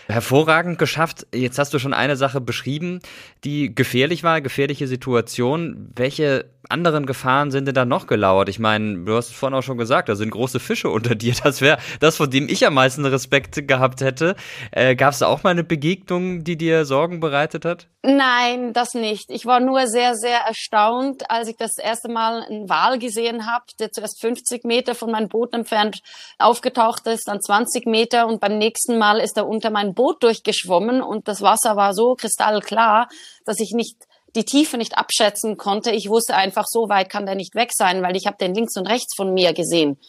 hervorragend 0.07 0.79
geschafft. 0.79 1.27
Jetzt 1.33 1.59
hast 1.59 1.73
du 1.73 1.79
schon 1.79 1.93
eine 1.93 2.15
Sache 2.15 2.41
beschrieben, 2.41 2.99
die 3.43 3.73
gefährlich 3.73 4.23
war, 4.23 4.41
gefährliche 4.41 4.87
Situation. 4.87 5.91
Welche 5.95 6.45
anderen 6.69 7.05
Gefahren 7.05 7.51
sind 7.51 7.65
denn 7.65 7.75
da 7.75 7.85
noch 7.85 8.07
gelauert? 8.07 8.49
Ich 8.49 8.59
meine, 8.59 9.05
du 9.05 9.15
hast 9.15 9.33
vorhin 9.33 9.57
auch 9.57 9.63
schon 9.63 9.77
gesagt, 9.77 10.09
da 10.09 10.15
sind 10.15 10.31
große 10.31 10.59
Fische 10.59 10.89
unter 10.89 11.15
dir. 11.15 11.33
Das 11.43 11.61
wäre 11.61 11.77
das, 11.99 12.17
von 12.17 12.29
dem 12.29 12.49
ich 12.49 12.65
am 12.65 12.73
meisten 12.73 13.05
Respekt 13.05 13.67
gehabt 13.67 14.01
hätte. 14.01 14.35
Äh, 14.71 14.95
Gab 14.95 15.13
es 15.13 15.19
da 15.19 15.27
auch 15.27 15.43
mal 15.43 15.51
eine 15.51 15.63
Begegnung, 15.63 16.43
die 16.43 16.57
dir 16.57 16.85
Sorgen 16.85 17.19
bereitet 17.19 17.65
hat? 17.65 17.87
Nein, 18.01 18.73
das 18.73 18.93
nicht. 18.93 19.31
Ich 19.31 19.45
war 19.45 19.59
nur 19.59 19.87
sehr, 19.87 20.15
sehr 20.15 20.39
erstaunt, 20.39 21.29
als 21.29 21.47
ich 21.47 21.57
das 21.57 21.77
erste 21.77 22.07
Mal 22.09 22.43
einen 22.43 22.69
Wal 22.69 22.99
gesehen 22.99 23.47
habe, 23.47 23.65
der 23.79 23.91
zuerst 23.91 24.21
50 24.21 24.63
Meter 24.63 24.93
von 24.93 25.11
meinem 25.11 25.27
Boot 25.27 25.53
entfernt 25.53 26.01
aufgetaucht 26.37 27.07
ist, 27.07 27.27
dann 27.27 27.41
20 27.41 27.87
Meter 27.87 28.27
und 28.27 28.39
beim 28.39 28.57
nächsten 28.57 28.97
Mal 28.97 29.19
ist 29.19 29.37
er 29.37 29.47
unter 29.47 29.71
mein 29.71 29.93
Boot 29.93 30.21
durchgeschwommen 30.23 31.01
und 31.01 31.27
das 31.27 31.41
Wasser 31.41 31.75
war 31.75 31.93
so 31.93 32.15
kristallklar, 32.15 33.07
dass 33.45 33.59
ich 33.59 33.71
nicht 33.71 34.05
die 34.35 34.45
Tiefe 34.45 34.77
nicht 34.77 34.97
abschätzen 34.97 35.57
konnte. 35.57 35.91
Ich 35.91 36.09
wusste 36.09 36.35
einfach, 36.35 36.65
so 36.67 36.89
weit 36.89 37.09
kann 37.09 37.25
der 37.25 37.35
nicht 37.35 37.55
weg 37.55 37.71
sein, 37.73 38.03
weil 38.03 38.15
ich 38.15 38.27
habe 38.27 38.37
den 38.37 38.53
links 38.53 38.77
und 38.77 38.87
rechts 38.87 39.15
von 39.15 39.33
mir 39.33 39.53
gesehen. 39.53 39.99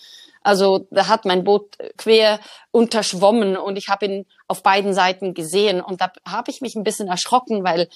Also 0.42 0.86
da 0.90 1.08
hat 1.08 1.24
mein 1.24 1.44
Boot 1.44 1.76
quer 1.96 2.38
unterschwommen 2.70 3.56
und 3.56 3.76
ich 3.76 3.88
habe 3.88 4.06
ihn 4.06 4.26
auf 4.46 4.62
beiden 4.62 4.94
Seiten 4.94 5.34
gesehen 5.34 5.80
und 5.80 6.00
da 6.00 6.12
habe 6.26 6.50
ich 6.50 6.60
mich 6.60 6.76
ein 6.76 6.84
bisschen 6.84 7.08
erschrocken, 7.08 7.64
weil 7.64 7.88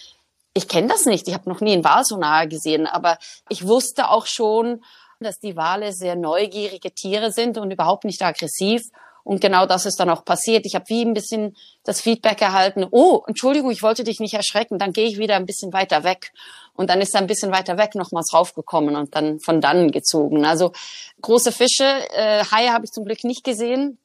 ich 0.53 0.66
kenne 0.66 0.89
das 0.89 1.05
nicht. 1.05 1.28
Ich 1.28 1.35
habe 1.35 1.49
noch 1.49 1.61
nie 1.61 1.72
einen 1.72 1.85
Wal 1.85 2.05
so 2.05 2.16
nahe 2.16 2.49
gesehen, 2.49 2.87
aber 2.87 3.18
ich 3.49 3.66
wusste 3.68 4.11
auch 4.11 4.26
schon, 4.26 4.83
dass 5.20 5.39
die 5.39 5.55
Wale 5.55 5.93
sehr 5.93 6.16
neugierige 6.16 6.93
Tiere 6.93 7.31
sind 7.31 7.59
und 7.59 7.70
überhaupt 7.70 8.05
nicht 8.05 8.22
aggressiv 8.22 8.83
und 9.25 9.41
genau 9.41 9.66
das 9.66 9.87
ist 9.87 10.01
dann 10.01 10.11
auch 10.11 10.25
passiert. 10.25 10.66
Ich 10.66 10.75
habe 10.75 10.85
wie 10.89 11.05
ein 11.05 11.14
bisschen 11.14 11.57
das 11.85 12.01
Feedback 12.01 12.41
erhalten, 12.41 12.87
oh, 12.91 13.23
Entschuldigung, 13.27 13.71
ich 13.71 13.83
wollte 13.83 14.05
dich 14.05 14.21
nicht 14.21 14.35
erschrecken, 14.35 14.79
dann 14.79 14.93
gehe 14.93 15.07
ich 15.07 15.18
wieder 15.18 15.37
ein 15.37 15.47
bisschen 15.47 15.73
weiter 15.73 16.05
weg. 16.05 16.33
Und 16.75 16.89
dann 16.89 17.01
ist 17.01 17.14
er 17.14 17.21
ein 17.21 17.27
bisschen 17.27 17.53
weiter 17.53 17.77
weg 17.77 17.95
nochmals 17.95 18.33
raufgekommen 18.33 18.97
und 18.97 19.14
dann 19.14 19.39
von 19.41 19.61
dann 19.61 19.91
gezogen. 19.91 20.45
Also 20.47 20.73
große 21.21 21.53
Fische, 21.53 21.85
äh, 21.85 22.45
Haie 22.51 22.73
habe 22.73 22.85
ich 22.85 22.91
zum 22.91 23.05
Glück 23.05 23.25
nicht 23.25 23.45
gesehen. 23.45 23.99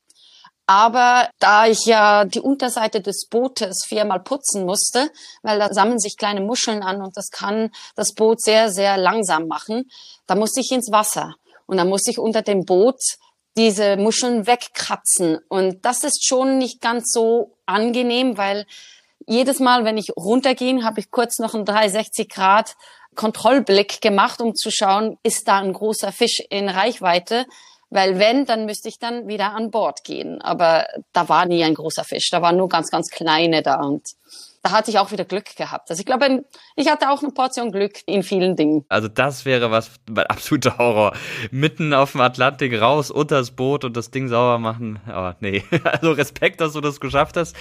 Aber 0.68 1.30
da 1.40 1.68
ich 1.68 1.86
ja 1.86 2.26
die 2.26 2.40
Unterseite 2.40 3.00
des 3.00 3.28
Bootes 3.30 3.86
viermal 3.88 4.20
putzen 4.20 4.66
musste, 4.66 5.12
weil 5.44 5.60
da 5.60 5.72
sammeln 5.72 6.00
sich 6.00 6.18
kleine 6.18 6.42
Muscheln 6.42 6.82
an 6.82 7.04
und 7.04 7.16
das 7.16 7.30
kann 7.30 7.70
das 7.96 8.14
Boot 8.14 8.42
sehr, 8.42 8.72
sehr 8.72 8.98
langsam 8.98 9.48
machen, 9.48 9.90
da 10.26 10.34
musste 10.34 10.62
ich 10.62 10.72
ins 10.72 10.92
Wasser. 10.92 11.36
Und 11.68 11.78
dann 11.78 11.90
musste 11.90 12.12
ich 12.12 12.20
unter 12.20 12.42
dem 12.42 12.66
Boot 12.66 13.00
diese 13.58 13.98
Muscheln 13.98 14.48
wegkratzen. 14.48 15.40
Und 15.48 15.86
das 15.86 16.04
ist 16.04 16.26
schon 16.26 16.58
nicht 16.58 16.82
ganz 16.82 17.12
so 17.12 17.58
angenehm, 17.66 18.38
weil 18.38 18.66
jedes 19.28 19.60
Mal, 19.60 19.86
wenn 19.86 19.98
ich 19.98 20.12
runterging, 20.16 20.84
habe 20.84 21.00
ich 21.00 21.10
kurz 21.10 21.40
noch 21.40 21.56
einen 21.56 21.66
360 21.66 22.30
Grad 22.30 22.76
Kontrollblick 23.16 24.02
gemacht, 24.02 24.42
um 24.42 24.56
zu 24.56 24.70
schauen, 24.72 25.18
ist 25.24 25.48
da 25.48 25.60
ein 25.60 25.74
großer 25.74 26.12
Fisch 26.12 26.42
in 26.50 26.70
Reichweite? 26.70 27.46
Weil 27.90 28.20
wenn, 28.20 28.46
dann 28.46 28.66
müsste 28.66 28.90
ich 28.90 29.00
dann 29.00 29.28
wieder 29.28 29.54
an 29.54 29.72
Bord 29.72 30.04
gehen. 30.04 30.42
Aber 30.42 30.86
da 31.14 31.30
war 31.30 31.46
nie 31.46 31.64
ein 31.64 31.76
großer 31.76 32.04
Fisch, 32.04 32.30
da 32.30 32.42
waren 32.42 32.58
nur 32.58 32.68
ganz, 32.68 32.92
ganz 32.92 33.10
kleine 33.10 33.62
da 33.62 33.80
und 33.82 34.04
da 34.66 34.72
hatte 34.72 34.90
ich 34.90 34.98
auch 34.98 35.12
wieder 35.12 35.26
Glück 35.26 35.56
gehabt. 35.56 35.92
Also 35.92 36.00
ich 36.00 36.08
glaube, 36.08 36.44
ich 36.76 36.90
hatte 36.90 37.12
auch 37.12 37.22
eine 37.22 37.32
Portion 37.32 37.72
Glück 37.72 38.00
in 38.08 38.24
vielen 38.24 38.56
Dingen. 38.56 38.84
Also 38.90 39.08
das 39.08 39.46
wäre 39.46 39.70
was, 39.70 39.92
absoluter 40.16 40.80
Horror. 40.80 41.14
Mitten 41.52 41.94
auf 41.94 42.14
dem 42.14 42.22
Atlantik 42.22 42.82
raus, 42.82 43.12
unter 43.12 43.38
das 43.38 43.52
Boot 43.52 43.84
und 43.86 43.96
das 43.96 44.10
Ding 44.10 44.28
sauber 44.28 44.58
machen. 44.58 45.00
Aber 45.06 45.36
nee, 45.40 45.64
also 45.84 46.14
Respekt, 46.14 46.62
dass 46.62 46.74
du 46.74 46.82
das 46.82 47.00
geschafft 47.00 47.38
hast. 47.38 47.56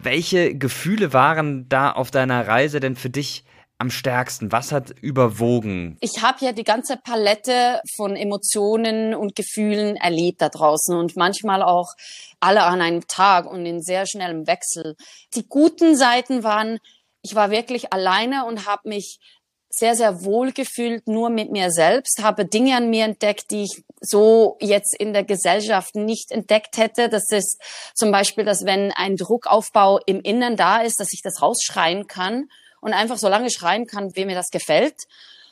Welche 0.00 0.54
Gefühle 0.54 1.12
waren 1.12 1.68
da 1.68 1.90
auf 1.90 2.12
deiner 2.12 2.46
Reise 2.46 2.78
denn 2.78 2.94
für 2.94 3.10
dich 3.10 3.44
am 3.78 3.90
stärksten? 3.90 4.52
Was 4.52 4.72
hat 4.72 4.90
überwogen? 5.00 5.96
Ich 6.00 6.22
habe 6.22 6.44
ja 6.44 6.52
die 6.52 6.64
ganze 6.64 6.96
Palette 6.96 7.80
von 7.96 8.14
Emotionen 8.14 9.14
und 9.14 9.34
Gefühlen 9.34 9.96
erlebt 9.96 10.40
da 10.40 10.48
draußen 10.48 10.96
und 10.96 11.16
manchmal 11.16 11.62
auch 11.62 11.88
alle 12.44 12.62
an 12.62 12.80
einem 12.80 13.06
Tag 13.08 13.46
und 13.46 13.64
in 13.64 13.80
sehr 13.80 14.06
schnellem 14.06 14.46
Wechsel. 14.46 14.96
Die 15.34 15.48
guten 15.48 15.96
Seiten 15.96 16.44
waren, 16.44 16.78
ich 17.22 17.34
war 17.34 17.50
wirklich 17.50 17.92
alleine 17.92 18.44
und 18.44 18.66
habe 18.66 18.88
mich 18.88 19.18
sehr, 19.70 19.96
sehr 19.96 20.24
wohl 20.24 20.52
gefühlt 20.52 21.08
nur 21.08 21.30
mit 21.30 21.50
mir 21.50 21.70
selbst, 21.70 22.22
habe 22.22 22.44
Dinge 22.44 22.76
an 22.76 22.90
mir 22.90 23.06
entdeckt, 23.06 23.50
die 23.50 23.64
ich 23.64 23.82
so 24.00 24.56
jetzt 24.60 24.94
in 24.98 25.12
der 25.12 25.24
Gesellschaft 25.24 25.96
nicht 25.96 26.30
entdeckt 26.30 26.76
hätte. 26.76 27.08
Das 27.08 27.24
ist 27.30 27.60
zum 27.94 28.12
Beispiel, 28.12 28.44
dass 28.44 28.64
wenn 28.64 28.92
ein 28.92 29.16
Druckaufbau 29.16 29.98
im 30.06 30.20
Innern 30.20 30.56
da 30.56 30.82
ist, 30.82 31.00
dass 31.00 31.12
ich 31.12 31.22
das 31.22 31.42
rausschreien 31.42 32.06
kann 32.06 32.44
und 32.80 32.92
einfach 32.92 33.16
so 33.16 33.28
lange 33.28 33.50
schreien 33.50 33.86
kann, 33.86 34.14
wie 34.14 34.26
mir 34.26 34.36
das 34.36 34.50
gefällt. 34.50 34.94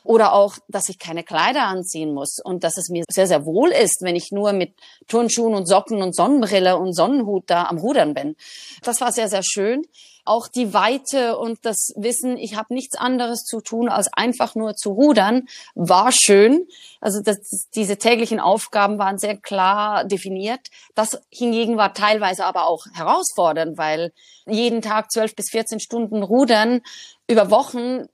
Oder 0.03 0.33
auch, 0.33 0.57
dass 0.67 0.89
ich 0.89 0.99
keine 0.99 1.23
Kleider 1.23 1.63
anziehen 1.63 2.13
muss 2.13 2.37
und 2.43 2.63
dass 2.63 2.77
es 2.77 2.89
mir 2.89 3.03
sehr, 3.09 3.27
sehr 3.27 3.45
wohl 3.45 3.69
ist, 3.69 4.01
wenn 4.01 4.15
ich 4.15 4.31
nur 4.31 4.53
mit 4.53 4.73
Turnschuhen 5.07 5.53
und 5.53 5.65
Socken 5.67 6.01
und 6.01 6.15
Sonnenbrille 6.15 6.77
und 6.77 6.93
Sonnenhut 6.93 7.43
da 7.47 7.63
am 7.63 7.77
Rudern 7.77 8.13
bin. 8.13 8.35
Das 8.83 9.01
war 9.01 9.11
sehr, 9.11 9.29
sehr 9.29 9.43
schön 9.43 9.83
auch 10.25 10.47
die 10.47 10.73
Weite 10.73 11.37
und 11.37 11.65
das 11.65 11.93
Wissen, 11.95 12.37
ich 12.37 12.55
habe 12.55 12.73
nichts 12.73 12.95
anderes 12.95 13.43
zu 13.43 13.59
tun, 13.59 13.89
als 13.89 14.11
einfach 14.13 14.55
nur 14.55 14.75
zu 14.75 14.91
rudern, 14.91 15.47
war 15.75 16.11
schön. 16.11 16.65
Also 17.01 17.21
das, 17.21 17.67
diese 17.75 17.97
täglichen 17.97 18.39
Aufgaben 18.39 18.97
waren 18.97 19.17
sehr 19.17 19.35
klar 19.35 20.05
definiert. 20.05 20.69
Das 20.95 21.21
hingegen 21.29 21.77
war 21.77 21.93
teilweise 21.93 22.45
aber 22.45 22.67
auch 22.67 22.85
herausfordernd, 22.93 23.77
weil 23.77 24.13
jeden 24.45 24.81
Tag 24.81 25.11
zwölf 25.11 25.35
bis 25.35 25.49
14 25.49 25.79
Stunden 25.79 26.23
rudern 26.23 26.81
über 27.27 27.49
Wochen 27.51 28.05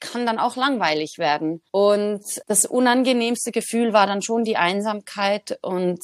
kann 0.00 0.26
dann 0.26 0.38
auch 0.38 0.56
langweilig 0.56 1.18
werden. 1.18 1.62
Und 1.70 2.22
das 2.46 2.64
unangenehmste 2.64 3.52
Gefühl 3.52 3.92
war 3.92 4.06
dann 4.06 4.22
schon 4.22 4.44
die 4.44 4.56
Einsamkeit 4.56 5.58
und 5.62 6.00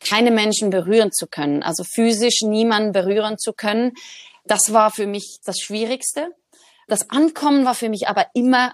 keine 0.00 0.30
Menschen 0.30 0.70
berühren 0.70 1.12
zu 1.12 1.26
können, 1.26 1.62
also 1.62 1.84
physisch 1.84 2.42
niemanden 2.42 2.92
berühren 2.92 3.38
zu 3.38 3.52
können. 3.52 3.92
Das 4.44 4.72
war 4.72 4.90
für 4.90 5.06
mich 5.06 5.40
das 5.44 5.58
Schwierigste. 5.58 6.34
Das 6.86 7.10
Ankommen 7.10 7.64
war 7.64 7.74
für 7.74 7.88
mich 7.88 8.08
aber 8.08 8.26
immer 8.34 8.72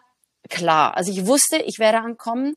klar. 0.48 0.96
Also 0.96 1.10
ich 1.10 1.26
wusste, 1.26 1.56
ich 1.56 1.78
werde 1.78 1.98
ankommen. 1.98 2.54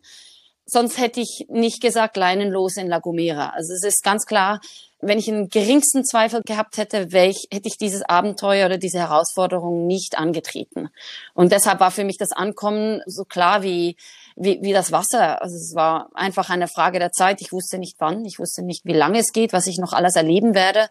Sonst 0.66 0.98
hätte 0.98 1.22
ich 1.22 1.46
nicht 1.48 1.82
gesagt, 1.82 2.18
leinenlos 2.18 2.76
in 2.76 2.88
La 2.88 3.00
Gomera. 3.00 3.50
Also 3.50 3.74
es 3.74 3.84
ist 3.84 4.04
ganz 4.04 4.26
klar, 4.26 4.60
wenn 5.00 5.20
ich 5.20 5.28
einen 5.28 5.50
geringsten 5.50 6.04
Zweifel 6.04 6.42
gehabt 6.42 6.78
hätte, 6.78 7.08
ich, 7.12 7.48
hätte 7.52 7.68
ich 7.68 7.78
dieses 7.78 8.02
Abenteuer 8.02 8.66
oder 8.66 8.78
diese 8.78 9.00
Herausforderung 9.00 9.86
nicht 9.86 10.18
angetreten. 10.18 10.90
Und 11.36 11.52
deshalb 11.52 11.80
war 11.80 11.92
für 11.92 12.04
mich 12.04 12.18
das 12.18 12.32
Ankommen 12.32 13.02
so 13.06 13.24
klar 13.24 13.62
wie, 13.62 13.96
wie, 14.36 14.60
wie 14.62 14.74
das 14.74 14.92
Wasser. 14.92 15.42
Also 15.42 15.56
es 15.56 15.76
war 15.76 16.10
einfach 16.16 16.50
eine 16.50 16.68
Frage 16.68 16.98
der 16.98 17.12
Zeit. 17.12 17.42
Ich 17.42 17.52
wusste 17.52 17.78
nicht 17.78 17.98
wann, 18.00 18.26
ich 18.26 18.40
wusste 18.40 18.64
nicht, 18.64 18.86
wie 18.86 18.94
lange 18.94 19.20
es 19.20 19.34
geht, 19.34 19.54
was 19.54 19.68
ich 19.68 19.78
noch 19.78 19.94
alles 19.94 20.16
erleben 20.16 20.56
werde. 20.56 20.90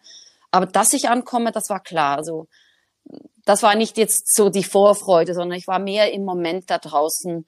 Aber 0.53 0.67
dass 0.67 0.93
ich 0.93 1.09
ankomme, 1.09 1.51
das 1.51 1.69
war 1.69 1.81
klar. 1.81 2.17
Also 2.17 2.47
das 3.45 3.65
war 3.65 3.75
nicht 3.75 3.99
jetzt 3.99 4.35
so 4.35 4.51
die 4.51 4.65
Vorfreude, 4.65 5.35
sondern 5.35 5.59
ich 5.59 5.67
war 5.67 5.81
mehr 5.81 6.13
im 6.13 6.25
Moment 6.25 6.71
da 6.71 6.79
draußen, 6.79 7.45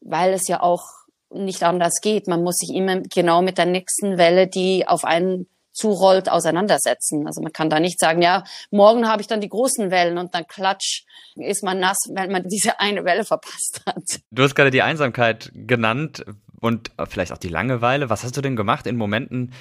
weil 0.00 0.32
es 0.32 0.48
ja 0.48 0.60
auch 0.60 0.84
nicht 1.32 1.62
anders 1.62 2.00
geht. 2.00 2.26
Man 2.26 2.42
muss 2.42 2.56
sich 2.56 2.74
immer 2.74 3.00
genau 3.00 3.42
mit 3.42 3.58
der 3.58 3.66
nächsten 3.66 4.18
Welle, 4.18 4.48
die 4.48 4.88
auf 4.88 5.04
einen 5.04 5.46
zurollt, 5.72 6.30
auseinandersetzen. 6.30 7.26
Also 7.26 7.40
man 7.40 7.52
kann 7.52 7.70
da 7.70 7.80
nicht 7.80 7.98
sagen, 7.98 8.22
ja, 8.22 8.44
morgen 8.70 9.08
habe 9.08 9.22
ich 9.22 9.28
dann 9.28 9.40
die 9.40 9.48
großen 9.48 9.90
Wellen 9.90 10.18
und 10.18 10.34
dann 10.34 10.46
klatsch, 10.46 11.04
ist 11.36 11.62
man 11.62 11.78
nass, 11.78 11.98
weil 12.14 12.28
man 12.28 12.44
diese 12.48 12.80
eine 12.80 13.04
Welle 13.04 13.24
verpasst 13.24 13.82
hat. 13.86 14.20
Du 14.30 14.42
hast 14.42 14.54
gerade 14.54 14.70
die 14.70 14.82
Einsamkeit 14.82 15.50
genannt 15.54 16.24
und 16.60 16.90
vielleicht 17.08 17.32
auch 17.32 17.38
die 17.38 17.48
Langeweile. 17.48 18.10
Was 18.10 18.24
hast 18.24 18.36
du 18.36 18.40
denn 18.40 18.56
gemacht 18.56 18.86
in 18.86 18.96
Momenten, 18.96 19.52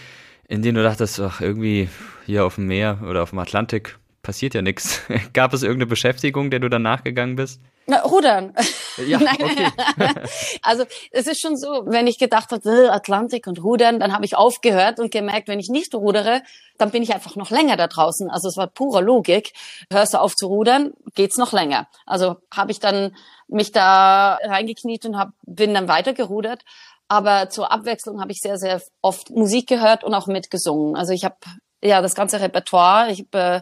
in 0.48 0.62
denen 0.62 0.76
du 0.76 0.84
dachtest, 0.84 1.20
ach, 1.20 1.42
irgendwie 1.42 1.90
hier 2.26 2.46
auf 2.46 2.56
dem 2.56 2.68
Meer 2.68 3.02
oder 3.08 3.24
auf 3.24 3.30
dem 3.30 3.40
Atlantik 3.40 4.00
passiert 4.22 4.54
ja 4.54 4.62
nichts. 4.62 5.02
Gab 5.34 5.54
es 5.54 5.64
irgendeine 5.64 5.88
Beschäftigung, 5.88 6.50
der 6.50 6.60
du 6.60 6.70
dann 6.70 6.82
nachgegangen 6.82 7.36
bist? 7.36 7.62
Na, 7.90 8.02
rudern. 8.02 8.54
Ja, 9.08 9.20
okay. 9.22 9.68
also 10.62 10.86
es 11.10 11.26
ist 11.26 11.42
schon 11.42 11.58
so, 11.58 11.86
wenn 11.88 12.06
ich 12.06 12.20
gedacht 12.20 12.52
habe, 12.52 12.70
äh, 12.70 12.90
Atlantik 12.90 13.48
und 13.48 13.64
Rudern, 13.64 14.00
dann 14.00 14.14
habe 14.14 14.26
ich 14.26 14.38
aufgehört 14.38 15.00
und 15.00 15.12
gemerkt, 15.12 15.48
wenn 15.48 15.60
ich 15.60 15.70
nicht 15.70 15.96
rudere, 15.96 16.44
dann 16.78 16.92
bin 16.92 17.02
ich 17.02 17.16
einfach 17.16 17.36
noch 17.36 17.50
länger 17.50 17.78
da 17.78 17.88
draußen. 17.88 18.30
Also 18.30 18.48
es 18.48 18.58
war 18.58 18.68
pure 18.68 19.02
Logik. 19.02 19.54
Hörst 19.92 20.14
du 20.14 20.20
auf 20.20 20.36
zu 20.36 20.48
rudern, 20.48 20.94
geht's 21.16 21.38
noch 21.38 21.52
länger. 21.52 21.88
Also 22.06 22.36
habe 22.54 22.72
ich 22.72 22.80
dann 22.80 23.16
mich 23.48 23.72
da 23.72 24.38
reingekniet 24.44 25.08
und 25.08 25.18
hab, 25.18 25.32
bin 25.48 25.74
dann 25.74 25.88
weiter 25.88 26.14
gerudert. 26.14 26.64
Aber 27.08 27.50
zur 27.50 27.72
Abwechslung 27.72 28.22
habe 28.22 28.32
ich 28.32 28.40
sehr, 28.40 28.60
sehr 28.60 28.84
oft 29.02 29.32
Musik 29.32 29.68
gehört 29.68 30.04
und 30.04 30.14
auch 30.14 30.28
mitgesungen. 30.28 30.96
Also 30.96 31.12
ich 31.12 31.26
habe 31.26 31.38
ja 31.84 32.02
das 32.02 32.16
ganze 32.16 32.42
Repertoire. 32.42 33.12
Ich 33.12 33.26
habe 33.34 33.62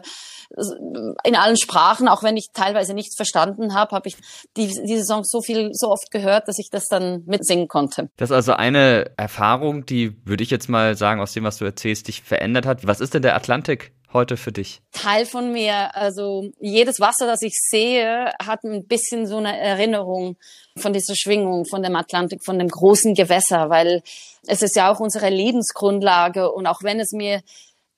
in 1.24 1.36
allen 1.36 1.56
Sprachen, 1.56 2.08
auch 2.08 2.22
wenn 2.22 2.36
ich 2.36 2.48
teilweise 2.52 2.94
nichts 2.94 3.16
verstanden 3.16 3.74
habe, 3.74 3.94
habe 3.94 4.08
ich 4.08 4.16
die, 4.56 4.66
diese 4.66 5.04
Songs 5.04 5.28
so 5.30 5.40
viel, 5.40 5.70
so 5.72 5.88
oft 5.90 6.10
gehört, 6.10 6.48
dass 6.48 6.58
ich 6.58 6.70
das 6.70 6.86
dann 6.86 7.22
mitsingen 7.26 7.68
konnte. 7.68 8.10
Das 8.16 8.30
ist 8.30 8.34
also 8.34 8.52
eine 8.54 9.10
Erfahrung, 9.16 9.84
die 9.84 10.16
würde 10.24 10.42
ich 10.42 10.50
jetzt 10.50 10.68
mal 10.68 10.96
sagen, 10.96 11.20
aus 11.20 11.32
dem, 11.32 11.44
was 11.44 11.58
du 11.58 11.64
erzählst, 11.64 12.08
dich 12.08 12.22
verändert 12.22 12.66
hat. 12.66 12.86
Was 12.86 13.00
ist 13.00 13.14
denn 13.14 13.22
der 13.22 13.36
Atlantik 13.36 13.92
heute 14.12 14.36
für 14.36 14.52
dich? 14.52 14.80
Teil 14.92 15.26
von 15.26 15.52
mir. 15.52 15.94
Also 15.94 16.50
jedes 16.58 17.00
Wasser, 17.00 17.26
das 17.26 17.42
ich 17.42 17.54
sehe, 17.54 18.32
hat 18.42 18.64
ein 18.64 18.86
bisschen 18.86 19.26
so 19.26 19.36
eine 19.36 19.58
Erinnerung 19.58 20.36
von 20.76 20.92
dieser 20.92 21.14
Schwingung, 21.14 21.66
von 21.66 21.82
dem 21.82 21.96
Atlantik, 21.96 22.44
von 22.44 22.58
dem 22.58 22.68
großen 22.68 23.14
Gewässer, 23.14 23.68
weil 23.68 24.02
es 24.46 24.62
ist 24.62 24.76
ja 24.76 24.90
auch 24.90 25.00
unsere 25.00 25.28
Lebensgrundlage. 25.28 26.50
Und 26.50 26.66
auch 26.66 26.82
wenn 26.82 27.00
es 27.00 27.12
mir 27.12 27.42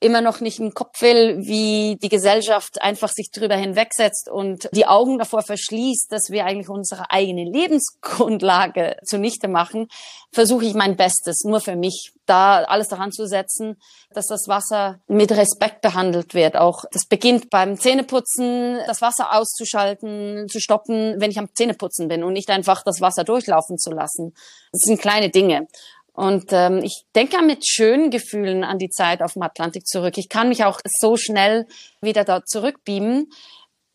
immer 0.00 0.22
noch 0.22 0.40
nicht 0.40 0.58
im 0.58 0.72
Kopf 0.72 1.02
will, 1.02 1.38
wie 1.46 1.98
die 2.02 2.08
Gesellschaft 2.08 2.80
einfach 2.80 3.10
sich 3.10 3.30
drüber 3.30 3.54
hinwegsetzt 3.54 4.30
und 4.30 4.68
die 4.72 4.86
Augen 4.86 5.18
davor 5.18 5.42
verschließt, 5.42 6.10
dass 6.10 6.30
wir 6.30 6.46
eigentlich 6.46 6.70
unsere 6.70 7.10
eigene 7.10 7.44
Lebensgrundlage 7.44 8.96
zunichte 9.04 9.46
machen, 9.46 9.88
versuche 10.32 10.64
ich 10.64 10.74
mein 10.74 10.96
Bestes, 10.96 11.44
nur 11.44 11.60
für 11.60 11.76
mich, 11.76 12.12
da 12.30 12.62
alles 12.62 12.88
daran 12.88 13.10
zu 13.10 13.26
setzen, 13.26 13.76
dass 14.14 14.28
das 14.28 14.46
Wasser 14.46 15.00
mit 15.08 15.32
Respekt 15.32 15.80
behandelt 15.80 16.32
wird. 16.32 16.56
Auch 16.56 16.84
das 16.92 17.04
beginnt 17.06 17.50
beim 17.50 17.76
Zähneputzen, 17.76 18.78
das 18.86 19.02
Wasser 19.02 19.36
auszuschalten, 19.36 20.46
zu 20.48 20.60
stoppen, 20.60 21.16
wenn 21.18 21.32
ich 21.32 21.38
am 21.40 21.52
Zähneputzen 21.52 22.06
bin 22.06 22.22
und 22.22 22.32
nicht 22.32 22.50
einfach 22.50 22.84
das 22.84 23.00
Wasser 23.00 23.24
durchlaufen 23.24 23.78
zu 23.78 23.90
lassen. 23.90 24.32
Das 24.70 24.82
sind 24.82 25.00
kleine 25.00 25.30
Dinge. 25.30 25.66
Und 26.12 26.46
ähm, 26.50 26.78
ich 26.82 27.04
denke 27.14 27.42
mit 27.42 27.66
schönen 27.66 28.10
Gefühlen 28.10 28.64
an 28.64 28.78
die 28.78 28.90
Zeit 28.90 29.22
auf 29.22 29.34
dem 29.34 29.42
Atlantik 29.42 29.86
zurück. 29.86 30.18
Ich 30.18 30.28
kann 30.28 30.48
mich 30.48 30.64
auch 30.64 30.80
so 30.84 31.16
schnell 31.16 31.66
wieder 32.00 32.24
da 32.24 32.44
zurückbeamen. 32.44 33.28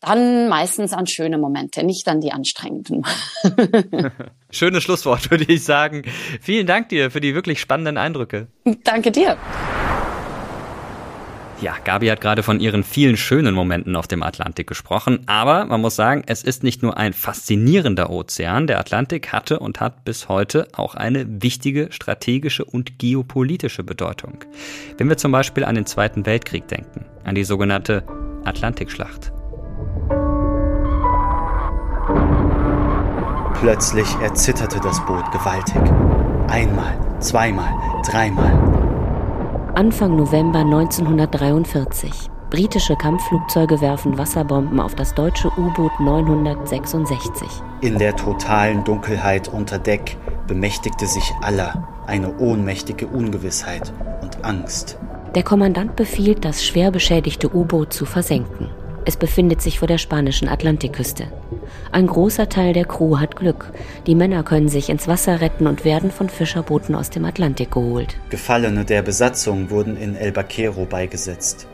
Dann 0.00 0.48
meistens 0.48 0.92
an 0.92 1.06
schöne 1.06 1.38
Momente, 1.38 1.82
nicht 1.82 2.06
an 2.06 2.20
die 2.20 2.30
anstrengenden. 2.30 3.04
Schönes 4.50 4.82
Schlusswort, 4.82 5.30
würde 5.30 5.44
ich 5.52 5.64
sagen. 5.64 6.02
Vielen 6.40 6.66
Dank 6.66 6.90
dir 6.90 7.10
für 7.10 7.20
die 7.20 7.34
wirklich 7.34 7.60
spannenden 7.60 7.96
Eindrücke. 7.96 8.48
Danke 8.84 9.10
dir. 9.10 9.36
Ja, 11.60 11.74
Gabi 11.82 12.08
hat 12.08 12.20
gerade 12.20 12.42
von 12.42 12.60
ihren 12.60 12.84
vielen 12.84 13.16
schönen 13.16 13.54
Momenten 13.54 13.96
auf 13.96 14.06
dem 14.06 14.22
Atlantik 14.22 14.66
gesprochen, 14.66 15.20
aber 15.24 15.64
man 15.64 15.80
muss 15.80 15.96
sagen, 15.96 16.22
es 16.26 16.42
ist 16.42 16.62
nicht 16.62 16.82
nur 16.82 16.98
ein 16.98 17.14
faszinierender 17.14 18.10
Ozean, 18.10 18.66
der 18.66 18.78
Atlantik 18.78 19.32
hatte 19.32 19.58
und 19.58 19.80
hat 19.80 20.04
bis 20.04 20.28
heute 20.28 20.68
auch 20.74 20.94
eine 20.94 21.24
wichtige 21.42 21.88
strategische 21.92 22.64
und 22.64 22.98
geopolitische 22.98 23.84
Bedeutung. 23.84 24.44
Wenn 24.98 25.08
wir 25.08 25.16
zum 25.16 25.32
Beispiel 25.32 25.64
an 25.64 25.76
den 25.76 25.86
Zweiten 25.86 26.26
Weltkrieg 26.26 26.68
denken, 26.68 27.06
an 27.24 27.34
die 27.34 27.44
sogenannte 27.44 28.04
Atlantikschlacht. 28.44 29.32
Plötzlich 33.54 34.06
erzitterte 34.20 34.78
das 34.80 35.04
Boot 35.06 35.32
gewaltig. 35.32 35.80
Einmal, 36.48 36.98
zweimal, 37.20 37.72
dreimal. 38.04 38.75
Anfang 39.76 40.16
November 40.16 40.60
1943. 40.60 42.10
Britische 42.48 42.96
Kampfflugzeuge 42.96 43.82
werfen 43.82 44.16
Wasserbomben 44.16 44.80
auf 44.80 44.94
das 44.94 45.14
deutsche 45.14 45.48
U-Boot 45.58 45.92
966. 46.00 47.46
In 47.82 47.98
der 47.98 48.16
totalen 48.16 48.84
Dunkelheit 48.84 49.48
unter 49.48 49.78
Deck 49.78 50.16
bemächtigte 50.46 51.06
sich 51.06 51.30
aller 51.42 51.86
eine 52.06 52.38
ohnmächtige 52.38 53.06
Ungewissheit 53.06 53.92
und 54.22 54.42
Angst. 54.46 54.98
Der 55.34 55.42
Kommandant 55.42 55.94
befiehlt, 55.94 56.46
das 56.46 56.64
schwer 56.64 56.90
beschädigte 56.90 57.54
U-Boot 57.54 57.92
zu 57.92 58.06
versenken. 58.06 58.70
Es 59.04 59.18
befindet 59.18 59.60
sich 59.60 59.78
vor 59.78 59.88
der 59.88 59.98
spanischen 59.98 60.48
Atlantikküste. 60.48 61.24
Ein 61.92 62.06
großer 62.06 62.48
Teil 62.48 62.72
der 62.72 62.84
Crew 62.84 63.18
hat 63.18 63.36
Glück. 63.36 63.72
Die 64.06 64.14
Männer 64.14 64.42
können 64.42 64.68
sich 64.68 64.88
ins 64.88 65.08
Wasser 65.08 65.40
retten 65.40 65.66
und 65.66 65.84
werden 65.84 66.10
von 66.10 66.28
Fischerbooten 66.28 66.94
aus 66.94 67.10
dem 67.10 67.24
Atlantik 67.24 67.72
geholt. 67.72 68.16
Gefallene 68.30 68.84
der 68.84 69.02
Besatzung 69.02 69.70
wurden 69.70 69.96
in 69.96 70.16
El 70.16 70.32
Baquero 70.32 70.84
beigesetzt. 70.84 71.66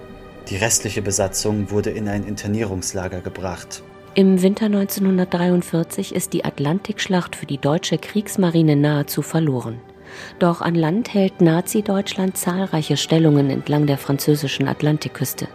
Die 0.49 0.57
restliche 0.57 1.03
Besatzung 1.03 1.71
wurde 1.71 1.91
in 1.91 2.09
ein 2.09 2.25
Internierungslager 2.25 3.21
gebracht. 3.21 3.83
Im 4.15 4.43
Winter 4.43 4.67
1943 4.67 6.15
ist 6.15 6.35
die 6.35 6.45
Atlantikschlacht 6.45 7.35
für 7.35 7.47
die 7.47 7.59
deutsche 7.59 7.97
Kriegsmarine 7.97 8.77
nahezu 8.77 9.23
verloren. 9.23 9.81
Doch 10.39 10.61
an 10.61 10.75
Land 10.75 11.15
hält 11.15 11.41
Nazi-Deutschland 11.41 12.37
zahlreiche 12.37 12.99
Stellungen 12.99 13.49
entlang 13.49 13.87
der 13.87 13.97
französischen 13.97 14.69
Atlantikküste. 14.69 15.49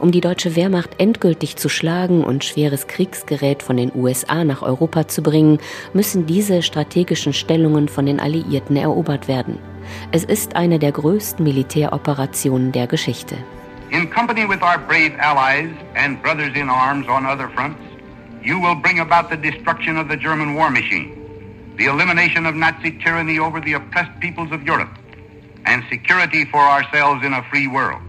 Um 0.00 0.12
die 0.12 0.20
deutsche 0.20 0.54
Wehrmacht 0.54 1.00
endgültig 1.00 1.56
zu 1.56 1.68
schlagen 1.68 2.22
und 2.22 2.44
schweres 2.44 2.86
Kriegsgerät 2.86 3.64
von 3.64 3.76
den 3.76 3.90
USA 3.94 4.44
nach 4.44 4.62
Europa 4.62 5.08
zu 5.08 5.22
bringen, 5.22 5.58
müssen 5.92 6.24
diese 6.24 6.62
strategischen 6.62 7.32
Stellungen 7.32 7.88
von 7.88 8.06
den 8.06 8.20
Alliierten 8.20 8.76
erobert 8.76 9.26
werden. 9.26 9.58
Es 10.12 10.22
ist 10.22 10.54
eine 10.54 10.78
der 10.78 10.92
größten 10.92 11.44
Militäroperationen 11.44 12.70
der 12.70 12.86
Geschichte. 12.86 13.36
In 13.90 14.08
company 14.10 14.46
with 14.48 14.60
our 14.62 14.78
brave 14.86 15.18
allies 15.18 15.70
and 15.96 16.22
brothers 16.22 16.54
in 16.54 16.68
arms 16.68 17.08
on 17.08 17.26
other 17.26 17.48
fronts, 17.56 17.80
you 18.42 18.60
will 18.60 18.76
bring 18.76 19.00
about 19.00 19.30
the 19.30 19.36
destruction 19.36 19.96
of 19.96 20.08
the 20.08 20.16
German 20.16 20.54
war 20.54 20.70
machine, 20.70 21.10
the 21.76 21.86
elimination 21.86 22.46
of 22.46 22.54
Nazi 22.54 22.92
tyranny 23.02 23.40
over 23.40 23.60
the 23.60 23.74
oppressed 23.74 24.12
peoples 24.20 24.52
of 24.52 24.62
Europe, 24.62 24.90
and 25.64 25.82
security 25.90 26.44
for 26.44 26.60
ourselves 26.60 27.24
in 27.24 27.32
a 27.32 27.42
free 27.50 27.66
world. 27.66 28.07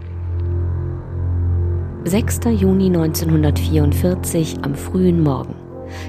6. 2.05 2.39
Juni 2.57 2.87
1944 2.87 4.59
am 4.63 4.73
frühen 4.73 5.21
Morgen. 5.21 5.53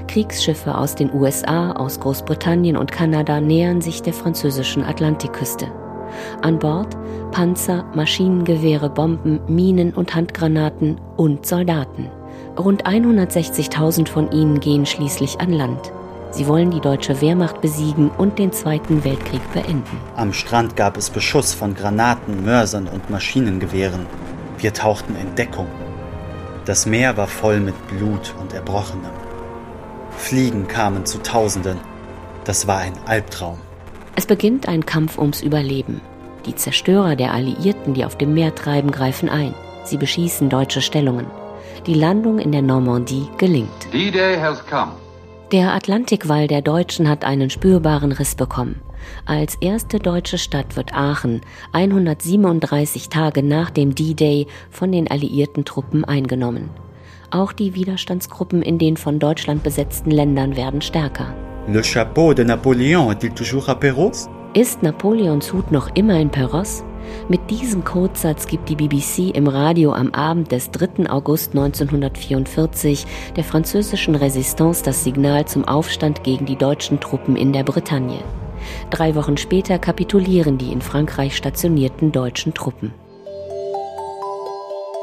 Kriegsschiffe 0.07 0.77
aus 0.77 0.95
den 0.95 1.13
USA, 1.13 1.73
aus 1.73 1.99
Großbritannien 1.99 2.77
und 2.77 2.91
Kanada 2.91 3.41
nähern 3.41 3.81
sich 3.81 4.01
der 4.01 4.13
französischen 4.13 4.83
Atlantikküste. 4.83 5.67
An 6.41 6.59
Bord 6.59 6.95
Panzer, 7.31 7.85
Maschinengewehre, 7.93 8.89
Bomben, 8.89 9.41
Minen 9.47 9.93
und 9.93 10.15
Handgranaten 10.15 10.99
und 11.17 11.45
Soldaten. 11.45 12.09
Rund 12.57 12.85
160.000 12.85 14.07
von 14.07 14.31
ihnen 14.31 14.59
gehen 14.59 14.85
schließlich 14.85 15.41
an 15.41 15.51
Land. 15.51 15.91
Sie 16.31 16.47
wollen 16.47 16.71
die 16.71 16.79
deutsche 16.79 17.19
Wehrmacht 17.19 17.59
besiegen 17.59 18.09
und 18.17 18.39
den 18.39 18.53
Zweiten 18.53 19.03
Weltkrieg 19.03 19.41
beenden. 19.53 19.97
Am 20.15 20.31
Strand 20.31 20.77
gab 20.77 20.95
es 20.95 21.09
Beschuss 21.09 21.53
von 21.53 21.75
Granaten, 21.75 22.45
Mörsern 22.45 22.87
und 22.87 23.09
Maschinengewehren. 23.09 24.05
Wir 24.57 24.73
tauchten 24.73 25.15
in 25.15 25.35
Deckung. 25.35 25.67
Das 26.65 26.85
Meer 26.85 27.17
war 27.17 27.27
voll 27.27 27.59
mit 27.59 27.75
Blut 27.87 28.35
und 28.39 28.53
Erbrochenem. 28.53 29.11
Fliegen 30.11 30.67
kamen 30.67 31.05
zu 31.05 31.17
Tausenden. 31.23 31.77
Das 32.43 32.67
war 32.67 32.77
ein 32.77 32.93
Albtraum. 33.07 33.57
Es 34.15 34.27
beginnt 34.27 34.67
ein 34.67 34.85
Kampf 34.85 35.17
ums 35.17 35.41
Überleben. 35.41 36.01
Die 36.45 36.55
Zerstörer 36.55 37.15
der 37.15 37.33
Alliierten, 37.33 37.95
die 37.95 38.05
auf 38.05 38.15
dem 38.15 38.33
Meer 38.33 38.53
treiben, 38.53 38.91
greifen 38.91 39.29
ein. 39.29 39.55
Sie 39.83 39.97
beschießen 39.97 40.49
deutsche 40.49 40.81
Stellungen. 40.81 41.25
Die 41.87 41.95
Landung 41.95 42.37
in 42.37 42.51
der 42.51 42.61
Normandie 42.61 43.27
gelingt. 43.37 43.91
D-Day 43.91 44.37
has 44.39 44.63
come. 44.67 44.91
Der 45.51 45.73
Atlantikwall 45.73 46.47
der 46.47 46.61
Deutschen 46.61 47.09
hat 47.09 47.25
einen 47.25 47.49
spürbaren 47.49 48.11
Riss 48.11 48.35
bekommen. 48.35 48.79
Als 49.25 49.55
erste 49.55 49.99
deutsche 49.99 50.37
Stadt 50.37 50.75
wird 50.75 50.93
Aachen 50.93 51.41
137 51.71 53.09
Tage 53.09 53.43
nach 53.43 53.69
dem 53.69 53.95
D-Day 53.95 54.47
von 54.69 54.91
den 54.91 55.09
alliierten 55.09 55.65
Truppen 55.65 56.05
eingenommen. 56.05 56.69
Auch 57.29 57.53
die 57.53 57.75
Widerstandsgruppen 57.75 58.61
in 58.61 58.77
den 58.77 58.97
von 58.97 59.19
Deutschland 59.19 59.63
besetzten 59.63 60.11
Ländern 60.11 60.55
werden 60.55 60.81
stärker. 60.81 61.33
Le 61.67 61.81
chapeau 61.81 62.33
de 62.33 62.43
Napoléon 62.43 63.11
est-il 63.11 63.31
toujours 63.31 63.69
à 63.69 63.75
Perros? 63.75 64.27
Ist 64.53 64.83
Napoleons 64.83 65.53
Hut 65.53 65.71
noch 65.71 65.95
immer 65.95 66.19
in 66.19 66.29
Perros? 66.29 66.83
Mit 67.29 67.49
diesem 67.49 67.83
Codesatz 67.83 68.47
gibt 68.47 68.69
die 68.69 68.75
BBC 68.75 69.35
im 69.35 69.47
Radio 69.47 69.93
am 69.93 70.13
Abend 70.13 70.51
des 70.51 70.71
3. 70.71 71.09
August 71.09 71.51
1944 71.51 73.05
der 73.35 73.43
französischen 73.43 74.15
Resistance 74.15 74.83
das 74.83 75.03
Signal 75.03 75.45
zum 75.45 75.65
Aufstand 75.65 76.23
gegen 76.23 76.45
die 76.45 76.57
deutschen 76.57 76.99
Truppen 76.99 77.35
in 77.35 77.53
der 77.53 77.63
Bretagne. 77.63 78.19
Drei 78.89 79.15
Wochen 79.15 79.37
später 79.37 79.79
kapitulieren 79.79 80.57
die 80.57 80.71
in 80.71 80.81
Frankreich 80.81 81.35
stationierten 81.35 82.11
deutschen 82.11 82.53
Truppen. 82.53 82.93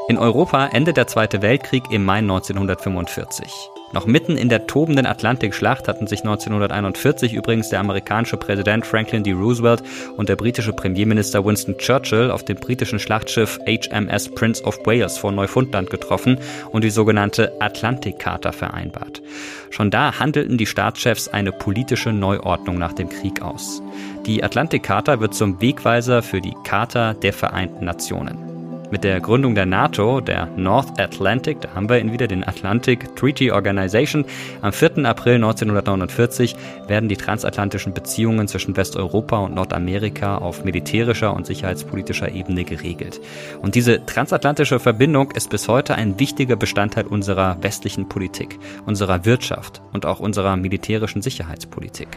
In 0.07 0.17
Europa 0.17 0.67
endet 0.67 0.97
der 0.97 1.07
Zweite 1.07 1.41
Weltkrieg 1.41 1.91
im 1.91 2.03
Mai 2.03 2.17
1945. 2.17 3.69
Noch 3.91 4.05
mitten 4.05 4.37
in 4.37 4.49
der 4.49 4.67
tobenden 4.67 5.07
Atlantikschlacht 5.07 5.87
hatten 5.87 6.05
sich 6.05 6.19
1941 6.19 7.33
übrigens 7.33 7.69
der 7.69 7.79
amerikanische 7.79 8.37
Präsident 8.37 8.85
Franklin 8.85 9.23
D. 9.23 9.31
Roosevelt 9.31 9.81
und 10.15 10.29
der 10.29 10.35
britische 10.35 10.73
Premierminister 10.73 11.43
Winston 11.43 11.77
Churchill 11.77 12.29
auf 12.29 12.45
dem 12.45 12.57
britischen 12.57 12.99
Schlachtschiff 12.99 13.59
HMS 13.65 14.29
Prince 14.29 14.63
of 14.63 14.77
Wales 14.85 15.17
vor 15.17 15.31
Neufundland 15.31 15.89
getroffen 15.89 16.37
und 16.71 16.83
die 16.83 16.91
sogenannte 16.91 17.59
Atlantikcharta 17.59 18.51
vereinbart. 18.51 19.23
Schon 19.71 19.89
da 19.89 20.19
handelten 20.19 20.57
die 20.57 20.67
Staatschefs 20.67 21.27
eine 21.27 21.51
politische 21.51 22.13
Neuordnung 22.13 22.77
nach 22.77 22.93
dem 22.93 23.09
Krieg 23.09 23.41
aus. 23.41 23.81
Die 24.25 24.43
Atlantikcharta 24.43 25.19
wird 25.19 25.33
zum 25.33 25.61
Wegweiser 25.61 26.21
für 26.21 26.41
die 26.41 26.53
Charta 26.63 27.13
der 27.15 27.33
Vereinten 27.33 27.85
Nationen. 27.85 28.58
Mit 28.91 29.03
der 29.03 29.21
Gründung 29.21 29.53
der 29.53 29.67
NATO, 29.67 30.19
der 30.19 30.47
North 30.57 30.99
Atlantic, 30.99 31.61
da 31.61 31.75
haben 31.75 31.87
wir 31.89 31.99
ihn 31.99 32.11
wieder, 32.11 32.27
den 32.27 32.43
Atlantic 32.43 33.15
Treaty 33.15 33.51
Organization, 33.51 34.25
am 34.61 34.73
4. 34.73 35.05
April 35.05 35.35
1949 35.35 36.55
werden 36.87 37.07
die 37.07 37.15
transatlantischen 37.15 37.93
Beziehungen 37.93 38.47
zwischen 38.47 38.75
Westeuropa 38.75 39.37
und 39.37 39.53
Nordamerika 39.53 40.39
auf 40.39 40.65
militärischer 40.65 41.35
und 41.35 41.45
sicherheitspolitischer 41.45 42.31
Ebene 42.31 42.63
geregelt. 42.63 43.21
Und 43.61 43.75
diese 43.75 44.03
transatlantische 44.07 44.79
Verbindung 44.79 45.29
ist 45.31 45.51
bis 45.51 45.67
heute 45.67 45.93
ein 45.93 46.19
wichtiger 46.19 46.55
Bestandteil 46.55 47.05
unserer 47.05 47.61
westlichen 47.61 48.09
Politik, 48.09 48.57
unserer 48.87 49.23
Wirtschaft 49.23 49.83
und 49.93 50.07
auch 50.07 50.19
unserer 50.19 50.57
militärischen 50.57 51.21
Sicherheitspolitik. 51.21 52.07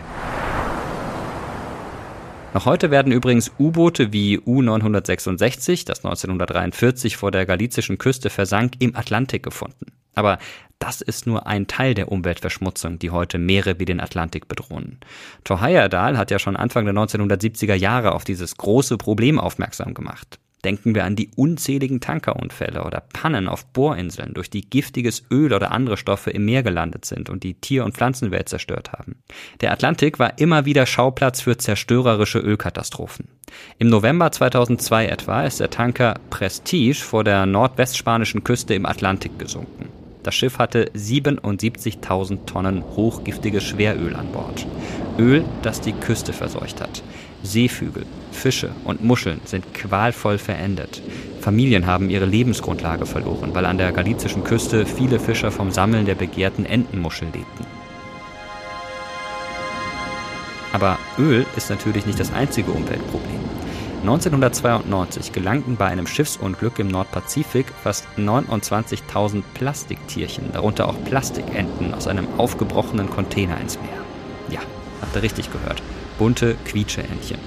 Noch 2.54 2.66
heute 2.66 2.90
werden 2.90 3.12
übrigens 3.12 3.50
U-Boote 3.58 4.12
wie 4.12 4.38
U-966, 4.38 5.86
das 5.86 6.04
1943 6.04 7.16
vor 7.16 7.30
der 7.30 7.46
galizischen 7.46 7.96
Küste 7.96 8.28
versank, 8.28 8.74
im 8.78 8.94
Atlantik 8.94 9.42
gefunden. 9.42 9.86
Aber 10.14 10.38
das 10.78 11.00
ist 11.00 11.26
nur 11.26 11.46
ein 11.46 11.66
Teil 11.66 11.94
der 11.94 12.12
Umweltverschmutzung, 12.12 12.98
die 12.98 13.10
heute 13.10 13.38
Meere 13.38 13.78
wie 13.78 13.86
den 13.86 14.00
Atlantik 14.00 14.48
bedrohen. 14.48 14.98
Thor 15.44 15.62
Heyerdahl 15.62 16.18
hat 16.18 16.30
ja 16.30 16.38
schon 16.38 16.56
Anfang 16.56 16.84
der 16.84 16.94
1970er 16.94 17.74
Jahre 17.74 18.12
auf 18.12 18.24
dieses 18.24 18.56
große 18.56 18.98
Problem 18.98 19.38
aufmerksam 19.38 19.94
gemacht. 19.94 20.38
Denken 20.64 20.94
wir 20.94 21.04
an 21.04 21.16
die 21.16 21.30
unzähligen 21.34 22.00
Tankerunfälle 22.00 22.84
oder 22.84 23.02
Pannen 23.12 23.48
auf 23.48 23.66
Bohrinseln, 23.66 24.32
durch 24.34 24.48
die 24.48 24.68
giftiges 24.68 25.24
Öl 25.30 25.52
oder 25.52 25.72
andere 25.72 25.96
Stoffe 25.96 26.30
im 26.30 26.44
Meer 26.44 26.62
gelandet 26.62 27.04
sind 27.04 27.30
und 27.30 27.42
die 27.42 27.54
Tier- 27.54 27.84
und 27.84 27.96
Pflanzenwelt 27.96 28.48
zerstört 28.48 28.92
haben. 28.92 29.16
Der 29.60 29.72
Atlantik 29.72 30.18
war 30.18 30.38
immer 30.38 30.64
wieder 30.64 30.86
Schauplatz 30.86 31.40
für 31.40 31.56
zerstörerische 31.56 32.38
Ölkatastrophen. 32.38 33.28
Im 33.78 33.88
November 33.88 34.30
2002 34.30 35.06
etwa 35.06 35.44
ist 35.44 35.60
der 35.60 35.70
Tanker 35.70 36.14
Prestige 36.30 36.94
vor 36.94 37.24
der 37.24 37.46
nordwestspanischen 37.46 38.44
Küste 38.44 38.74
im 38.74 38.86
Atlantik 38.86 39.38
gesunken. 39.38 39.88
Das 40.22 40.36
Schiff 40.36 40.58
hatte 40.58 40.88
77.000 40.94 42.46
Tonnen 42.46 42.84
hochgiftiges 42.96 43.64
Schweröl 43.64 44.14
an 44.14 44.30
Bord. 44.30 44.66
Öl, 45.18 45.44
das 45.62 45.80
die 45.80 45.92
Küste 45.92 46.32
verseucht 46.32 46.80
hat. 46.80 47.02
Seevögel, 47.42 48.06
Fische 48.30 48.70
und 48.84 49.02
Muscheln 49.04 49.40
sind 49.44 49.74
qualvoll 49.74 50.38
verendet. 50.38 51.02
Familien 51.40 51.86
haben 51.86 52.10
ihre 52.10 52.24
Lebensgrundlage 52.24 53.06
verloren, 53.06 53.54
weil 53.54 53.66
an 53.66 53.78
der 53.78 53.92
galizischen 53.92 54.44
Küste 54.44 54.86
viele 54.86 55.18
Fischer 55.18 55.50
vom 55.50 55.70
Sammeln 55.70 56.06
der 56.06 56.14
begehrten 56.14 56.64
Entenmuschel 56.64 57.28
lebten. 57.32 57.66
Aber 60.72 60.98
Öl 61.18 61.44
ist 61.56 61.68
natürlich 61.68 62.06
nicht 62.06 62.18
das 62.18 62.32
einzige 62.32 62.70
Umweltproblem. 62.70 63.40
1992 64.02 65.32
gelangten 65.32 65.76
bei 65.76 65.86
einem 65.86 66.06
Schiffsunglück 66.06 66.78
im 66.78 66.88
Nordpazifik 66.88 67.66
fast 67.82 68.06
29.000 68.18 69.42
Plastiktierchen, 69.54 70.52
darunter 70.52 70.88
auch 70.88 71.04
Plastikenten, 71.04 71.94
aus 71.94 72.08
einem 72.08 72.26
aufgebrochenen 72.36 73.08
Container 73.10 73.60
ins 73.60 73.78
Meer. 73.78 74.02
Ja, 74.48 74.60
habt 75.00 75.14
ihr 75.14 75.22
richtig 75.22 75.52
gehört 75.52 75.82
bunte 76.22 76.54
Quietscheentchen. 76.66 77.40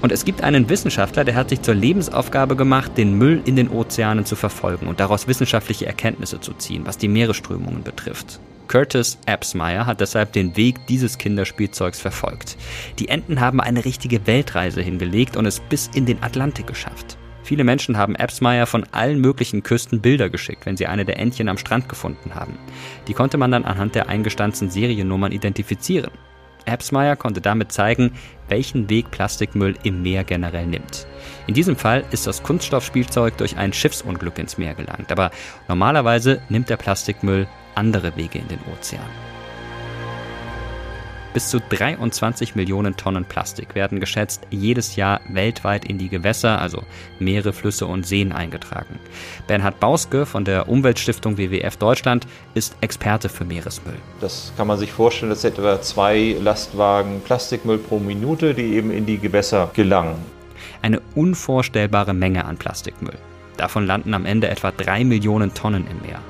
Und 0.00 0.12
es 0.12 0.24
gibt 0.24 0.44
einen 0.44 0.68
Wissenschaftler, 0.68 1.24
der 1.24 1.34
hat 1.34 1.48
sich 1.48 1.62
zur 1.62 1.74
Lebensaufgabe 1.74 2.54
gemacht, 2.54 2.96
den 2.96 3.18
Müll 3.18 3.42
in 3.44 3.56
den 3.56 3.68
Ozeanen 3.68 4.24
zu 4.24 4.36
verfolgen 4.36 4.86
und 4.86 5.00
daraus 5.00 5.26
wissenschaftliche 5.26 5.86
Erkenntnisse 5.86 6.40
zu 6.40 6.52
ziehen, 6.52 6.82
was 6.86 6.96
die 6.96 7.08
Meeresströmungen 7.08 7.82
betrifft. 7.82 8.38
Curtis 8.68 9.18
Absmeyer 9.26 9.84
hat 9.84 10.00
deshalb 10.00 10.32
den 10.32 10.56
Weg 10.56 10.86
dieses 10.86 11.18
Kinderspielzeugs 11.18 11.98
verfolgt. 11.98 12.56
Die 13.00 13.08
Enten 13.08 13.40
haben 13.40 13.60
eine 13.60 13.84
richtige 13.84 14.24
Weltreise 14.28 14.80
hingelegt 14.80 15.36
und 15.36 15.44
es 15.44 15.58
bis 15.58 15.90
in 15.92 16.06
den 16.06 16.22
Atlantik 16.22 16.68
geschafft. 16.68 17.18
Viele 17.42 17.64
Menschen 17.64 17.98
haben 17.98 18.14
Absmeyer 18.14 18.66
von 18.66 18.86
allen 18.92 19.20
möglichen 19.20 19.64
Küsten 19.64 20.00
Bilder 20.00 20.30
geschickt, 20.30 20.66
wenn 20.66 20.76
sie 20.76 20.86
eine 20.86 21.04
der 21.04 21.18
Entchen 21.18 21.48
am 21.48 21.58
Strand 21.58 21.88
gefunden 21.88 22.36
haben. 22.36 22.56
Die 23.08 23.12
konnte 23.12 23.38
man 23.38 23.50
dann 23.50 23.64
anhand 23.64 23.96
der 23.96 24.08
eingestanzten 24.08 24.70
Seriennummern 24.70 25.32
identifizieren. 25.32 26.12
Absmeyer 26.66 27.16
konnte 27.16 27.40
damit 27.40 27.72
zeigen, 27.72 28.12
welchen 28.48 28.88
Weg 28.90 29.10
Plastikmüll 29.10 29.76
im 29.82 30.02
Meer 30.02 30.24
generell 30.24 30.66
nimmt. 30.66 31.06
In 31.46 31.54
diesem 31.54 31.76
Fall 31.76 32.04
ist 32.10 32.26
das 32.26 32.42
Kunststoffspielzeug 32.42 33.36
durch 33.36 33.56
ein 33.56 33.72
Schiffsunglück 33.72 34.38
ins 34.38 34.58
Meer 34.58 34.74
gelangt, 34.74 35.10
aber 35.12 35.30
normalerweise 35.68 36.40
nimmt 36.48 36.70
der 36.70 36.76
Plastikmüll 36.76 37.46
andere 37.74 38.16
Wege 38.16 38.38
in 38.38 38.48
den 38.48 38.60
Ozean. 38.72 39.33
Bis 41.34 41.50
zu 41.50 41.58
23 41.58 42.54
Millionen 42.54 42.96
Tonnen 42.96 43.24
Plastik 43.24 43.74
werden 43.74 43.98
geschätzt 43.98 44.46
jedes 44.50 44.94
Jahr 44.94 45.20
weltweit 45.28 45.84
in 45.84 45.98
die 45.98 46.08
Gewässer, 46.08 46.60
also 46.60 46.84
Meere, 47.18 47.52
Flüsse 47.52 47.86
und 47.86 48.06
Seen 48.06 48.30
eingetragen. 48.30 49.00
Bernhard 49.48 49.80
Bauske 49.80 50.26
von 50.26 50.44
der 50.44 50.68
Umweltstiftung 50.68 51.36
WWF 51.36 51.76
Deutschland 51.76 52.28
ist 52.54 52.76
Experte 52.82 53.28
für 53.28 53.44
Meeresmüll. 53.44 53.96
Das 54.20 54.52
kann 54.56 54.68
man 54.68 54.78
sich 54.78 54.92
vorstellen, 54.92 55.30
das 55.30 55.42
sind 55.42 55.58
etwa 55.58 55.82
zwei 55.82 56.36
Lastwagen 56.40 57.20
Plastikmüll 57.24 57.78
pro 57.78 57.98
Minute, 57.98 58.54
die 58.54 58.76
eben 58.76 58.92
in 58.92 59.04
die 59.04 59.18
Gewässer 59.18 59.72
gelangen. 59.74 60.14
Eine 60.82 61.02
unvorstellbare 61.16 62.14
Menge 62.14 62.44
an 62.44 62.58
Plastikmüll. 62.58 63.18
Davon 63.56 63.88
landen 63.88 64.14
am 64.14 64.24
Ende 64.24 64.46
etwa 64.50 64.70
drei 64.70 65.02
Millionen 65.02 65.52
Tonnen 65.52 65.84
im 65.90 66.00
Meer 66.08 66.20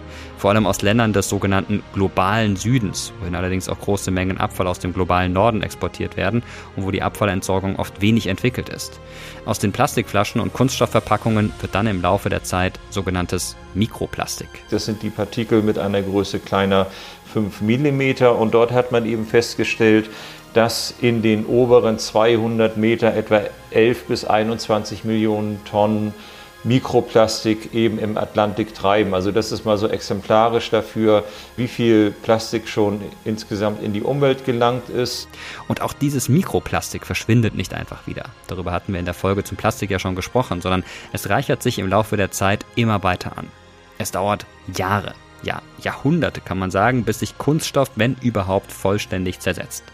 vor 0.45 0.51
allem 0.51 0.67
aus 0.67 0.83
Ländern 0.83 1.15
des 1.15 1.31
sogenannten 1.31 1.83
globalen 1.95 2.57
Südens, 2.57 3.15
wohin 3.19 3.35
allerdings 3.35 3.71
auch 3.71 3.81
große 3.81 4.11
Mengen 4.11 4.37
Abfall 4.37 4.67
aus 4.67 4.79
dem 4.79 4.93
globalen 4.93 5.33
Norden 5.33 5.63
exportiert 5.63 6.19
werden 6.19 6.43
und 6.77 6.85
wo 6.85 6.91
die 6.91 7.01
Abfallentsorgung 7.01 7.77
oft 7.77 8.03
wenig 8.03 8.27
entwickelt 8.27 8.69
ist. 8.69 9.01
Aus 9.47 9.59
den 9.59 9.73
Plastikflaschen 9.73 10.43
und 10.43 10.53
Kunststoffverpackungen 10.53 11.51
wird 11.63 11.75
dann 11.75 11.87
im 11.87 12.03
Laufe 12.03 12.29
der 12.29 12.45
Zeit 12.45 12.79
sogenanntes 12.91 13.57
Mikroplastik. 13.73 14.51
Das 14.69 14.85
sind 14.85 15.03
die 15.03 15.09
Partikel 15.09 15.63
mit 15.63 15.79
einer 15.79 16.03
Größe 16.03 16.41
kleiner 16.41 16.89
5 17.33 17.63
mm 17.63 18.27
und 18.39 18.53
dort 18.53 18.71
hat 18.71 18.93
man 18.93 19.07
eben 19.07 19.25
festgestellt, 19.25 20.11
dass 20.53 20.93
in 21.01 21.23
den 21.23 21.47
oberen 21.47 21.99
200 21.99 22.77
Meter 22.77 23.15
etwa 23.15 23.41
11 23.71 24.05
bis 24.05 24.27
21 24.27 25.05
Millionen 25.05 25.65
Tonnen 25.65 26.13
Mikroplastik 26.65 27.75
eben 27.75 27.99
im 27.99 28.17
Atlantik 28.17 28.75
treiben. 28.75 29.15
Also 29.15 29.31
das 29.31 29.53
ist 29.53 29.65
mal 29.65 29.79
so 29.79 29.89
exemplarisch 29.89 30.71
dafür, 30.71 31.25
wie 31.57 31.69
viel 31.69 32.11
Plastik 32.11 32.69
schon 32.69 33.01
insgesamt 33.25 33.83
in 33.83 33.93
die 33.93 34.03
Umwelt 34.03 34.45
gelangt 34.45 34.89
ist. 34.89 35.29
Und 35.69 35.83
auch 35.83 35.93
dieses 35.93 36.29
Mikroplastik 36.29 37.07
verschwindet 37.07 37.55
nicht 37.55 37.75
einfach 37.75 38.07
wieder. 38.07 38.31
Darüber 38.47 38.73
hatten 38.73 38.93
wir 38.93 39.01
in 39.01 39.05
der 39.05 39.15
Folge 39.15 39.45
zum 39.45 39.57
Plastik 39.57 39.91
ja 39.91 39.99
schon 39.99 40.17
gesprochen, 40.17 40.61
sondern 40.61 40.85
es 41.13 41.29
reichert 41.29 41.63
sich 41.63 41.79
im 41.79 41.89
Laufe 41.89 42.17
der 42.17 42.31
Zeit 42.31 42.65
immer 42.75 43.03
weiter 43.03 43.37
an. 43.37 43.49
Es 43.99 44.11
dauert 44.11 44.47
Jahre, 44.75 45.15
ja, 45.45 45.63
Jahrhunderte 45.83 46.41
kann 46.41 46.59
man 46.59 46.71
sagen, 46.71 47.05
bis 47.05 47.21
sich 47.21 47.39
Kunststoff, 47.39 47.91
wenn 47.97 48.17
überhaupt, 48.23 48.73
vollständig 48.73 49.41
zersetzt. 49.41 49.85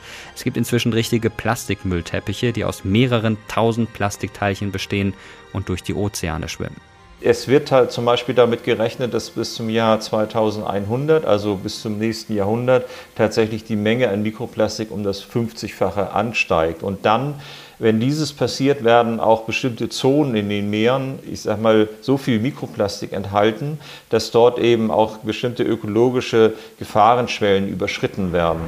Es 0.40 0.44
gibt 0.44 0.56
inzwischen 0.56 0.94
richtige 0.94 1.28
Plastikmüllteppiche, 1.28 2.54
die 2.54 2.64
aus 2.64 2.82
mehreren 2.82 3.36
tausend 3.46 3.92
Plastikteilchen 3.92 4.72
bestehen 4.72 5.12
und 5.52 5.68
durch 5.68 5.82
die 5.82 5.92
Ozeane 5.92 6.48
schwimmen. 6.48 6.80
Es 7.20 7.46
wird 7.46 7.70
halt 7.70 7.92
zum 7.92 8.06
Beispiel 8.06 8.34
damit 8.34 8.64
gerechnet, 8.64 9.12
dass 9.12 9.28
bis 9.28 9.52
zum 9.52 9.68
Jahr 9.68 10.00
2100, 10.00 11.26
also 11.26 11.56
bis 11.56 11.82
zum 11.82 11.98
nächsten 11.98 12.34
Jahrhundert, 12.34 12.88
tatsächlich 13.16 13.64
die 13.64 13.76
Menge 13.76 14.08
an 14.08 14.22
Mikroplastik 14.22 14.90
um 14.90 15.02
das 15.02 15.22
50-fache 15.22 16.08
ansteigt. 16.12 16.82
Und 16.82 17.04
dann 17.04 17.34
wenn 17.78 17.98
dieses 17.98 18.34
passiert, 18.34 18.84
werden 18.84 19.20
auch 19.20 19.44
bestimmte 19.44 19.88
Zonen 19.88 20.34
in 20.34 20.50
den 20.50 20.68
Meeren, 20.68 21.18
ich 21.30 21.40
sag 21.40 21.62
mal, 21.62 21.88
so 22.02 22.18
viel 22.18 22.38
Mikroplastik 22.38 23.12
enthalten, 23.12 23.78
dass 24.10 24.30
dort 24.30 24.58
eben 24.58 24.90
auch 24.90 25.18
bestimmte 25.18 25.62
ökologische 25.62 26.52
Gefahrenschwellen 26.78 27.68
überschritten 27.68 28.34
werden. 28.34 28.60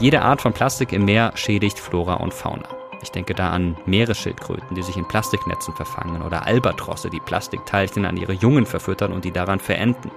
Jede 0.00 0.22
Art 0.22 0.40
von 0.40 0.54
Plastik 0.54 0.94
im 0.94 1.04
Meer 1.04 1.32
schädigt 1.34 1.78
Flora 1.78 2.14
und 2.14 2.32
Fauna. 2.32 2.70
Ich 3.02 3.10
denke 3.10 3.34
da 3.34 3.50
an 3.50 3.76
Meeresschildkröten, 3.84 4.74
die 4.74 4.82
sich 4.82 4.96
in 4.96 5.06
Plastiknetzen 5.06 5.74
verfangen 5.74 6.22
oder 6.22 6.46
Albatrosse, 6.46 7.10
die 7.10 7.20
Plastikteilchen 7.20 8.06
an 8.06 8.16
ihre 8.16 8.32
Jungen 8.32 8.64
verfüttern 8.64 9.12
und 9.12 9.26
die 9.26 9.30
daran 9.30 9.60
verenden. 9.60 10.10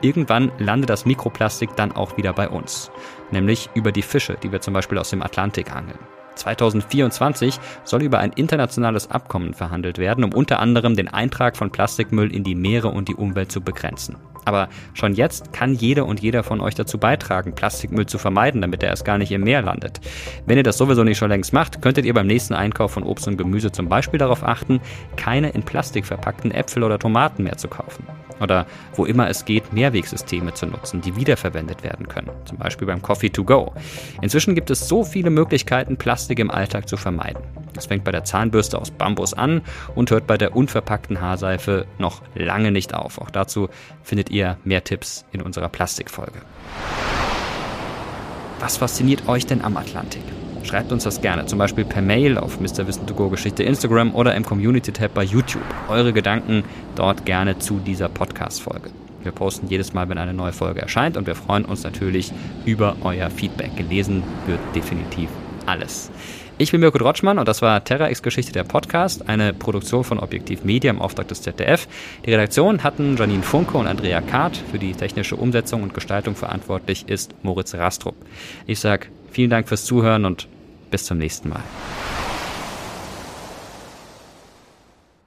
Irgendwann 0.00 0.52
landet 0.58 0.90
das 0.90 1.06
Mikroplastik 1.06 1.74
dann 1.74 1.90
auch 1.90 2.16
wieder 2.16 2.32
bei 2.34 2.48
uns, 2.48 2.92
nämlich 3.32 3.68
über 3.74 3.90
die 3.90 4.02
Fische, 4.02 4.38
die 4.40 4.52
wir 4.52 4.60
zum 4.60 4.74
Beispiel 4.74 4.98
aus 4.98 5.10
dem 5.10 5.22
Atlantik 5.22 5.74
angeln. 5.74 5.98
2024 6.36 7.58
soll 7.82 8.02
über 8.02 8.20
ein 8.20 8.30
internationales 8.30 9.10
Abkommen 9.10 9.54
verhandelt 9.54 9.98
werden, 9.98 10.22
um 10.22 10.32
unter 10.34 10.60
anderem 10.60 10.94
den 10.94 11.08
Eintrag 11.08 11.56
von 11.56 11.72
Plastikmüll 11.72 12.32
in 12.32 12.44
die 12.44 12.54
Meere 12.54 12.88
und 12.88 13.08
die 13.08 13.16
Umwelt 13.16 13.50
zu 13.50 13.60
begrenzen. 13.60 14.16
Aber 14.46 14.68
schon 14.94 15.12
jetzt 15.12 15.52
kann 15.52 15.74
jede 15.74 16.04
und 16.04 16.20
jeder 16.20 16.42
von 16.42 16.60
euch 16.60 16.74
dazu 16.74 16.98
beitragen, 16.98 17.54
Plastikmüll 17.54 18.06
zu 18.06 18.16
vermeiden, 18.16 18.60
damit 18.60 18.82
er 18.82 18.90
erst 18.90 19.04
gar 19.04 19.18
nicht 19.18 19.32
im 19.32 19.42
Meer 19.42 19.60
landet. 19.60 20.00
Wenn 20.46 20.56
ihr 20.56 20.62
das 20.62 20.78
sowieso 20.78 21.04
nicht 21.04 21.18
schon 21.18 21.30
längst 21.30 21.52
macht, 21.52 21.82
könntet 21.82 22.06
ihr 22.06 22.14
beim 22.14 22.28
nächsten 22.28 22.54
Einkauf 22.54 22.92
von 22.92 23.02
Obst 23.02 23.26
und 23.26 23.36
Gemüse 23.36 23.72
zum 23.72 23.88
Beispiel 23.88 24.18
darauf 24.18 24.44
achten, 24.44 24.80
keine 25.16 25.50
in 25.50 25.64
Plastik 25.64 26.06
verpackten 26.06 26.52
Äpfel 26.52 26.84
oder 26.84 26.98
Tomaten 26.98 27.42
mehr 27.42 27.56
zu 27.56 27.66
kaufen. 27.66 28.06
Oder 28.40 28.66
wo 28.94 29.04
immer 29.04 29.28
es 29.28 29.44
geht, 29.44 29.72
Mehrwegsysteme 29.72 30.52
zu 30.54 30.66
nutzen, 30.66 31.00
die 31.00 31.16
wiederverwendet 31.16 31.82
werden 31.82 32.06
können. 32.06 32.30
Zum 32.44 32.58
Beispiel 32.58 32.86
beim 32.86 33.02
Coffee 33.02 33.30
to 33.30 33.44
go. 33.44 33.72
Inzwischen 34.20 34.54
gibt 34.54 34.70
es 34.70 34.88
so 34.88 35.04
viele 35.04 35.30
Möglichkeiten, 35.30 35.96
Plastik 35.96 36.38
im 36.38 36.50
Alltag 36.50 36.88
zu 36.88 36.96
vermeiden. 36.96 37.42
Es 37.76 37.86
fängt 37.86 38.04
bei 38.04 38.12
der 38.12 38.24
Zahnbürste 38.24 38.78
aus 38.78 38.90
Bambus 38.90 39.34
an 39.34 39.62
und 39.94 40.10
hört 40.10 40.26
bei 40.26 40.38
der 40.38 40.56
unverpackten 40.56 41.20
Haarseife 41.20 41.86
noch 41.98 42.22
lange 42.34 42.70
nicht 42.70 42.94
auf. 42.94 43.18
Auch 43.18 43.30
dazu 43.30 43.68
findet 44.02 44.30
ihr 44.30 44.35
mehr 44.64 44.84
Tipps 44.84 45.24
in 45.32 45.42
unserer 45.42 45.68
Plastikfolge. 45.68 46.40
Was 48.60 48.76
fasziniert 48.76 49.28
euch 49.28 49.46
denn 49.46 49.62
am 49.62 49.76
Atlantik? 49.76 50.22
Schreibt 50.62 50.90
uns 50.90 51.04
das 51.04 51.20
gerne, 51.20 51.46
zum 51.46 51.58
Beispiel 51.58 51.84
per 51.84 52.02
Mail 52.02 52.38
auf 52.38 52.58
Mr. 52.58 52.86
Wissen 52.86 53.06
to 53.06 53.14
Go 53.14 53.28
Geschichte 53.28 53.62
Instagram 53.62 54.14
oder 54.14 54.34
im 54.34 54.44
Community-Tab 54.44 55.14
bei 55.14 55.22
YouTube. 55.22 55.62
Eure 55.88 56.12
Gedanken 56.12 56.64
dort 56.96 57.24
gerne 57.24 57.58
zu 57.58 57.78
dieser 57.78 58.08
Podcast-Folge. 58.08 58.90
Wir 59.22 59.32
posten 59.32 59.68
jedes 59.68 59.92
Mal, 59.92 60.08
wenn 60.08 60.18
eine 60.18 60.34
neue 60.34 60.52
Folge 60.52 60.80
erscheint 60.80 61.16
und 61.16 61.26
wir 61.26 61.34
freuen 61.34 61.64
uns 61.64 61.84
natürlich 61.84 62.32
über 62.64 62.96
euer 63.02 63.30
Feedback. 63.30 63.76
Gelesen 63.76 64.22
wird 64.46 64.60
definitiv 64.74 65.28
alles. 65.66 66.10
Ich 66.58 66.70
bin 66.70 66.80
Mirko 66.80 66.96
Drotschmann 66.96 67.38
und 67.38 67.46
das 67.46 67.60
war 67.60 67.84
Terra 67.84 68.08
X 68.08 68.22
Geschichte 68.22 68.50
der 68.50 68.64
Podcast, 68.64 69.28
eine 69.28 69.52
Produktion 69.52 70.04
von 70.04 70.18
Objektiv 70.18 70.64
Media 70.64 70.90
im 70.90 71.02
Auftrag 71.02 71.28
des 71.28 71.42
ZDF. 71.42 71.86
Die 72.24 72.30
Redaktion 72.30 72.82
hatten 72.82 73.14
Janine 73.18 73.42
Funke 73.42 73.76
und 73.76 73.86
Andrea 73.86 74.22
Kahrt. 74.22 74.56
Für 74.70 74.78
die 74.78 74.92
technische 74.92 75.36
Umsetzung 75.36 75.82
und 75.82 75.92
Gestaltung 75.92 76.34
verantwortlich 76.34 77.10
ist 77.10 77.34
Moritz 77.42 77.74
Rastrup. 77.74 78.16
Ich 78.66 78.80
sage 78.80 79.08
vielen 79.30 79.50
Dank 79.50 79.68
fürs 79.68 79.84
Zuhören 79.84 80.24
und 80.24 80.48
bis 80.90 81.04
zum 81.04 81.18
nächsten 81.18 81.50
Mal. 81.50 81.62